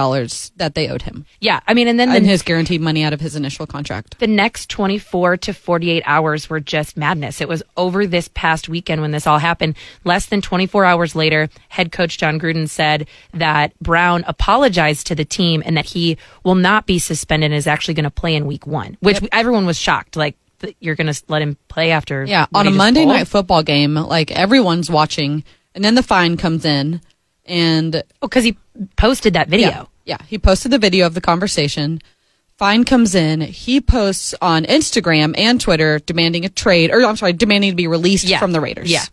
that 0.58 0.76
they 0.76 0.88
owed 0.88 1.02
him 1.02 1.26
yeah 1.39 1.62
i 1.68 1.74
mean 1.74 1.88
and 1.88 2.00
then 2.00 2.10
the 2.10 2.16
and 2.16 2.26
his 2.26 2.44
guaranteed 2.44 2.80
money 2.80 3.04
out 3.04 3.12
of 3.12 3.20
his 3.20 3.36
initial 3.36 3.66
contract. 3.66 4.20
the 4.20 4.28
next 4.28 4.70
24 4.70 5.38
to 5.38 5.54
48 5.54 6.04
hours 6.06 6.50
were 6.50 6.60
just 6.60 6.96
madness. 6.96 7.42
It 7.42 7.48
was 7.48 7.63
over 7.76 8.06
this 8.06 8.30
past 8.34 8.70
weekend 8.70 9.02
when 9.02 9.12
this 9.12 9.26
all 9.26 9.39
happened. 9.39 9.76
Less 10.04 10.28
than 10.28 10.42
24 10.42 10.86
hours 10.86 11.16
later, 11.16 11.50
head 11.70 11.92
coach 11.92 12.18
Jon 12.18 12.39
Gruden 12.39 12.70
said 12.70 13.08
that 13.34 13.78
Brown 13.80 14.24
apologized 14.28 15.08
to 15.08 15.16
the 15.16 15.26
team 15.26 15.63
and 15.66 15.76
that 15.76 15.86
he 15.86 16.18
will 16.44 16.56
not 16.56 16.86
be 16.86 17.00
suspended 17.00 17.48
and 17.52 17.58
is 17.58 17.68
actually 17.68 17.94
going 17.94 18.04
to 18.04 18.12
play 18.12 18.36
in 18.36 18.46
week 18.46 18.68
one, 18.68 18.98
which 19.00 19.22
everyone 19.32 19.66
was 19.66 19.78
shocked. 19.78 20.16
Like, 20.16 20.38
th- 20.63 20.76
you're 20.80 20.95
going 20.95 21.12
to 21.13 21.23
let 21.28 21.41
him 21.41 21.58
play 21.67 21.91
after. 21.91 22.23
Yeah, 22.26 22.47
on 22.56 22.65
a 22.67 22.71
Monday 22.71 23.04
pulled? 23.04 23.15
night 23.15 23.28
football 23.28 23.62
game, 23.63 23.93
like 23.95 24.32
everyone's 24.32 24.89
watching, 24.89 25.43
and 25.76 25.84
then 25.84 25.95
the 25.95 26.04
fine 26.04 26.38
comes 26.38 26.65
in, 26.65 27.02
and 27.45 27.95
oh, 28.21 28.28
because 28.28 28.43
he 28.43 28.58
posted 28.95 29.34
that 29.34 29.47
video. 29.49 29.67
yeah, 29.69 29.86
yeah, 30.06 30.17
he 30.28 30.38
posted 30.39 30.71
the 30.71 30.80
video 30.80 31.06
of 31.06 31.13
the 31.13 31.21
conversation. 31.21 32.02
Fine 32.58 32.84
comes 32.86 33.15
in. 33.15 33.41
He 33.41 33.82
posts 33.82 34.36
on 34.41 34.63
Instagram 34.65 35.34
and 35.38 35.60
Twitter 35.60 35.99
demanding 35.99 36.45
a 36.45 36.49
trade, 36.49 36.91
or 36.91 37.04
I'm 37.04 37.17
sorry, 37.17 37.34
demanding 37.34 37.71
to 37.71 37.76
be 37.76 37.88
released 37.88 38.26
Yeah. 38.26 38.39
from 38.39 38.52
the 38.52 38.62
Raiders. 38.62 38.91
Yeah. 38.91 39.04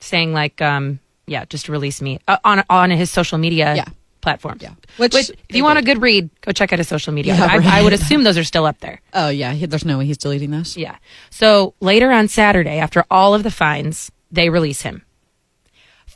Saying 0.00 0.32
like, 0.32 0.60
um, 0.62 0.98
yeah, 1.26 1.44
just 1.44 1.68
release 1.68 2.00
me 2.00 2.20
uh, 2.26 2.38
on 2.44 2.64
on 2.70 2.90
his 2.90 3.10
social 3.10 3.38
media 3.38 3.74
Yeah. 3.76 3.84
Platforms. 4.26 4.60
Yeah. 4.60 4.74
Which, 4.96 5.14
Which 5.14 5.30
if 5.30 5.54
you 5.54 5.62
want 5.62 5.78
a 5.78 5.82
good 5.82 6.02
read, 6.02 6.28
go 6.40 6.50
check 6.50 6.72
out 6.72 6.80
his 6.80 6.88
social 6.88 7.12
media. 7.12 7.36
Yeah, 7.36 7.46
I, 7.48 7.78
I 7.78 7.82
would 7.84 7.92
assume 7.92 8.24
those 8.24 8.36
are 8.36 8.42
still 8.42 8.66
up 8.66 8.80
there. 8.80 9.00
Oh 9.14 9.28
yeah, 9.28 9.52
he, 9.52 9.66
there's 9.66 9.84
no 9.84 9.98
way 9.98 10.06
he's 10.06 10.18
deleting 10.18 10.50
those. 10.50 10.76
Yeah. 10.76 10.96
So 11.30 11.74
later 11.78 12.10
on 12.10 12.26
Saturday, 12.26 12.78
after 12.80 13.04
all 13.08 13.34
of 13.34 13.44
the 13.44 13.52
fines, 13.52 14.10
they 14.32 14.50
release 14.50 14.82
him. 14.82 15.04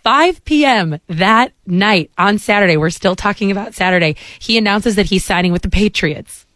5 0.02 0.44
p.m. 0.44 0.98
that 1.06 1.52
night 1.66 2.10
on 2.18 2.38
Saturday, 2.38 2.76
we're 2.76 2.90
still 2.90 3.14
talking 3.14 3.52
about 3.52 3.74
Saturday. 3.74 4.16
He 4.40 4.58
announces 4.58 4.96
that 4.96 5.06
he's 5.06 5.24
signing 5.24 5.52
with 5.52 5.62
the 5.62 5.70
Patriots. 5.70 6.46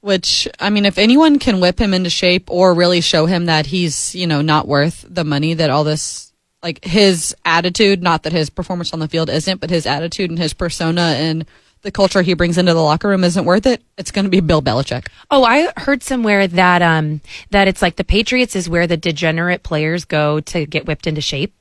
Which 0.00 0.48
I 0.58 0.70
mean, 0.70 0.86
if 0.86 0.98
anyone 0.98 1.38
can 1.38 1.60
whip 1.60 1.78
him 1.78 1.94
into 1.94 2.10
shape 2.10 2.50
or 2.50 2.74
really 2.74 3.00
show 3.00 3.26
him 3.26 3.46
that 3.46 3.66
he's 3.66 4.12
you 4.16 4.26
know 4.26 4.40
not 4.40 4.66
worth 4.66 5.04
the 5.08 5.24
money 5.24 5.54
that 5.54 5.70
all 5.70 5.84
this 5.84 6.29
like 6.62 6.84
his 6.84 7.34
attitude, 7.44 8.02
not 8.02 8.22
that 8.24 8.32
his 8.32 8.50
performance 8.50 8.92
on 8.92 8.98
the 9.00 9.08
field 9.08 9.30
isn't, 9.30 9.60
but 9.60 9.70
his 9.70 9.86
attitude 9.86 10.30
and 10.30 10.38
his 10.38 10.52
persona 10.52 11.00
and 11.18 11.46
the 11.82 11.90
culture 11.90 12.20
he 12.20 12.34
brings 12.34 12.58
into 12.58 12.74
the 12.74 12.82
locker 12.82 13.08
room 13.08 13.24
isn't 13.24 13.46
worth 13.46 13.64
it. 13.64 13.82
It's 13.96 14.10
going 14.10 14.26
to 14.26 14.30
be 14.30 14.40
Bill 14.40 14.60
Belichick. 14.60 15.06
Oh, 15.30 15.44
I 15.44 15.72
heard 15.78 16.02
somewhere 16.02 16.46
that 16.46 16.82
um 16.82 17.22
that 17.50 17.68
it's 17.68 17.80
like 17.80 17.96
the 17.96 18.04
Patriots 18.04 18.54
is 18.54 18.68
where 18.68 18.86
the 18.86 18.98
degenerate 18.98 19.62
players 19.62 20.04
go 20.04 20.40
to 20.40 20.66
get 20.66 20.86
whipped 20.86 21.06
into 21.06 21.22
shape. 21.22 21.54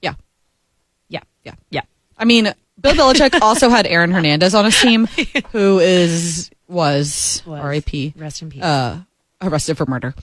Yeah, 0.00 0.14
Yeah. 1.10 1.20
yeah. 1.44 1.54
Yeah. 1.70 1.82
I 2.16 2.24
mean, 2.24 2.52
Bill 2.80 2.94
Belichick 2.94 3.38
also 3.42 3.68
had 3.68 3.86
Aaron 3.86 4.12
Hernandez 4.12 4.54
on 4.54 4.64
his 4.64 4.80
team, 4.80 5.06
who 5.52 5.78
is 5.78 6.50
was, 6.66 7.42
Was. 7.46 7.60
R.I.P. 7.60 8.14
Rest 8.16 8.40
in 8.42 8.50
peace. 8.50 8.62
Uh, 8.62 9.00
arrested 9.40 9.76
for 9.76 9.86
murder. 9.86 10.14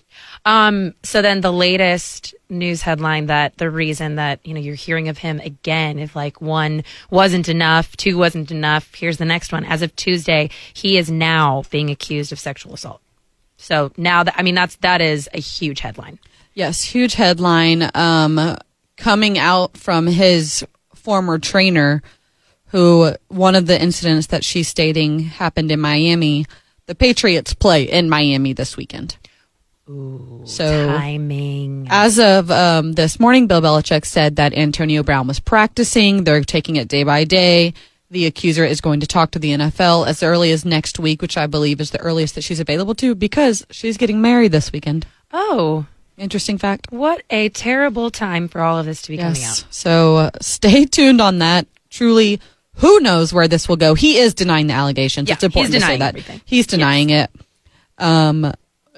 Um, 0.44 0.94
so 1.04 1.22
then 1.22 1.42
the 1.42 1.54
latest 1.54 2.36
news 2.50 2.82
headline 2.82 3.28
that 3.28 3.58
the 3.58 3.70
reason 3.72 4.16
that, 4.16 4.46
you 4.46 4.54
know, 4.54 4.60
you're 4.60 4.76
hearing 4.76 5.08
of 5.08 5.18
him 5.18 5.40
again, 5.40 6.00
if 6.00 6.16
like 6.16 6.42
one 6.42 6.84
wasn't 7.10 7.48
enough, 7.48 7.96
two 7.96 8.18
wasn't 8.18 8.52
enough, 8.52 8.94
here's 8.94 9.18
the 9.18 9.26
next 9.26 9.52
one. 9.52 9.64
As 9.64 9.82
of 9.82 9.96
Tuesday, 9.96 10.50
he 10.74 10.98
is 10.98 11.10
now 11.10 11.64
being 11.70 11.90
accused 11.90 12.32
of 12.32 12.40
sexual 12.40 12.74
assault. 12.74 13.02
So 13.58 13.92
now 13.96 14.24
that, 14.24 14.36
I 14.38 14.44
mean, 14.44 14.56
that's, 14.56 14.76
that 14.78 15.02
is 15.02 15.30
a 15.34 15.40
huge 15.40 15.80
headline. 15.80 16.20
Yes, 16.54 16.84
huge 16.84 17.14
headline 17.16 17.90
um, 17.94 18.58
coming 18.98 19.38
out 19.38 19.78
from 19.78 20.08
his 20.08 20.66
former 20.94 21.40
trainer, 21.40 22.02
who 22.68 23.14
one 23.30 23.56
of 23.56 23.68
the 23.68 23.82
incidents 23.82 24.28
that 24.28 24.44
she's 24.44 24.68
stating 24.68 25.20
happened 25.20 25.72
in 25.72 25.80
Miami. 25.80 26.46
The 26.88 26.96
Patriots 26.96 27.54
play 27.54 27.84
in 27.84 28.10
Miami 28.10 28.54
this 28.54 28.78
weekend. 28.78 29.18
so 29.88 30.88
Timing. 30.88 31.88
as 31.90 32.20
of 32.20 32.52
um, 32.52 32.94
this 32.94 33.20
morning, 33.20 33.48
Bill 33.48 33.62
Belichick 33.62 34.06
said 34.06 34.36
that 34.36 34.54
Antonio 34.54 35.02
Brown 35.02 35.28
was 35.28 35.40
practicing. 35.40 36.24
They're 36.24 36.44
taking 36.44 36.76
it 36.76 36.88
day 36.88 37.04
by 37.04 37.24
day. 37.24 37.74
The 38.12 38.28
accuser 38.28 38.64
is 38.64 38.82
going 38.82 39.00
to 39.00 39.08
talk 39.08 39.32
to 39.32 39.40
the 39.40 39.52
NFL 39.52 40.08
as 40.08 40.22
early 40.22 40.52
as 40.52 40.64
next 40.64 41.00
week, 41.00 41.24
which 41.24 41.38
I 41.38 41.48
believe 41.48 41.82
is 41.82 41.90
the 41.90 42.00
earliest 42.00 42.36
that 42.36 42.44
she's 42.44 42.60
available 42.60 42.94
to 42.96 43.16
because 43.16 43.66
she's 43.72 43.98
getting 43.98 44.22
married 44.22 44.52
this 44.52 44.72
weekend. 44.72 45.08
Oh, 45.34 45.88
Interesting 46.18 46.58
fact. 46.58 46.92
what 46.92 47.24
a 47.30 47.50
terrible 47.50 48.10
time 48.10 48.48
for 48.48 48.62
all 48.62 48.78
of 48.80 48.86
this 48.86 49.02
to 49.02 49.10
be 49.10 49.18
coming 49.18 49.44
out. 49.44 49.66
So 49.70 50.18
uh, 50.18 50.32
stay 50.40 50.86
tuned 50.86 51.20
on 51.20 51.40
that. 51.40 51.68
Truly, 51.90 52.40
who 52.78 53.00
knows 53.00 53.34
where 53.34 53.48
this 53.48 53.68
will 53.70 53.78
go? 53.78 53.94
He 53.94 54.18
is 54.18 54.34
denying 54.34 54.68
the 54.68 54.74
allegations. 54.74 55.30
Yeah, 55.30 55.36
it's 55.36 55.44
important 55.44 55.74
to 55.76 55.82
say 55.82 55.98
that 55.98 56.10
everything. 56.10 56.42
he's 56.46 56.68
denying 56.68 57.10
it. 57.10 57.30
Um, 57.98 58.52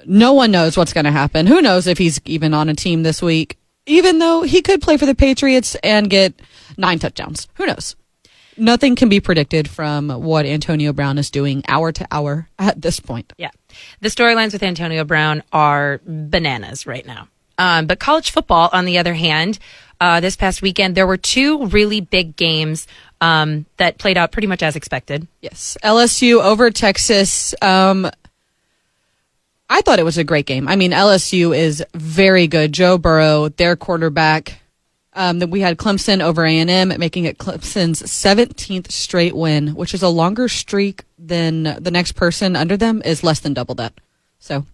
no 0.04 0.32
one 0.32 0.50
knows 0.50 0.76
what's 0.76 0.92
going 0.92 1.04
to 1.04 1.10
happen. 1.10 1.46
Who 1.46 1.60
knows 1.60 1.86
if 1.86 1.98
he's 1.98 2.20
even 2.24 2.54
on 2.54 2.68
a 2.68 2.74
team 2.74 3.02
this 3.02 3.22
week? 3.22 3.56
Even 3.86 4.18
though 4.18 4.42
he 4.42 4.62
could 4.62 4.80
play 4.80 4.96
for 4.96 5.06
the 5.06 5.14
Patriots 5.14 5.74
and 5.82 6.10
get 6.10 6.34
nine 6.76 6.98
touchdowns. 6.98 7.48
Who 7.54 7.66
knows? 7.66 7.96
Nothing 8.56 8.96
can 8.96 9.08
be 9.08 9.20
predicted 9.20 9.70
from 9.70 10.08
what 10.08 10.44
Antonio 10.44 10.92
Brown 10.92 11.16
is 11.16 11.30
doing 11.30 11.62
hour 11.68 11.92
to 11.92 12.06
hour 12.10 12.48
at 12.58 12.82
this 12.82 12.98
point. 12.98 13.32
Yeah. 13.38 13.50
The 14.00 14.08
storylines 14.08 14.52
with 14.52 14.62
Antonio 14.62 15.04
Brown 15.04 15.42
are 15.52 16.00
bananas 16.04 16.86
right 16.86 17.06
now. 17.06 17.28
Um, 17.56 17.86
but 17.86 18.00
college 18.00 18.30
football, 18.30 18.68
on 18.72 18.84
the 18.84 18.98
other 18.98 19.14
hand, 19.14 19.58
uh, 20.00 20.20
this 20.20 20.36
past 20.36 20.62
weekend, 20.62 20.96
there 20.96 21.06
were 21.06 21.16
two 21.16 21.66
really 21.66 22.00
big 22.00 22.36
games 22.36 22.86
um, 23.20 23.66
that 23.76 23.98
played 23.98 24.16
out 24.16 24.32
pretty 24.32 24.48
much 24.48 24.62
as 24.62 24.76
expected. 24.76 25.26
Yes, 25.40 25.76
LSU 25.82 26.42
over 26.42 26.70
Texas. 26.70 27.54
Um, 27.60 28.10
I 29.70 29.82
thought 29.82 29.98
it 29.98 30.04
was 30.04 30.18
a 30.18 30.24
great 30.24 30.46
game. 30.46 30.66
I 30.66 30.76
mean, 30.76 30.92
LSU 30.92 31.56
is 31.56 31.84
very 31.94 32.46
good. 32.46 32.72
Joe 32.72 32.98
Burrow, 32.98 33.48
their 33.48 33.76
quarterback. 33.76 34.60
Um, 35.14 35.40
that 35.40 35.48
we 35.48 35.62
had 35.62 35.78
Clemson 35.78 36.20
over 36.20 36.44
A 36.44 36.58
and 36.58 36.70
M, 36.70 36.92
making 36.96 37.24
it 37.24 37.38
Clemson's 37.38 38.00
17th 38.02 38.92
straight 38.92 39.34
win, 39.34 39.74
which 39.74 39.92
is 39.92 40.02
a 40.02 40.08
longer 40.08 40.46
streak 40.46 41.02
than 41.18 41.64
the 41.64 41.90
next 41.90 42.12
person 42.12 42.54
under 42.54 42.76
them 42.76 43.02
is 43.04 43.24
less 43.24 43.40
than 43.40 43.52
double 43.52 43.74
that. 43.76 43.94
So, 44.38 44.64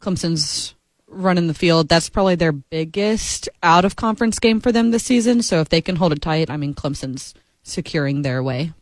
Clemson's 0.00 0.74
running 1.08 1.48
the 1.48 1.54
field. 1.54 1.88
That's 1.88 2.10
probably 2.10 2.36
their 2.36 2.52
biggest 2.52 3.48
out 3.60 3.84
of 3.84 3.96
conference 3.96 4.38
game 4.38 4.60
for 4.60 4.70
them 4.70 4.92
this 4.92 5.02
season. 5.02 5.42
So, 5.42 5.60
if 5.60 5.68
they 5.68 5.80
can 5.80 5.96
hold 5.96 6.12
it 6.12 6.22
tight, 6.22 6.48
I 6.48 6.56
mean, 6.56 6.74
Clemson's 6.74 7.34
securing 7.68 8.22
their 8.22 8.42
way. 8.42 8.72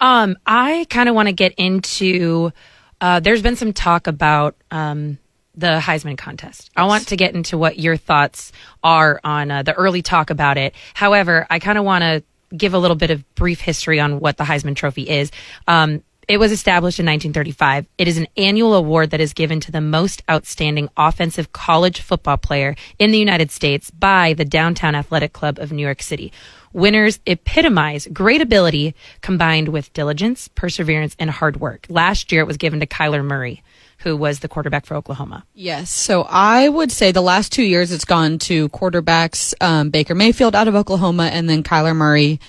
Um, 0.00 0.36
I 0.46 0.86
kind 0.90 1.08
of 1.08 1.14
want 1.14 1.28
to 1.28 1.32
get 1.32 1.54
into. 1.56 2.52
Uh, 3.00 3.20
there's 3.20 3.42
been 3.42 3.56
some 3.56 3.72
talk 3.72 4.06
about 4.06 4.56
um, 4.70 5.18
the 5.54 5.80
Heisman 5.80 6.16
contest. 6.16 6.70
I 6.76 6.84
want 6.84 7.08
to 7.08 7.16
get 7.16 7.34
into 7.34 7.58
what 7.58 7.78
your 7.78 7.96
thoughts 7.96 8.52
are 8.82 9.20
on 9.24 9.50
uh, 9.50 9.62
the 9.62 9.74
early 9.74 10.02
talk 10.02 10.30
about 10.30 10.56
it. 10.56 10.74
However, 10.94 11.46
I 11.50 11.58
kind 11.58 11.78
of 11.78 11.84
want 11.84 12.02
to 12.02 12.22
give 12.56 12.74
a 12.74 12.78
little 12.78 12.96
bit 12.96 13.10
of 13.10 13.34
brief 13.34 13.60
history 13.60 14.00
on 14.00 14.20
what 14.20 14.36
the 14.36 14.44
Heisman 14.44 14.76
Trophy 14.76 15.08
is. 15.08 15.30
Um, 15.66 16.02
it 16.28 16.38
was 16.38 16.52
established 16.52 17.00
in 17.00 17.06
1935. 17.06 17.86
It 17.96 18.06
is 18.06 18.18
an 18.18 18.28
annual 18.36 18.74
award 18.74 19.10
that 19.10 19.20
is 19.20 19.32
given 19.32 19.60
to 19.60 19.72
the 19.72 19.80
most 19.80 20.22
outstanding 20.30 20.90
offensive 20.96 21.52
college 21.52 22.02
football 22.02 22.36
player 22.36 22.76
in 22.98 23.10
the 23.10 23.18
United 23.18 23.50
States 23.50 23.90
by 23.90 24.34
the 24.34 24.44
Downtown 24.44 24.94
Athletic 24.94 25.32
Club 25.32 25.58
of 25.58 25.72
New 25.72 25.82
York 25.82 26.02
City. 26.02 26.30
Winners 26.72 27.20
epitomize 27.26 28.06
great 28.12 28.40
ability 28.40 28.94
combined 29.20 29.68
with 29.68 29.92
diligence, 29.92 30.48
perseverance, 30.48 31.16
and 31.18 31.30
hard 31.30 31.60
work. 31.60 31.86
Last 31.88 32.32
year 32.32 32.42
it 32.42 32.46
was 32.46 32.56
given 32.56 32.80
to 32.80 32.86
Kyler 32.86 33.24
Murray, 33.24 33.62
who 33.98 34.16
was 34.16 34.40
the 34.40 34.48
quarterback 34.48 34.86
for 34.86 34.94
Oklahoma. 34.94 35.44
Yes. 35.54 35.90
So 35.90 36.26
I 36.28 36.68
would 36.68 36.92
say 36.92 37.12
the 37.12 37.20
last 37.20 37.52
two 37.52 37.62
years 37.62 37.92
it's 37.92 38.04
gone 38.04 38.38
to 38.40 38.68
quarterbacks 38.70 39.54
um, 39.60 39.90
Baker 39.90 40.14
Mayfield 40.14 40.54
out 40.54 40.68
of 40.68 40.74
Oklahoma 40.74 41.24
and 41.24 41.48
then 41.48 41.62
Kyler 41.62 41.96
Murray. 41.96 42.40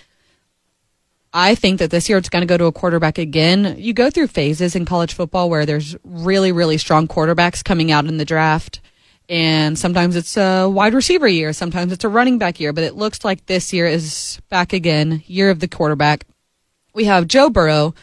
I 1.31 1.53
think 1.55 1.79
that 1.79 1.91
this 1.91 2.09
year 2.09 2.17
it's 2.17 2.29
going 2.29 2.41
to 2.41 2.47
go 2.47 2.57
to 2.57 2.65
a 2.65 2.71
quarterback 2.71 3.19
again. 3.19 3.75
You 3.77 3.93
go 3.93 4.09
through 4.09 4.27
phases 4.27 4.75
in 4.75 4.85
college 4.85 5.13
football 5.13 5.49
where 5.49 5.65
there's 5.65 5.95
really, 6.03 6.51
really 6.51 6.79
strong 6.79 7.07
quarterbacks 7.07 7.63
coming 7.63 7.91
out 7.91 8.05
in 8.05 8.17
the 8.17 8.25
draft. 8.25 8.81
And 9.29 9.77
sometimes 9.77 10.15
it's 10.15 10.35
a 10.37 10.67
wide 10.67 10.95
receiver 10.95 11.27
year, 11.27 11.53
sometimes 11.53 11.91
it's 11.93 12.03
a 12.03 12.09
running 12.09 12.39
back 12.39 12.59
year, 12.59 12.73
but 12.73 12.83
it 12.83 12.95
looks 12.95 13.23
like 13.23 13.45
this 13.45 13.71
year 13.71 13.85
is 13.85 14.41
back 14.49 14.73
again, 14.73 15.21
year 15.27 15.51
of 15.51 15.59
the 15.59 15.67
quarterback. 15.67 16.25
We 16.95 17.05
have 17.05 17.27
Joe 17.27 17.51
Burrow, 17.51 17.93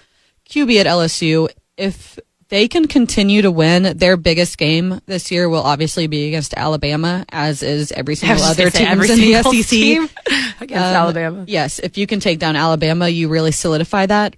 QB 0.49 0.79
at 0.81 0.87
LSU. 0.87 1.49
If 1.77 2.21
they 2.49 2.69
can 2.69 2.87
continue 2.87 3.43
to 3.43 3.51
win, 3.51 3.99
their 3.99 4.17
biggest 4.17 4.57
game 4.57 5.01
this 5.07 5.33
year 5.33 5.49
will 5.49 5.65
obviously 5.65 6.07
be 6.07 6.29
against 6.29 6.55
Alabama, 6.55 7.25
as 7.31 7.61
is 7.65 7.91
every 7.91 8.15
single 8.15 8.45
other 8.45 8.71
gonna 8.71 8.71
say, 8.71 8.79
teams 8.85 9.11
every 9.11 9.11
in 9.11 9.33
the 9.33 9.63
SEC. 9.63 9.69
team 9.69 10.09
against 10.61 10.73
Um, 10.87 10.95
Alabama. 10.95 11.45
Yes, 11.49 11.81
if 11.81 11.99
you 11.99 12.07
can 12.07 12.21
take 12.21 12.39
down 12.39 12.55
Alabama, 12.55 13.09
you 13.09 13.29
really 13.29 13.51
solidify 13.51 14.07
that. 14.07 14.37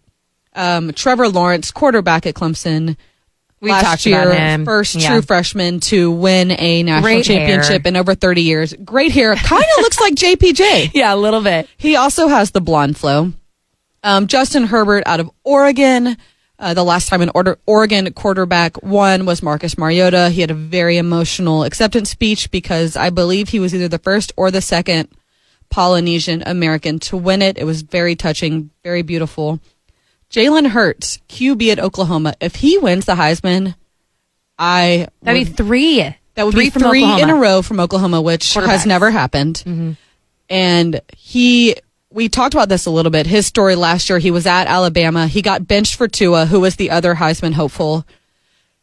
Um, 0.55 0.93
Trevor 0.95 1.29
Lawrence, 1.29 1.71
quarterback 1.71 2.25
at 2.25 2.35
Clemson. 2.35 2.97
We've 3.61 3.71
last 3.73 3.85
talked 3.85 4.07
year, 4.07 4.65
first 4.65 4.95
Yeah. 4.95 5.09
true 5.11 5.23
freshman 5.23 5.81
to 5.81 6.11
win 6.11 6.53
a 6.53 6.83
national 6.85 7.03
Great 7.03 7.25
championship 7.25 7.83
hair. 7.85 7.89
in 7.91 7.97
over 7.97 8.15
30 8.15 8.43
years. 8.43 8.73
Great 8.85 9.11
hair. 9.13 9.35
Kind 9.37 9.65
of 9.77 9.83
looks 9.83 10.01
like 10.01 10.15
JPJ. 10.15 10.93
Yeah, 10.95 11.13
a 11.13 11.17
little 11.17 11.41
bit. 11.43 11.69
He 11.77 11.97
also 11.97 12.29
has 12.29 12.53
the 12.53 12.61
blonde 12.61 12.97
flow. 12.97 13.33
Um, 14.05 14.29
Justin 14.29 14.65
Herbert 14.65 15.03
out 15.07 15.19
of 15.21 15.31
Oregon. 15.43 16.17
Uh, 16.61 16.75
the 16.75 16.85
last 16.85 17.09
time 17.09 17.21
an 17.23 17.31
order, 17.35 17.59
Oregon 17.67 18.13
quarterback 18.13 18.83
won 18.83 19.27
was 19.27 19.43
Marcus 19.43 19.77
Mariota. 19.79 20.29
He 20.31 20.41
had 20.41 20.51
a 20.51 20.55
very 20.55 20.97
emotional 20.97 21.63
acceptance 21.65 22.11
speech 22.11 22.51
because 22.51 22.97
I 22.97 23.11
believe 23.11 23.49
he 23.49 23.61
was 23.61 23.75
either 23.75 23.87
the 23.89 23.99
first 23.99 24.33
or 24.37 24.51
the 24.51 24.61
second 24.61 25.09
Polynesian 25.71 26.43
American 26.47 26.99
to 27.01 27.17
win 27.17 27.43
it. 27.43 27.59
It 27.59 27.65
was 27.65 27.83
very 27.83 28.17
touching, 28.17 28.71
very 28.83 29.03
beautiful. 29.03 29.61
Jalen 30.31 30.69
Hurts, 30.69 31.19
QB 31.29 31.73
at 31.73 31.79
Oklahoma. 31.79 32.35
If 32.41 32.57
he 32.57 32.79
wins 32.79 33.05
the 33.07 33.15
Heisman, 33.15 33.75
I 34.59 35.09
That'd 35.23 35.47
be 35.47 35.53
three. 35.53 36.15
that 36.35 36.45
would 36.45 36.55
three 36.55 36.65
be 36.65 36.71
three 36.71 37.03
Oklahoma. 37.05 37.23
in 37.23 37.31
a 37.31 37.37
row 37.37 37.63
from 37.63 37.81
Oklahoma, 37.81 38.21
which 38.21 38.55
has 38.55 38.85
never 38.87 39.11
happened. 39.11 39.97
And 40.51 41.01
he, 41.17 41.77
we 42.11 42.29
talked 42.29 42.55
about 42.55 42.69
this 42.69 42.87
a 42.87 42.91
little 42.91 43.11
bit. 43.13 43.27
His 43.27 43.47
story 43.47 43.75
last 43.75 44.09
year, 44.11 44.19
he 44.19 44.31
was 44.31 44.47
at 44.47 44.67
Alabama. 44.67 45.27
He 45.27 45.43
got 45.43 45.67
benched 45.69 45.97
for 45.97 46.09
Tua, 46.09 46.47
who 46.47 46.61
was 46.61 46.77
the 46.77 46.91
other 46.91 47.15
Heisman 47.15 47.53
hopeful. 47.53 48.07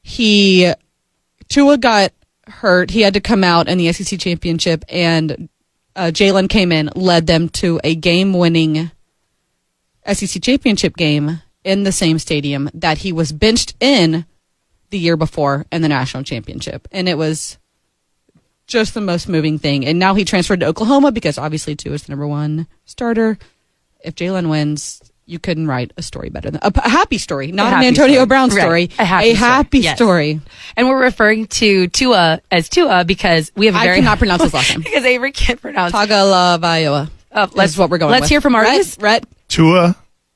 He, 0.01 0.71
Tua 1.49 1.77
got 1.77 2.12
hurt. 2.47 2.91
He 2.91 3.01
had 3.01 3.15
to 3.15 3.19
come 3.21 3.43
out 3.43 3.67
in 3.67 3.77
the 3.79 3.91
SEC 3.91 4.19
championship, 4.19 4.86
and 4.89 5.49
uh, 5.95 6.12
Jalen 6.13 6.49
came 6.49 6.71
in, 6.71 6.89
led 6.95 7.25
them 7.27 7.49
to 7.49 7.79
a 7.84 7.95
game-winning 7.95 8.91
SEC 10.11 10.41
championship 10.41 10.95
game 10.95 11.41
in 11.63 11.83
the 11.83 11.91
same 11.91 12.19
stadium 12.19 12.69
that 12.73 12.99
he 12.99 13.11
was 13.11 13.31
benched 13.31 13.73
in 13.79 14.25
the 14.91 14.99
year 14.99 15.17
before 15.17 15.65
in 15.71 15.81
the 15.81 15.87
national 15.89 16.23
championship. 16.23 16.87
And 16.91 17.09
it 17.09 17.17
was 17.17 17.57
just 18.67 18.93
the 18.93 19.01
most 19.01 19.27
moving 19.27 19.57
thing. 19.59 19.85
And 19.85 19.99
now 19.99 20.13
he 20.15 20.25
transferred 20.25 20.59
to 20.61 20.67
Oklahoma 20.67 21.11
because 21.11 21.37
obviously 21.37 21.75
Tua 21.75 21.93
is 21.95 22.03
the 22.03 22.11
number 22.11 22.27
one 22.27 22.67
starter. 22.85 23.37
If 24.03 24.15
Jalen 24.15 24.49
wins, 24.49 25.01
you 25.25 25.39
couldn't 25.39 25.65
write 25.67 25.91
a 25.97 26.03
story 26.03 26.29
better 26.29 26.51
than 26.51 26.59
a, 26.63 26.71
a 26.75 26.89
happy 26.89 27.17
story, 27.17 27.51
not 27.51 27.71
happy 27.71 27.85
an 27.87 27.89
Antonio 27.89 28.15
story. 28.17 28.25
Brown 28.27 28.49
Right. 28.49 28.61
story. 28.61 28.89
A 28.99 29.05
happy 29.05 29.33
story. 29.35 29.49
happy 29.49 29.79
Yes. 29.79 29.97
story. 29.97 30.41
And 30.77 30.87
we're 30.87 31.01
referring 31.01 31.47
to 31.47 31.87
Tua 31.87 32.41
as 32.51 32.69
Tua 32.69 33.05
because 33.05 33.51
we 33.55 33.65
have 33.65 33.75
a 33.75 33.79
very 33.79 33.93
I 33.93 33.99
cannot 34.01 34.19
pronounce 34.19 34.43
his 34.43 34.53
last 34.53 34.69
name. 34.71 34.81
because 34.81 35.03
Avery 35.03 35.31
can't 35.31 35.59
pronounce. 35.59 35.93
Tagovailoa. 35.93 37.09
Uh, 37.31 37.47
That's 37.47 37.77
what 37.77 37.89
we're 37.89 37.97
going 37.97 38.11
Let's 38.11 38.21
with. 38.23 38.29
hear 38.29 38.41
from 38.41 38.53
artists. 38.55 38.97
Rhett, 38.99 39.23
Rhett 39.23 39.44
Tua 39.47 39.95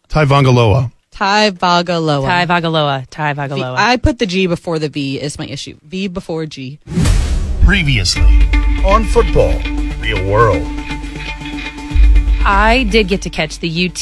Taivangaloa. 0.10 0.91
Tagovailoa. 1.12 2.26
Ty 2.26 2.45
Vagaloa. 2.45 3.06
Ty 3.10 3.34
V- 3.34 3.39
Vagaloa. 3.41 3.76
I 3.78 3.98
put 3.98 4.19
the 4.19 4.26
G 4.26 4.48
before 4.48 4.80
the 4.80 4.89
V 4.89 5.19
is 5.19 5.38
my 5.38 5.45
issue. 5.45 5.78
V 5.84 6.08
before 6.08 6.45
G. 6.45 6.80
Previously 7.65 8.24
on 8.86 9.04
Football 9.06 9.60
Real 10.00 10.26
World. 10.30 10.63
I 12.41 12.88
did 12.89 13.10
get 13.10 13.22
to 13.24 13.30
catch 13.30 13.60
the 13.60 13.67
UT 13.67 13.93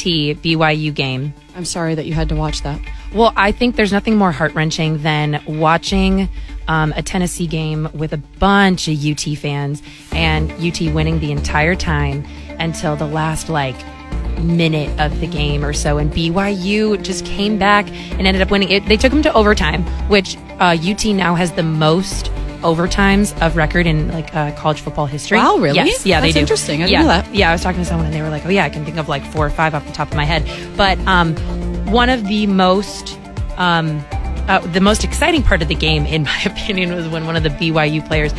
BYU 0.44 0.94
game. 0.94 1.34
I'm 1.56 1.66
sorry 1.66 1.96
that 1.96 2.06
you 2.06 2.14
had 2.14 2.30
to 2.30 2.36
watch 2.36 2.62
that. 2.62 2.80
Well, 3.14 3.34
I 3.36 3.52
think 3.52 3.76
there's 3.76 3.92
nothing 3.92 4.16
more 4.16 4.32
heart 4.32 4.54
wrenching 4.54 5.00
than 5.02 5.42
watching 5.48 6.30
um, 6.68 6.94
a 6.96 7.02
Tennessee 7.02 7.48
game 7.48 7.90
with 7.94 8.14
a 8.14 8.18
bunch 8.18 8.88
of 8.88 9.04
UT 9.04 9.38
fans 9.38 9.82
and 10.12 10.52
UT 10.64 10.80
winning 10.94 11.20
the 11.20 11.32
entire 11.32 11.74
time 11.76 12.26
until 12.60 12.96
the 12.96 13.08
last 13.08 13.50
like 13.50 13.76
minute 14.40 14.98
of 15.00 15.20
the 15.20 15.28
game 15.28 15.64
or 15.64 15.74
so. 15.74 15.98
And 15.98 16.12
BYU 16.12 17.02
just 17.02 17.26
came 17.26 17.58
back 17.58 17.88
and 17.90 18.28
ended 18.28 18.42
up 18.42 18.52
winning 18.52 18.70
it. 18.70 18.86
They 18.86 18.98
took 18.98 19.12
them 19.12 19.22
to 19.24 19.34
overtime, 19.34 19.84
which 20.10 20.38
uh, 20.60 20.78
UT 20.82 21.06
now 21.06 21.36
has 21.36 21.52
the 21.54 21.64
most 21.64 22.32
overtimes 22.62 23.40
of 23.46 23.56
record 23.56 23.86
in 23.86 24.12
like 24.12 24.34
uh, 24.36 24.52
college 24.56 24.82
football 24.82 25.06
history. 25.06 25.38
Wow, 25.38 25.58
really? 25.58 25.76
Yes, 25.76 26.06
yeah, 26.06 26.20
That's 26.20 26.34
they 26.34 26.40
do. 26.40 26.42
interesting. 26.42 26.84
I 26.84 26.88
yeah, 26.88 27.02
know 27.02 27.08
that. 27.08 27.34
yeah. 27.34 27.50
I 27.50 27.54
was 27.54 27.62
talking 27.62 27.82
to 27.82 27.86
someone 27.86 28.06
and 28.08 28.16
they 28.16 28.22
were 28.22 28.30
like, 28.30 28.46
"Oh 28.46 28.50
yeah, 28.50 28.66
I 28.66 28.70
can 28.70 28.84
think 28.84 28.98
of 28.98 29.08
like 29.08 29.24
four 29.24 29.46
or 29.46 29.50
five 29.50 29.76
off 29.76 29.86
the 29.86 29.94
top 29.94 30.10
of 30.10 30.16
my 30.18 30.26
head." 30.26 30.44
But 30.76 30.98
um, 31.08 31.36
one 31.92 32.10
of 32.10 32.26
the 32.28 32.48
most 32.48 33.18
um, 33.58 34.04
uh, 34.48 34.60
the 34.60 34.82
most 34.82 35.04
exciting 35.04 35.44
part 35.44 35.62
of 35.62 35.68
the 35.68 35.76
game, 35.76 36.06
in 36.06 36.24
my 36.32 36.42
opinion, 36.46 36.96
was 36.96 37.08
when 37.08 37.26
one 37.26 37.36
of 37.36 37.44
the 37.44 37.50
BYU 37.50 38.06
players 38.06 38.34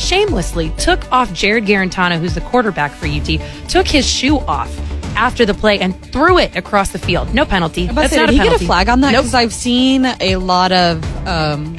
shamelessly 0.00 0.70
took 0.78 1.10
off 1.12 1.32
Jarrett 1.32 1.64
Guarantano, 1.64 2.18
who's 2.18 2.34
the 2.34 2.40
quarterback 2.42 2.92
for 2.92 3.06
UT, 3.06 3.28
took 3.68 3.86
his 3.86 4.08
shoe 4.08 4.38
off 4.40 4.70
after 5.18 5.44
the 5.44 5.54
play 5.54 5.78
and 5.80 6.00
threw 6.12 6.38
it 6.38 6.54
across 6.56 6.90
the 6.90 6.98
field. 6.98 7.34
No 7.34 7.44
penalty. 7.44 7.84
I'm 7.84 7.90
about 7.90 8.02
to 8.02 8.08
That's 8.08 8.14
say, 8.14 8.20
not 8.20 8.26
did 8.26 8.30
a 8.30 8.32
he 8.34 8.38
penalty. 8.38 8.58
get 8.60 8.64
a 8.64 8.66
flag 8.66 8.88
on 8.88 9.00
that? 9.02 9.12
Nope. 9.12 9.22
Because 9.22 9.34
I've 9.34 9.52
seen 9.52 10.06
a 10.06 10.36
lot 10.36 10.70
of 10.72 11.04
um, 11.26 11.76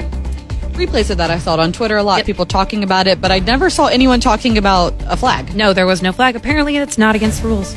replays 0.74 1.10
of 1.10 1.16
that. 1.16 1.30
I 1.30 1.38
saw 1.38 1.54
it 1.54 1.60
on 1.60 1.72
Twitter. 1.72 1.96
A 1.96 2.02
lot 2.02 2.16
Yep. 2.16 2.22
of 2.22 2.26
people 2.26 2.46
talking 2.46 2.84
about 2.84 3.06
it, 3.06 3.20
but 3.20 3.30
I 3.32 3.38
never 3.40 3.70
saw 3.70 3.86
anyone 3.86 4.20
talking 4.20 4.58
about 4.58 4.94
a 5.06 5.16
flag. 5.16 5.54
No, 5.56 5.72
there 5.72 5.86
was 5.86 6.02
no 6.02 6.12
flag. 6.12 6.36
Apparently, 6.36 6.76
it's 6.76 6.98
not 6.98 7.14
against 7.16 7.42
the 7.42 7.48
rules. 7.48 7.74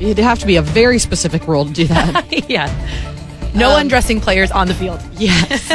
It'd 0.00 0.18
have 0.18 0.40
to 0.40 0.46
be 0.46 0.56
a 0.56 0.62
very 0.62 0.98
specific 0.98 1.46
rule 1.46 1.64
to 1.64 1.72
do 1.72 1.86
that. 1.86 2.26
yeah. 2.50 2.68
No 3.54 3.72
Um, 3.74 3.82
undressing 3.82 4.20
players 4.20 4.50
on 4.50 4.66
the 4.66 4.74
field. 4.74 5.00
yes. 5.18 5.68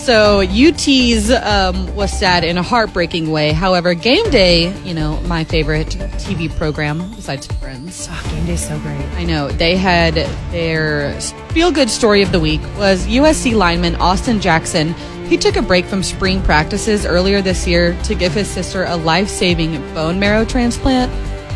So 0.00 0.40
UT's 0.40 1.30
um, 1.30 1.94
was 1.94 2.10
sad 2.10 2.42
in 2.42 2.56
a 2.56 2.62
heartbreaking 2.62 3.30
way. 3.30 3.52
However, 3.52 3.92
Game 3.92 4.28
Day, 4.30 4.72
you 4.82 4.94
know, 4.94 5.20
my 5.26 5.44
favorite 5.44 5.88
TV 6.16 6.48
program 6.56 7.14
besides 7.14 7.46
Friends. 7.46 8.08
Oh, 8.10 8.30
game 8.30 8.46
day's 8.46 8.66
so 8.66 8.78
great. 8.78 9.04
I 9.16 9.24
know 9.24 9.48
they 9.48 9.76
had 9.76 10.14
their 10.52 11.20
feel 11.50 11.70
good 11.70 11.90
story 11.90 12.22
of 12.22 12.32
the 12.32 12.40
week 12.40 12.62
was 12.78 13.06
USC 13.06 13.54
lineman 13.54 13.94
Austin 13.96 14.40
Jackson. 14.40 14.94
He 15.26 15.36
took 15.36 15.56
a 15.56 15.62
break 15.62 15.84
from 15.84 16.02
spring 16.02 16.42
practices 16.42 17.04
earlier 17.04 17.42
this 17.42 17.66
year 17.66 17.94
to 18.04 18.14
give 18.14 18.32
his 18.32 18.48
sister 18.48 18.84
a 18.84 18.96
life 18.96 19.28
saving 19.28 19.76
bone 19.92 20.18
marrow 20.18 20.46
transplant. 20.46 21.12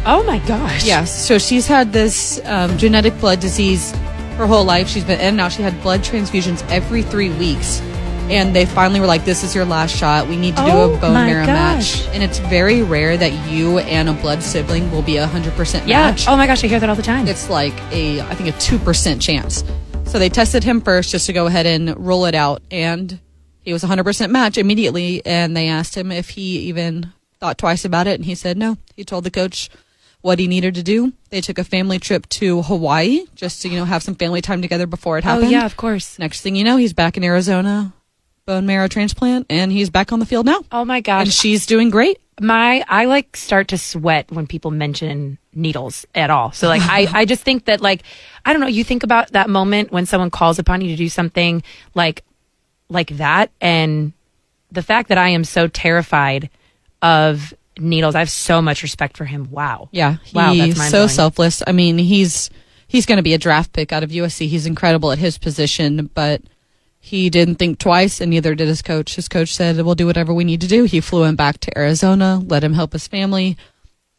Oh 0.06 0.22
my 0.24 0.38
gosh. 0.40 0.84
Yes, 0.84 1.26
so 1.26 1.38
she's 1.38 1.66
had 1.66 1.94
this 1.94 2.42
um, 2.44 2.76
genetic 2.76 3.18
blood 3.20 3.40
disease 3.40 3.92
her 4.36 4.46
whole 4.46 4.64
life. 4.64 4.88
She's 4.88 5.04
been 5.04 5.20
in 5.20 5.28
and 5.28 5.40
out. 5.40 5.52
She 5.52 5.62
had 5.62 5.80
blood 5.82 6.00
transfusions 6.00 6.62
every 6.68 7.02
three 7.02 7.30
weeks. 7.30 7.80
And 8.30 8.56
they 8.56 8.64
finally 8.64 9.00
were 9.00 9.06
like, 9.06 9.24
this 9.26 9.44
is 9.44 9.54
your 9.54 9.64
last 9.66 9.94
shot. 9.94 10.28
We 10.28 10.36
need 10.36 10.56
to 10.56 10.62
do 10.64 10.70
Oh 10.70 10.94
a 10.94 10.98
bone 10.98 11.12
marrow 11.12 11.44
gosh. 11.46 12.06
match. 12.06 12.14
And 12.14 12.22
it's 12.22 12.38
very 12.38 12.82
rare 12.82 13.16
that 13.16 13.32
you 13.50 13.78
and 13.80 14.08
a 14.08 14.14
blood 14.14 14.42
sibling 14.42 14.90
will 14.90 15.02
be 15.02 15.18
a 15.18 15.26
100% 15.26 15.86
Yeah. 15.86 16.10
match 16.10 16.26
Oh 16.26 16.36
my 16.36 16.46
gosh, 16.46 16.64
I 16.64 16.68
hear 16.68 16.80
that 16.80 16.88
all 16.88 16.96
the 16.96 17.02
time. 17.02 17.28
it's 17.28 17.50
like 17.50 17.74
a 17.92 18.20
I 18.22 18.34
think 18.34 18.48
a 18.54 18.58
two 18.58 18.78
percent 18.78 19.20
chance. 19.20 19.62
So 20.06 20.18
they 20.18 20.28
tested 20.30 20.64
him 20.64 20.80
first 20.80 21.10
just 21.10 21.26
to 21.26 21.32
go 21.32 21.46
ahead 21.46 21.66
and 21.66 21.94
roll 21.98 22.24
it 22.24 22.34
out, 22.34 22.62
and 22.70 23.18
he 23.62 23.72
was 23.72 23.82
a 23.84 23.88
hundred 23.88 24.04
percent 24.04 24.30
match 24.32 24.56
immediately. 24.58 25.24
And 25.26 25.56
they 25.56 25.68
asked 25.68 25.94
him 25.96 26.10
if 26.12 26.30
he 26.30 26.58
even 26.60 27.12
thought 27.40 27.58
twice 27.58 27.84
about 27.84 28.06
it, 28.06 28.14
and 28.14 28.24
he 28.24 28.34
said 28.34 28.56
no. 28.56 28.78
He 28.96 29.04
told 29.04 29.24
the 29.24 29.30
coach 29.30 29.68
what 30.22 30.38
he 30.38 30.46
needed 30.46 30.74
to 30.76 30.82
do. 30.82 31.12
They 31.30 31.40
took 31.42 31.58
a 31.58 31.64
family 31.64 31.98
trip 31.98 32.28
to 32.30 32.62
Hawaii 32.62 33.24
just 33.34 33.60
to 33.62 33.68
you 33.68 33.76
know 33.76 33.84
have 33.84 34.02
some 34.02 34.14
family 34.14 34.40
time 34.40 34.62
together 34.62 34.86
before 34.86 35.18
it 35.18 35.24
happened. 35.24 35.38
oh 35.38 35.46
happened. 35.46 35.52
yeah, 35.60 35.66
of 35.66 35.76
course. 35.76 36.18
Next 36.18 36.40
thing 36.42 36.54
you 36.56 36.64
know, 36.64 36.76
he's 36.76 36.92
back 36.94 37.16
in 37.16 37.24
Arizona, 37.24 37.92
bone 38.46 38.66
marrow 38.66 38.88
transplant, 38.88 39.46
and 39.50 39.72
he's 39.72 39.90
back 39.90 40.12
on 40.12 40.18
the 40.18 40.26
field 40.26 40.46
now. 40.46 40.60
Oh 40.70 40.84
my 40.84 41.00
gosh. 41.00 41.24
And 41.26 41.32
she's 41.32 41.66
doing 41.66 41.90
great. 41.90 42.18
my 42.40 42.84
I 42.88 43.06
like 43.06 43.36
start 43.36 43.68
to 43.68 43.78
sweat 43.78 44.30
when 44.30 44.46
people 44.46 44.70
mention 44.70 45.38
needles 45.54 46.04
at 46.14 46.30
all. 46.30 46.52
So 46.52 46.68
like 46.68 46.82
I 46.82 47.06
I 47.12 47.24
just 47.24 47.42
think 47.42 47.66
that 47.66 47.80
like 47.80 48.02
I 48.44 48.52
don't 48.52 48.60
know, 48.60 48.66
you 48.66 48.84
think 48.84 49.02
about 49.02 49.32
that 49.32 49.48
moment 49.48 49.92
when 49.92 50.06
someone 50.06 50.30
calls 50.30 50.58
upon 50.58 50.80
you 50.80 50.88
to 50.88 50.96
do 50.96 51.08
something 51.08 51.62
like 51.94 52.22
like 52.88 53.16
that 53.16 53.50
and 53.60 54.12
the 54.70 54.82
fact 54.82 55.08
that 55.08 55.18
I 55.18 55.28
am 55.28 55.44
so 55.44 55.68
terrified 55.68 56.50
of 57.00 57.54
needles. 57.78 58.14
I 58.14 58.18
have 58.20 58.30
so 58.30 58.60
much 58.60 58.82
respect 58.82 59.16
for 59.16 59.24
him. 59.24 59.50
Wow. 59.50 59.88
Yeah, 59.92 60.16
Wow, 60.32 60.52
he's 60.52 60.76
that's 60.76 60.90
so 60.90 61.06
selfless. 61.06 61.62
I 61.66 61.72
mean, 61.72 61.98
he's 61.98 62.50
he's 62.88 63.06
going 63.06 63.16
to 63.16 63.22
be 63.22 63.34
a 63.34 63.38
draft 63.38 63.72
pick 63.72 63.92
out 63.92 64.02
of 64.02 64.10
USC. 64.10 64.48
He's 64.48 64.66
incredible 64.66 65.12
at 65.12 65.18
his 65.18 65.38
position, 65.38 66.10
but 66.14 66.42
He 67.06 67.28
didn't 67.28 67.56
think 67.56 67.78
twice, 67.78 68.18
and 68.22 68.30
neither 68.30 68.54
did 68.54 68.66
his 68.66 68.80
coach. 68.80 69.16
His 69.16 69.28
coach 69.28 69.54
said, 69.54 69.76
We'll 69.76 69.94
do 69.94 70.06
whatever 70.06 70.32
we 70.32 70.42
need 70.42 70.62
to 70.62 70.66
do. 70.66 70.84
He 70.84 71.00
flew 71.02 71.24
him 71.24 71.36
back 71.36 71.58
to 71.60 71.78
Arizona, 71.78 72.40
let 72.42 72.64
him 72.64 72.72
help 72.72 72.94
his 72.94 73.06
family. 73.06 73.58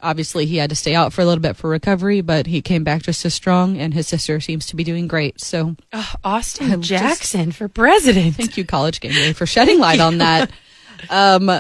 Obviously, 0.01 0.45
he 0.45 0.57
had 0.57 0.69
to 0.69 0.75
stay 0.75 0.93
out 0.93 1.11
for 1.11 1.21
a 1.21 1.25
little 1.25 1.41
bit 1.41 1.55
for 1.55 1.67
recovery, 1.67 2.21
but 2.21 2.45
he 2.45 2.61
came 2.61 2.83
back 2.83 3.01
just 3.01 3.25
as 3.25 3.33
strong, 3.33 3.77
and 3.79 3.93
his 3.95 4.07
sister 4.07 4.39
seems 4.39 4.67
to 4.67 4.75
be 4.75 4.83
doing 4.83 5.07
great. 5.07 5.41
So, 5.41 5.75
Oh, 5.93 6.13
Austin 6.23 6.71
I'm 6.71 6.81
just- 6.83 7.01
Jackson 7.01 7.51
for 7.51 7.67
president. 7.67 8.35
thank 8.35 8.55
you, 8.55 8.65
College 8.65 8.99
Game 8.99 9.13
Day, 9.13 9.33
for 9.33 9.47
shedding 9.47 9.79
light 9.79 9.99
on 9.99 10.19
that. 10.19 10.51
Um, 11.09 11.51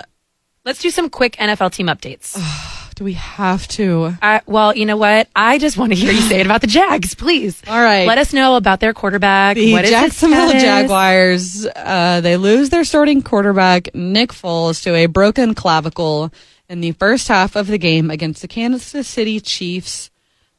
Let's 0.63 0.79
do 0.79 0.89
some 0.89 1.09
quick 1.09 1.35
NFL 1.37 1.71
team 1.73 1.87
updates. 1.87 2.37
do 2.95 3.03
we 3.03 3.13
have 3.13 3.67
to? 3.69 4.13
I, 4.21 4.41
well, 4.45 4.75
you 4.75 4.85
know 4.85 4.95
what? 4.95 5.27
I 5.35 5.57
just 5.57 5.77
want 5.77 5.91
to 5.91 5.97
hear 5.97 6.13
you 6.13 6.21
say 6.21 6.39
it 6.39 6.45
about 6.45 6.61
the 6.61 6.67
Jags, 6.67 7.13
please. 7.13 7.61
All 7.67 7.81
right. 7.81 8.07
Let 8.07 8.17
us 8.17 8.31
know 8.31 8.55
about 8.55 8.79
their 8.79 8.93
quarterback. 8.93 9.55
The 9.57 9.73
What 9.73 9.85
Jacksonville? 9.85 10.51
Jaguars, 10.51 11.67
uh, 11.75 12.21
they 12.21 12.37
lose 12.37 12.69
their 12.69 12.85
starting 12.85 13.21
quarterback, 13.21 13.93
Nick 13.93 14.31
Foles, 14.31 14.81
to 14.83 14.95
a 14.95 15.07
broken 15.07 15.53
clavicle 15.53 16.31
in 16.69 16.79
the 16.79 16.93
first 16.93 17.27
half 17.27 17.57
of 17.57 17.67
the 17.67 17.77
game 17.77 18.09
against 18.09 18.41
the 18.41 18.47
Kansas 18.47 19.07
City 19.07 19.41
Chiefs. 19.41 20.09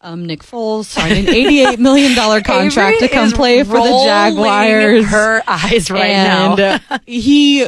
Um, 0.03 0.27
Nick 0.27 0.43
Foles 0.43 0.85
signed 0.85 1.17
an 1.17 1.25
$88 1.35 1.79
million 1.79 2.15
contract 2.15 2.97
Avery 2.97 3.09
to 3.09 3.09
come 3.09 3.31
play 3.33 3.65
for 3.65 3.79
the 3.79 4.03
Jaguars. 4.05 5.07
Her 5.07 5.43
eyes 5.49 5.91
right 5.91 6.11
and 6.11 6.59
now. 6.59 6.79
uh, 6.91 6.99
he 7.07 7.67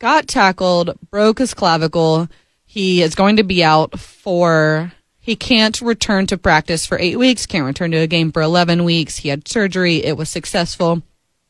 got 0.00 0.26
tackled, 0.26 0.98
broke 1.10 1.38
his 1.38 1.54
clavicle. 1.54 2.28
He 2.70 3.00
is 3.00 3.14
going 3.14 3.36
to 3.36 3.42
be 3.42 3.64
out 3.64 3.98
for. 3.98 4.92
He 5.18 5.36
can't 5.36 5.80
return 5.80 6.26
to 6.26 6.36
practice 6.36 6.84
for 6.84 6.98
eight 6.98 7.16
weeks. 7.18 7.46
Can't 7.46 7.64
return 7.64 7.90
to 7.92 7.96
a 7.96 8.06
game 8.06 8.30
for 8.30 8.42
eleven 8.42 8.84
weeks. 8.84 9.16
He 9.16 9.30
had 9.30 9.48
surgery. 9.48 10.04
It 10.04 10.18
was 10.18 10.28
successful. 10.28 11.02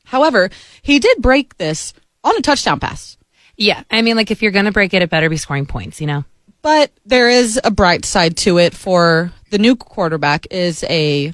However, 0.04 0.48
he 0.81 1.00
did 1.00 1.20
break 1.20 1.59
this 1.59 1.92
on 2.22 2.37
a 2.37 2.40
touchdown 2.40 2.78
pass. 2.78 3.18
Yeah, 3.57 3.83
I 3.90 4.02
mean, 4.02 4.14
like 4.16 4.31
if 4.31 4.42
you're 4.42 4.52
gonna 4.52 4.70
break 4.72 4.94
it, 4.94 5.02
it 5.02 5.11
better 5.11 5.28
be 5.28 5.37
scoring 5.37 5.66
points. 5.66 6.00
You 6.00 6.07
know. 6.07 6.24
But 6.62 6.92
there 7.04 7.28
is 7.28 7.61
a 7.64 7.70
bright 7.72 8.04
side 8.04 8.37
to 8.38 8.59
it 8.59 8.74
for 8.74 9.33
the 9.50 9.59
new 9.59 9.74
quarterback 9.74 10.46
is 10.52 10.85
a 10.88 11.33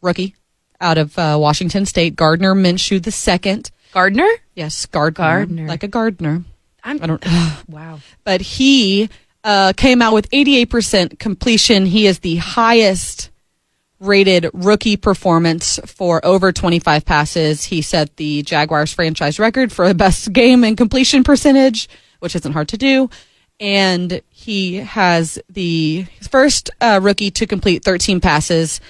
rookie 0.00 0.34
out 0.80 0.96
of 0.98 1.18
uh, 1.18 1.36
Washington 1.38 1.84
State, 1.84 2.16
Gardner 2.16 2.54
Minshew 2.54 3.02
the 3.02 3.12
second. 3.12 3.70
Gardner. 3.92 4.28
Yes, 4.54 4.86
Gardner, 4.86 5.16
Gardner. 5.16 5.68
like 5.68 5.82
a 5.82 5.88
gardener. 5.88 6.44
I'm. 6.82 7.02
I 7.02 7.06
don't. 7.06 7.24
wow. 7.68 8.00
but 8.24 8.40
he 8.40 9.08
uh, 9.44 9.72
came 9.76 10.02
out 10.02 10.14
with 10.14 10.30
88% 10.30 11.18
completion. 11.18 11.86
He 11.86 12.06
is 12.06 12.20
the 12.20 12.36
highest 12.36 13.30
rated 14.00 14.50
rookie 14.52 14.96
performance 14.96 15.78
for 15.86 16.24
over 16.24 16.52
25 16.52 17.04
passes. 17.04 17.64
He 17.64 17.82
set 17.82 18.16
the 18.16 18.42
Jaguars 18.42 18.92
franchise 18.92 19.38
record 19.38 19.72
for 19.72 19.86
the 19.86 19.94
best 19.94 20.32
game 20.32 20.64
and 20.64 20.76
completion 20.76 21.22
percentage, 21.22 21.88
which 22.18 22.34
isn't 22.34 22.52
hard 22.52 22.68
to 22.68 22.76
do. 22.76 23.08
And 23.60 24.22
he 24.28 24.76
has 24.76 25.38
the 25.48 26.06
first 26.28 26.70
uh, 26.80 26.98
rookie 27.00 27.30
to 27.30 27.46
complete 27.46 27.84
13 27.84 28.20
passes 28.20 28.80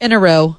in 0.00 0.12
a 0.12 0.18
row 0.18 0.56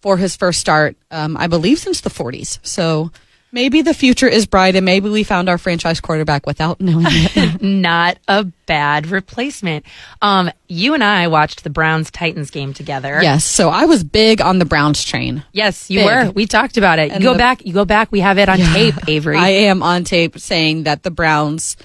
for 0.00 0.16
his 0.16 0.34
first 0.34 0.58
start, 0.58 0.96
um, 1.12 1.36
I 1.36 1.46
believe, 1.46 1.78
since 1.78 2.00
the 2.00 2.10
40s. 2.10 2.58
So 2.62 3.12
maybe 3.52 3.82
the 3.82 3.94
future 3.94 4.26
is 4.26 4.46
bright, 4.46 4.74
and 4.74 4.84
maybe 4.84 5.08
we 5.08 5.22
found 5.22 5.48
our 5.48 5.58
franchise 5.58 6.00
quarterback 6.00 6.46
without 6.46 6.80
knowing 6.80 7.04
it. 7.08 7.62
Not 7.62 8.18
a 8.26 8.44
bad 8.66 9.06
replacement. 9.08 9.84
Um, 10.20 10.50
you 10.68 10.94
and 10.94 11.04
I 11.04 11.28
watched 11.28 11.62
the 11.64 11.70
Browns 11.70 12.10
Titans 12.10 12.50
game 12.50 12.72
together. 12.72 13.20
yes. 13.22 13.44
So 13.44 13.68
I 13.68 13.84
was 13.84 14.02
big 14.02 14.40
on 14.40 14.58
the 14.58 14.64
Browns 14.64 15.04
train. 15.04 15.44
Yes, 15.52 15.90
you 15.90 16.00
Big. 16.00 16.06
were. 16.06 16.30
We 16.32 16.46
talked 16.46 16.76
about 16.78 16.98
it. 16.98 17.12
And 17.12 17.22
you 17.22 17.28
go 17.28 17.34
the- 17.34 17.38
back. 17.38 17.64
You 17.66 17.72
go 17.74 17.84
back. 17.84 18.10
We 18.10 18.20
have 18.20 18.38
it 18.38 18.48
on 18.48 18.58
tape, 18.58 18.94
Avery. 19.08 19.36
I 19.36 19.48
am 19.50 19.82
on 19.82 20.04
tape 20.04 20.38
saying 20.38 20.84
that 20.84 21.02
the 21.02 21.10
Browns 21.10 21.76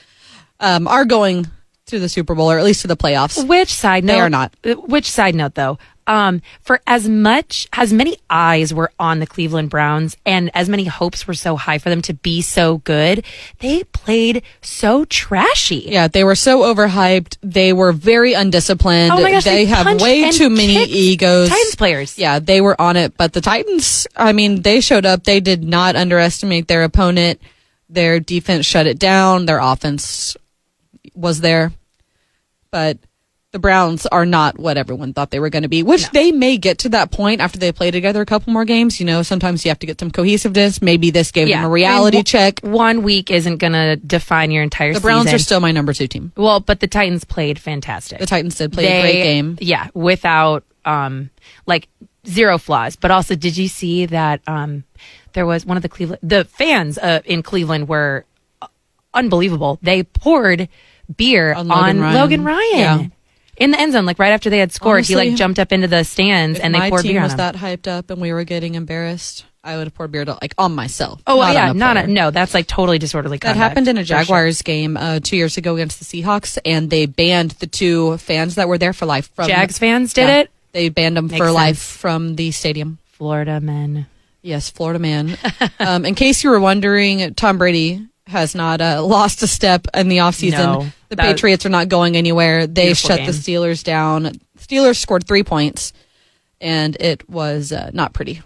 um, 0.59 0.87
are 0.87 1.05
going 1.05 1.47
to 1.87 1.99
the 1.99 2.09
Super 2.09 2.35
Bowl, 2.35 2.51
or 2.51 2.57
at 2.59 2.65
least 2.65 2.81
to 2.81 2.87
the 2.87 2.97
playoffs. 2.97 3.45
Which 3.47 3.73
side 3.73 4.03
note? 4.03 4.13
They 4.13 4.19
are 4.19 4.29
not. 4.29 4.53
uh, 4.65 4.73
Which 4.75 5.09
side 5.09 5.35
note, 5.35 5.55
though? 5.55 5.77
Um, 6.07 6.41
for 6.61 6.79
as 6.87 7.07
much, 7.07 7.67
as 7.73 7.91
many 7.91 8.17
eyes 8.29 8.73
were 8.73 8.91
on 8.97 9.19
the 9.19 9.27
Cleveland 9.27 9.69
Browns 9.69 10.15
and 10.25 10.49
as 10.53 10.69
many 10.69 10.85
hopes 10.85 11.27
were 11.27 11.33
so 11.33 11.57
high 11.57 11.79
for 11.79 11.89
them 11.89 12.01
to 12.03 12.13
be 12.13 12.41
so 12.41 12.77
good, 12.79 13.25
they 13.59 13.83
played 13.83 14.41
so 14.61 15.03
trashy. 15.05 15.83
Yeah, 15.87 16.07
they 16.07 16.23
were 16.23 16.35
so 16.35 16.61
overhyped. 16.61 17.37
They 17.43 17.73
were 17.73 17.91
very 17.91 18.33
undisciplined. 18.33 19.11
Oh 19.11 19.21
my 19.21 19.31
gosh, 19.31 19.43
they, 19.43 19.65
they 19.65 19.65
have 19.65 20.01
way 20.01 20.31
too 20.31 20.49
many 20.49 20.85
egos. 20.85 21.49
Titans 21.49 21.75
players. 21.75 22.17
Yeah, 22.17 22.39
they 22.39 22.61
were 22.61 22.79
on 22.79 22.95
it, 22.95 23.17
but 23.17 23.33
the 23.33 23.41
Titans, 23.41 24.07
I 24.15 24.31
mean, 24.31 24.61
they 24.61 24.79
showed 24.79 25.05
up. 25.05 25.25
They 25.25 25.41
did 25.41 25.61
not 25.63 25.97
underestimate 25.97 26.69
their 26.69 26.83
opponent. 26.83 27.41
Their 27.89 28.21
defense 28.21 28.65
shut 28.65 28.87
it 28.87 28.97
down. 28.97 29.45
Their 29.45 29.59
offense 29.59 30.37
was 31.13 31.41
there. 31.41 31.73
But 32.71 32.97
the 33.53 33.59
Browns 33.59 34.05
are 34.05 34.25
not 34.25 34.59
what 34.59 34.77
everyone 34.77 35.13
thought 35.13 35.31
they 35.31 35.39
were 35.39 35.49
going 35.49 35.63
to 35.63 35.69
be, 35.69 35.81
which 35.81 36.09
they 36.11 36.31
may 36.31 36.57
get 36.57 36.79
to 36.79 36.89
that 36.89 37.11
point 37.11 37.39
after 37.39 37.57
they 37.57 37.71
play 37.71 37.91
together 37.91 38.21
a 38.21 38.25
couple 38.25 38.51
more 38.51 38.65
games. 38.65 38.99
You 38.99 39.05
know, 39.05 39.23
sometimes 39.23 39.63
you 39.63 39.69
have 39.71 39.79
to 39.79 39.85
get 39.85 39.99
some 39.99 40.11
cohesiveness. 40.11 40.81
Maybe 40.81 41.11
this 41.11 41.31
gave 41.31 41.47
them 41.47 41.63
a 41.63 41.69
reality 41.69 42.17
I 42.17 42.19
mean, 42.19 42.25
check. 42.25 42.59
One 42.59 43.03
week 43.03 43.31
isn't 43.31 43.57
going 43.57 43.73
to 43.73 43.95
define 43.95 44.51
your 44.51 44.63
entire 44.63 44.91
season. 44.91 45.01
The 45.01 45.05
Browns 45.05 45.23
season. 45.25 45.35
are 45.35 45.39
still 45.39 45.59
my 45.61 45.71
number 45.71 45.93
two 45.93 46.07
team. 46.07 46.33
well, 46.35 46.59
but 46.59 46.81
the 46.81 46.87
Titans 46.87 47.23
played 47.23 47.57
fantastic. 47.57 48.19
The 48.19 48.25
Titans 48.25 48.55
did 48.55 48.73
play 48.73 48.85
a 48.85 49.01
great 49.01 49.23
game. 49.23 49.57
Yeah, 49.61 49.87
without 49.93 50.63
um 50.83 51.29
like 51.65 51.87
zero 52.27 52.57
flaws. 52.57 52.97
But 52.97 53.11
also, 53.11 53.35
did 53.35 53.55
you 53.55 53.69
see 53.69 54.07
that 54.07 54.41
um 54.45 54.83
there 55.33 55.45
was 55.45 55.65
one 55.65 55.77
of 55.77 55.83
the 55.83 55.89
Cleveland 55.89 56.19
the 56.21 56.43
fans 56.45 56.97
uh, 56.97 57.21
in 57.23 57.43
Cleveland 57.43 57.87
were 57.87 58.25
uh, 58.61 58.67
unbelievable. 59.13 59.79
They 59.81 60.03
poured 60.03 60.67
beer 61.15 61.53
On 61.53 61.71
on, 61.71 61.99
Logan 62.01 62.13
Logan 62.13 62.43
Ryan. 62.43 62.57
Ryan. 62.73 62.99
Yeah. 63.01 63.07
In 63.57 63.71
the 63.71 63.79
end 63.79 63.93
zone, 63.93 64.05
like 64.05 64.19
right 64.19 64.31
after 64.31 64.49
they 64.49 64.59
had 64.59 64.71
scored, 64.71 65.05
he 65.05 65.15
like 65.15 65.35
jumped 65.35 65.59
up 65.59 65.71
into 65.71 65.87
the 65.87 66.03
stands 66.03 66.59
and 66.59 66.73
they 66.73 66.89
poured 66.89 67.03
beer 67.03 67.11
on 67.11 67.15
him. 67.15 67.21
My 67.21 67.21
team 67.21 67.23
was 67.23 67.35
that 67.35 67.55
hyped 67.55 67.87
up 67.87 68.09
and 68.11 68.21
we 68.21 68.31
were 68.31 68.43
getting 68.43 68.75
embarrassed, 68.75 69.45
I 69.63 69.75
would 69.75 69.87
have 69.87 69.95
poured 69.95 70.11
beer 70.11 70.23
to, 70.23 70.37
like 70.41 70.53
on 70.57 70.73
myself. 70.73 71.21
oh 71.27 71.39
not 71.39 71.53
yeah, 71.53 71.71
not 71.73 71.97
a, 71.97 72.07
no, 72.07 72.31
that's 72.31 72.53
like 72.53 72.67
totally 72.67 72.99
disorderly. 72.99 73.37
That 73.39 73.57
happened 73.57 73.87
in 73.87 73.97
a 73.97 74.01
for 74.01 74.05
sure. 74.05 74.17
Jaguars 74.19 74.61
game 74.61 74.95
uh, 74.95 75.19
two 75.21 75.35
years 75.35 75.57
ago 75.57 75.75
against 75.75 75.99
the 75.99 76.05
Seahawks, 76.05 76.57
and 76.63 76.89
they 76.89 77.05
banned 77.05 77.51
the 77.51 77.67
two 77.67 78.17
fans 78.17 78.55
that 78.55 78.67
were 78.67 78.77
there 78.77 78.93
for 78.93 79.05
life. 79.05 79.29
From 79.33 79.47
Jags 79.47 79.77
fans 79.77 80.13
did 80.13 80.27
Yeah, 80.27 80.39
it. 80.39 80.51
They 80.71 80.89
banned 80.89 81.17
them 81.17 81.27
Makes 81.27 81.37
for 81.37 81.51
life 81.51 81.79
from 81.79 82.35
the 82.35 82.51
stadium. 82.51 82.99
Florida 83.05 83.59
men. 83.59 84.05
Yes, 84.41 84.69
Florida 84.69 84.99
man. 84.99 85.37
um, 85.79 86.05
in 86.05 86.15
case 86.15 86.43
you 86.43 86.49
were 86.49 86.59
wondering, 86.59 87.33
Tom 87.33 87.57
Brady 87.57 88.07
has 88.27 88.55
not 88.55 88.81
uh, 88.81 89.03
lost 89.03 89.41
a 89.43 89.47
step 89.47 89.87
in 89.93 90.07
the 90.09 90.17
offseason. 90.17 90.51
No. 90.81 90.87
the 91.09 91.17
Patriots 91.17 91.65
are 91.65 91.69
not 91.69 91.89
going 91.89 92.15
anywhere. 92.17 92.67
They 92.67 92.93
shut 92.93 93.17
game. 93.17 93.25
the 93.27 93.31
Steelers 93.31 93.83
down. 93.83 94.39
Steelers 94.59 94.97
scored 94.97 95.25
three 95.27 95.43
points, 95.43 95.93
and 96.59 96.95
it 96.99 97.27
was 97.29 97.71
uh, 97.71 97.89
not 97.93 98.13
pretty. 98.13 98.41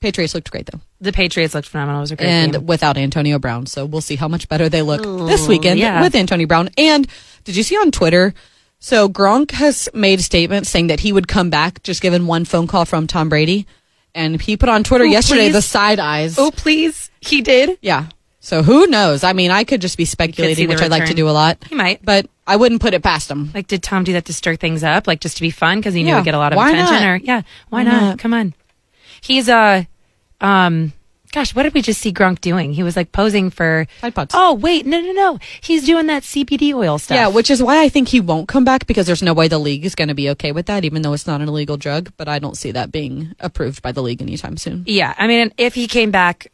Patriots 0.00 0.34
looked 0.34 0.50
great 0.50 0.66
though, 0.66 0.80
The 1.00 1.12
Patriots 1.12 1.54
looked 1.54 1.68
phenomenal. 1.68 2.00
It 2.00 2.02
was 2.02 2.10
a 2.12 2.16
great 2.16 2.28
and 2.28 2.52
game. 2.52 2.66
without 2.66 2.96
Antonio 2.96 3.38
Brown. 3.38 3.66
So 3.66 3.86
we'll 3.86 4.02
see 4.02 4.16
how 4.16 4.28
much 4.28 4.48
better 4.48 4.68
they 4.68 4.82
look 4.82 5.02
this 5.26 5.48
weekend 5.48 5.80
yeah. 5.80 6.02
with 6.02 6.14
Antonio 6.14 6.46
Brown. 6.46 6.68
And 6.76 7.06
did 7.44 7.56
you 7.56 7.62
see 7.62 7.76
on 7.76 7.90
Twitter? 7.90 8.34
So 8.78 9.08
Gronk 9.08 9.52
has 9.52 9.88
made 9.94 10.20
a 10.20 10.22
statement 10.22 10.66
saying 10.66 10.88
that 10.88 11.00
he 11.00 11.12
would 11.12 11.28
come 11.28 11.48
back 11.48 11.82
just 11.82 12.02
given 12.02 12.26
one 12.26 12.44
phone 12.44 12.66
call 12.66 12.84
from 12.84 13.06
Tom 13.06 13.30
Brady, 13.30 13.66
and 14.14 14.40
he 14.40 14.56
put 14.56 14.68
on 14.68 14.84
Twitter 14.84 15.04
Oh, 15.04 15.08
yesterday 15.10 15.46
please. 15.46 15.52
the 15.54 15.62
side 15.62 15.98
eyes. 15.98 16.38
Oh 16.38 16.50
please, 16.50 17.10
he 17.20 17.40
did. 17.40 17.78
Yeah. 17.80 18.06
So 18.46 18.62
who 18.62 18.86
knows? 18.86 19.24
I 19.24 19.32
mean, 19.32 19.50
I 19.50 19.64
could 19.64 19.80
just 19.80 19.96
be 19.96 20.04
speculating, 20.04 20.68
which 20.68 20.80
I 20.80 20.86
like 20.86 21.06
to 21.06 21.14
do 21.14 21.28
a 21.28 21.34
lot. 21.34 21.64
He 21.68 21.74
might. 21.74 22.04
but 22.04 22.28
I 22.46 22.54
wouldn't 22.54 22.80
put 22.80 22.94
it 22.94 23.02
past 23.02 23.28
him. 23.28 23.50
Like, 23.52 23.66
did 23.66 23.82
Tom 23.82 24.04
do 24.04 24.12
that 24.12 24.26
to 24.26 24.32
stir 24.32 24.54
things 24.54 24.84
up, 24.84 25.08
like 25.08 25.18
just 25.18 25.36
to 25.38 25.42
be 25.42 25.50
fun 25.50 25.78
because 25.80 25.94
he 25.94 26.04
knew 26.04 26.10
Yeah, 26.10 26.16
would 26.18 26.24
get 26.24 26.34
a 26.34 26.38
lot 26.38 26.52
of 26.52 26.56
why 26.56 26.70
attention? 26.70 26.94
not? 26.94 27.08
Or 27.08 27.16
yeah, 27.16 27.42
why, 27.70 27.82
Why 27.82 27.82
not? 27.82 28.00
not? 28.02 28.18
Come 28.20 28.32
on. 28.32 28.54
He's 29.20 29.48
uh, 29.48 29.82
um, 30.40 30.92
gosh, 31.32 31.56
what 31.56 31.64
did 31.64 31.74
we 31.74 31.82
just 31.82 32.00
see 32.00 32.12
Gronk 32.12 32.40
doing? 32.40 32.72
He 32.72 32.84
was 32.84 32.94
like 32.94 33.10
posing 33.10 33.50
for 33.50 33.88
Tide 34.00 34.14
Pods. 34.14 34.32
Oh 34.36 34.54
wait, 34.54 34.86
no, 34.86 35.00
no, 35.00 35.10
no. 35.10 35.38
He's 35.60 35.84
doing 35.84 36.06
that 36.06 36.22
CBD 36.22 36.72
oil 36.72 36.98
stuff. 36.98 37.16
Yeah, 37.16 37.26
which 37.26 37.50
is 37.50 37.60
why 37.60 37.82
I 37.82 37.88
think 37.88 38.06
he 38.06 38.20
won't 38.20 38.46
come 38.46 38.64
back 38.64 38.86
because 38.86 39.06
there's 39.06 39.24
no 39.24 39.34
way 39.34 39.48
the 39.48 39.58
league 39.58 39.84
is 39.84 39.96
going 39.96 40.06
to 40.08 40.14
be 40.14 40.30
okay 40.30 40.52
with 40.52 40.66
that, 40.66 40.84
even 40.84 41.02
though 41.02 41.14
it's 41.14 41.26
not 41.26 41.40
an 41.40 41.48
illegal 41.48 41.76
drug. 41.76 42.12
But 42.16 42.28
I 42.28 42.38
don't 42.38 42.56
see 42.56 42.70
that 42.70 42.92
being 42.92 43.34
approved 43.40 43.82
by 43.82 43.90
the 43.90 44.02
league 44.02 44.22
anytime 44.22 44.56
soon. 44.56 44.84
yeah. 44.86 45.14
I 45.18 45.26
mean, 45.26 45.52
if 45.58 45.74
he 45.74 45.88
came 45.88 46.12
back, 46.12 46.52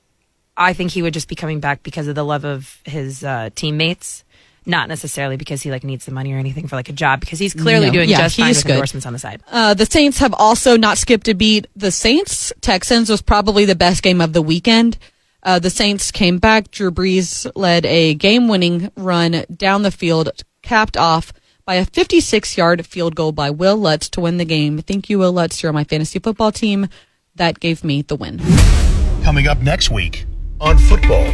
I 0.56 0.72
think 0.74 0.90
he 0.90 1.02
would 1.02 1.14
just 1.14 1.28
be 1.28 1.34
coming 1.34 1.60
back 1.60 1.82
because 1.82 2.06
of 2.08 2.14
the 2.14 2.24
love 2.24 2.44
of 2.44 2.78
his 2.84 3.24
uh, 3.24 3.50
teammates. 3.54 4.24
Not 4.64 4.88
necessarily 4.88 5.36
because 5.36 5.60
he 5.62 5.72
like 5.72 5.82
needs 5.82 6.04
the 6.04 6.12
money 6.12 6.32
or 6.32 6.38
anything 6.38 6.68
for 6.68 6.76
like 6.76 6.88
a 6.88 6.92
job, 6.92 7.18
because 7.18 7.40
he's 7.40 7.52
clearly 7.52 7.86
No. 7.86 7.94
doing 7.94 8.08
Yeah, 8.08 8.18
just 8.18 8.36
fine 8.36 8.46
he's 8.48 8.58
with 8.58 8.66
good. 8.66 8.72
endorsements 8.74 9.06
on 9.06 9.12
the 9.12 9.18
side. 9.18 9.42
Uh, 9.50 9.74
the 9.74 9.86
Saints 9.86 10.18
have 10.18 10.32
also 10.38 10.76
not 10.76 10.98
skipped 10.98 11.26
a 11.26 11.34
beat. 11.34 11.66
The 11.74 11.90
Saints 11.90 12.52
Texans 12.60 13.10
was 13.10 13.22
probably 13.22 13.64
the 13.64 13.74
best 13.74 14.04
game 14.04 14.20
of 14.20 14.32
the 14.34 14.42
weekend. 14.42 14.98
Uh, 15.42 15.58
the 15.58 15.70
Saints 15.70 16.12
came 16.12 16.38
back. 16.38 16.70
Drew 16.70 16.92
Brees 16.92 17.50
led 17.56 17.84
a 17.86 18.14
game 18.14 18.46
winning 18.46 18.92
run 18.96 19.44
down 19.52 19.82
the 19.82 19.90
field, 19.90 20.30
capped 20.62 20.96
off 20.96 21.32
by 21.64 21.74
a 21.74 21.84
56 21.84 22.56
yard 22.56 22.86
field 22.86 23.16
goal 23.16 23.32
by 23.32 23.50
Wil 23.50 23.76
Lutz 23.76 24.08
to 24.10 24.20
win 24.20 24.36
the 24.36 24.44
game. 24.44 24.78
Thank 24.78 25.10
you, 25.10 25.18
Wil 25.18 25.32
Lutz. 25.32 25.60
You're 25.60 25.70
on 25.70 25.74
my 25.74 25.82
fantasy 25.82 26.20
football 26.20 26.52
team. 26.52 26.86
That 27.34 27.58
gave 27.58 27.82
me 27.82 28.02
the 28.02 28.14
win. 28.14 28.38
Coming 29.24 29.48
up 29.48 29.58
next 29.58 29.90
week, 29.90 30.24
on 30.62 30.78
football, 30.78 31.24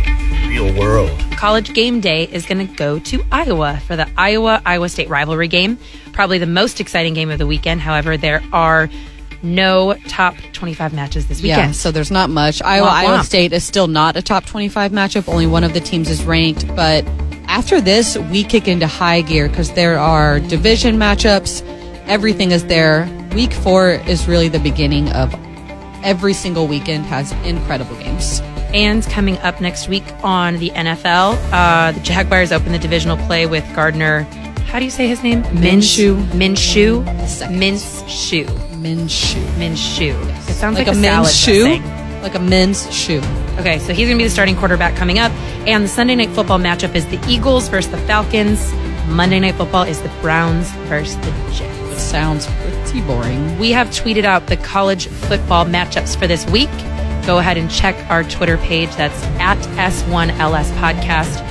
real 0.48 0.72
world. 0.78 1.10
College 1.36 1.74
game 1.74 2.00
day 2.00 2.24
is 2.24 2.46
going 2.46 2.66
to 2.66 2.74
go 2.74 2.98
to 2.98 3.22
Iowa 3.30 3.78
for 3.86 3.94
the 3.94 4.08
Iowa 4.16 4.60
Iowa 4.64 4.88
State 4.88 5.08
rivalry 5.08 5.46
game. 5.48 5.78
Probably 6.12 6.38
the 6.38 6.46
most 6.46 6.80
exciting 6.80 7.14
game 7.14 7.30
of 7.30 7.38
the 7.38 7.46
weekend. 7.46 7.80
However, 7.80 8.16
there 8.16 8.42
are 8.52 8.88
no 9.42 9.94
top 10.08 10.34
25 10.54 10.92
matches 10.94 11.28
this 11.28 11.40
Yeah, 11.40 11.56
weekend. 11.58 11.76
so 11.76 11.90
there's 11.92 12.10
not 12.10 12.30
much. 12.30 12.60
Iowa 12.62 12.88
Womp 12.88 12.92
Iowa. 12.92 13.24
State 13.24 13.52
is 13.52 13.62
still 13.62 13.86
not 13.86 14.16
a 14.16 14.22
top 14.22 14.46
25 14.46 14.90
matchup. 14.92 15.28
Only 15.28 15.46
one 15.46 15.62
of 15.62 15.74
the 15.74 15.80
teams 15.80 16.08
is 16.10 16.24
ranked, 16.24 16.66
but 16.74 17.04
after 17.46 17.80
this, 17.80 18.16
we 18.16 18.42
kick 18.42 18.66
into 18.66 18.86
high 18.86 19.20
gear 19.20 19.48
because 19.48 19.70
there 19.72 19.98
are 19.98 20.40
division 20.40 20.96
matchups. 20.96 21.62
Everything 22.08 22.50
is 22.50 22.64
there. 22.64 23.06
Week 23.34 23.52
4 23.52 23.90
is 24.08 24.26
really 24.26 24.48
the 24.48 24.58
beginning 24.58 25.12
of 25.12 25.32
every 26.02 26.32
single 26.32 26.66
weekend 26.66 27.04
has 27.06 27.30
incredible 27.44 27.94
games. 27.96 28.40
And 28.74 29.02
coming 29.04 29.38
up 29.38 29.60
next 29.60 29.88
week 29.88 30.04
on 30.22 30.56
the 30.58 30.70
NFL, 30.70 31.38
uh, 31.52 31.92
the 31.92 32.00
Jaguars 32.00 32.52
open 32.52 32.72
the 32.72 32.78
divisional 32.78 33.16
play 33.26 33.46
with 33.46 33.64
Gardner. 33.74 34.22
How 34.68 34.78
do 34.78 34.84
you 34.84 34.90
say 34.90 35.08
his 35.08 35.22
name? 35.22 35.42
Minshew. 35.44 36.22
Minshew. 36.32 37.02
Minshew. 37.04 38.78
Men's 38.78 39.10
shoe. 39.12 39.40
Minshew. 39.56 40.48
It 40.48 40.52
sounds 40.52 40.76
like, 40.76 40.86
Like, 40.86 40.96
a, 40.96 41.00
salad 41.00 41.22
men's 41.24 41.34
shoe. 41.36 41.64
dressing. 41.64 42.22
Like 42.22 42.34
a 42.34 42.38
men's 42.40 42.94
shoe. 42.94 43.22
Okay, 43.58 43.78
so 43.78 43.92
he's 43.94 44.06
going 44.06 44.18
to 44.18 44.22
be 44.22 44.24
the 44.24 44.30
starting 44.30 44.56
quarterback 44.56 44.94
coming 44.96 45.18
up. 45.18 45.32
And 45.66 45.84
the 45.84 45.88
Sunday 45.88 46.14
night 46.16 46.28
football 46.30 46.58
matchup 46.58 46.94
is 46.94 47.06
the 47.06 47.18
Eagles 47.28 47.68
versus 47.68 47.90
the 47.90 47.98
Falcons. 47.98 48.72
Monday 49.06 49.40
night 49.40 49.54
football 49.54 49.84
is 49.84 50.00
the 50.02 50.10
Browns 50.20 50.70
versus 50.88 51.16
the 51.16 51.30
Jets. 51.54 52.02
Sounds 52.02 52.46
pretty 52.62 53.00
boring. 53.02 53.58
We 53.58 53.72
have 53.72 53.88
tweeted 53.88 54.24
out 54.24 54.46
the 54.46 54.56
college 54.58 55.08
football 55.08 55.64
matchups 55.64 56.16
for 56.16 56.26
this 56.26 56.44
week. 56.50 56.68
Go 57.28 57.36
ahead 57.36 57.58
and 57.58 57.70
check 57.70 57.94
our 58.10 58.24
Twitter 58.24 58.56
page. 58.56 58.88
That's 58.96 59.22
at 59.38 59.58
S1LS 59.76 60.70
Podcast 60.78 61.44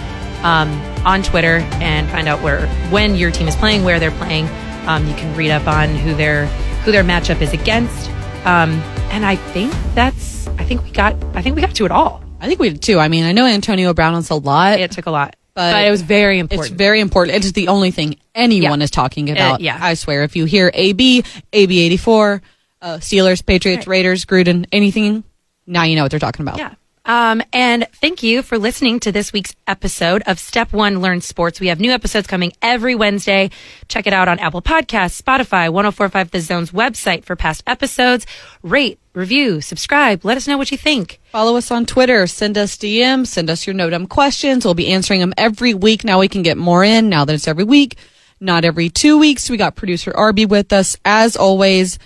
um, 0.44 0.72
on 1.06 1.22
Twitter 1.22 1.58
and 1.74 2.10
find 2.10 2.28
out 2.28 2.42
where 2.42 2.66
when 2.90 3.14
your 3.16 3.30
team 3.30 3.48
is 3.48 3.56
playing, 3.56 3.84
where 3.84 4.00
they're 4.00 4.10
playing. 4.10 4.48
Um, 4.88 5.06
you 5.08 5.14
can 5.14 5.38
read 5.38 5.52
up 5.52 5.68
on 5.68 5.90
who 5.90 6.16
their 6.16 6.48
who 6.84 6.92
their 6.92 7.04
matchup 7.04 7.42
is 7.42 7.54
against. 7.54 8.10
Um, 8.44 8.72
and 9.12 9.24
I 9.24 9.36
think 9.36 9.72
that's 9.94 10.48
I 10.58 10.64
think 10.64 10.84
we 10.84 10.90
got 10.90 11.14
I 11.36 11.44
think 11.44 11.56
we 11.56 11.62
got 11.62 11.76
to 11.76 11.86
it 11.86 11.92
all. 11.92 12.24
I 12.42 12.48
think 12.48 12.60
we 12.60 12.70
did 12.70 12.82
too. 12.82 12.98
I 12.98 13.08
mean, 13.08 13.24
I 13.24 13.32
know 13.32 13.46
Antonio 13.46 13.94
Brown 13.94 14.16
is 14.16 14.32
a 14.32 14.36
lot. 14.36 14.80
It 14.80 14.90
took 14.90 15.06
a 15.06 15.12
lot, 15.12 15.36
But 15.54 15.74
but, 15.74 15.86
it 15.86 15.92
was 15.92 16.02
very 16.02 16.40
important. 16.40 16.72
It's 16.72 16.76
very 16.76 17.02
important. 17.02 17.38
It's 17.38 17.52
the 17.52 17.68
only 17.68 17.92
thing 17.92 18.16
anyone 18.34 18.80
Yeah. 18.80 18.84
is 18.86 18.90
talking 18.90 19.30
about. 19.30 19.62
yeah. 19.62 19.78
I 19.80 19.94
swear. 19.94 20.24
If 20.24 20.36
you 20.36 20.46
hear 20.46 20.72
AB, 20.74 21.22
AB84, 21.54 22.42
uh, 22.82 22.96
Steelers, 22.96 23.46
Patriots, 23.46 23.86
Raiders, 23.86 24.26
Gruden, 24.26 24.66
anything, 24.72 25.24
now 25.68 25.84
you 25.84 25.96
know 25.96 26.04
what 26.04 26.12
they're 26.12 26.20
talking 26.20 26.42
about. 26.42 26.58
Yeah. 26.58 26.74
Um, 27.08 27.42
and 27.54 27.88
thank 28.02 28.22
you 28.22 28.42
for 28.42 28.58
listening 28.58 29.00
to 29.00 29.14
this 29.14 29.32
week's 29.32 29.56
episode 29.66 30.24
of 30.28 30.40
Step 30.40 30.74
One 30.74 31.00
Learn 31.00 31.22
Sports. 31.22 31.62
We 31.62 31.68
have 31.68 31.80
new 31.80 31.92
episodes 31.92 32.28
coming 32.28 32.52
every 32.62 32.96
Wednesday. 32.96 33.50
Check 33.88 34.08
it 34.08 34.14
out 34.14 34.28
on 34.28 34.40
Apple 34.40 34.62
Podcasts, 34.62 35.22
Spotify, 35.22 35.72
1045 35.72 36.32
The 36.32 36.42
Zone's 36.42 36.72
website 36.72 37.24
for 37.24 37.38
past 37.38 37.64
episodes. 37.66 38.26
Rate, 38.62 39.00
review, 39.14 39.62
subscribe. 39.62 40.26
Let 40.26 40.36
us 40.36 40.50
know 40.50 40.58
what 40.58 40.70
you 40.70 40.78
think. 40.78 41.22
Follow 41.32 41.56
us 41.56 41.72
on 41.72 41.86
Twitter. 41.86 42.28
Send 42.28 42.58
us 42.58 42.76
DMs. 42.76 43.28
Send 43.28 43.50
us 43.50 43.66
your 43.66 43.74
no 43.74 43.90
dumb 43.90 44.08
questions. 44.08 44.66
We'll 44.66 44.74
be 44.74 44.92
answering 44.92 45.22
them 45.22 45.34
every 45.38 45.74
week. 45.74 46.04
Now 46.04 46.20
we 46.20 46.28
can 46.28 46.44
get 46.44 46.58
more 46.58 46.84
in 46.84 47.08
now 47.08 47.24
that 47.24 47.34
it's 47.34 47.48
every 47.48 47.64
week, 47.64 47.98
not 48.42 48.66
every 48.66 48.90
two 48.90 49.18
weeks. 49.18 49.50
We 49.50 49.56
got 49.56 49.78
producer 49.78 50.12
Arby 50.14 50.46
with 50.46 50.74
us 50.74 50.98
as 51.06 51.38
always. 51.38 52.00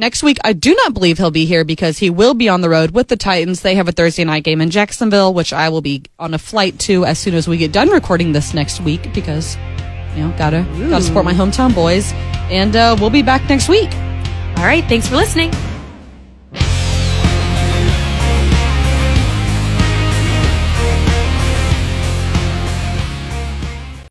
Next 0.00 0.22
week, 0.22 0.38
I 0.42 0.54
do 0.54 0.74
not 0.74 0.94
believe 0.94 1.18
he'll 1.18 1.30
be 1.30 1.44
here 1.44 1.62
because 1.62 1.98
he 1.98 2.08
will 2.08 2.32
be 2.32 2.48
on 2.48 2.62
the 2.62 2.70
road 2.70 2.92
with 2.92 3.08
the 3.08 3.18
Titans. 3.18 3.60
They 3.60 3.74
have 3.74 3.86
a 3.86 3.92
Thursday 3.92 4.24
night 4.24 4.44
game 4.44 4.62
in 4.62 4.70
Jacksonville, 4.70 5.34
which 5.34 5.52
I 5.52 5.68
will 5.68 5.82
be 5.82 6.04
on 6.18 6.32
a 6.32 6.38
flight 6.38 6.78
to 6.88 7.04
as 7.04 7.18
soon 7.18 7.34
as 7.34 7.46
we 7.46 7.58
get 7.58 7.70
done 7.70 7.90
recording 7.90 8.32
this 8.32 8.54
next 8.54 8.80
week 8.80 9.12
because, 9.12 9.56
you 10.16 10.22
know, 10.22 10.34
gotta, 10.38 10.66
gotta 10.88 11.02
support 11.02 11.26
my 11.26 11.34
hometown 11.34 11.74
boys. 11.74 12.12
And, 12.50 12.74
uh, 12.74 12.96
we'll 12.98 13.10
be 13.10 13.22
back 13.22 13.46
next 13.50 13.68
week. 13.68 13.94
All 14.56 14.64
right. 14.64 14.82
Thanks 14.88 15.06
for 15.06 15.16
listening. 15.16 15.52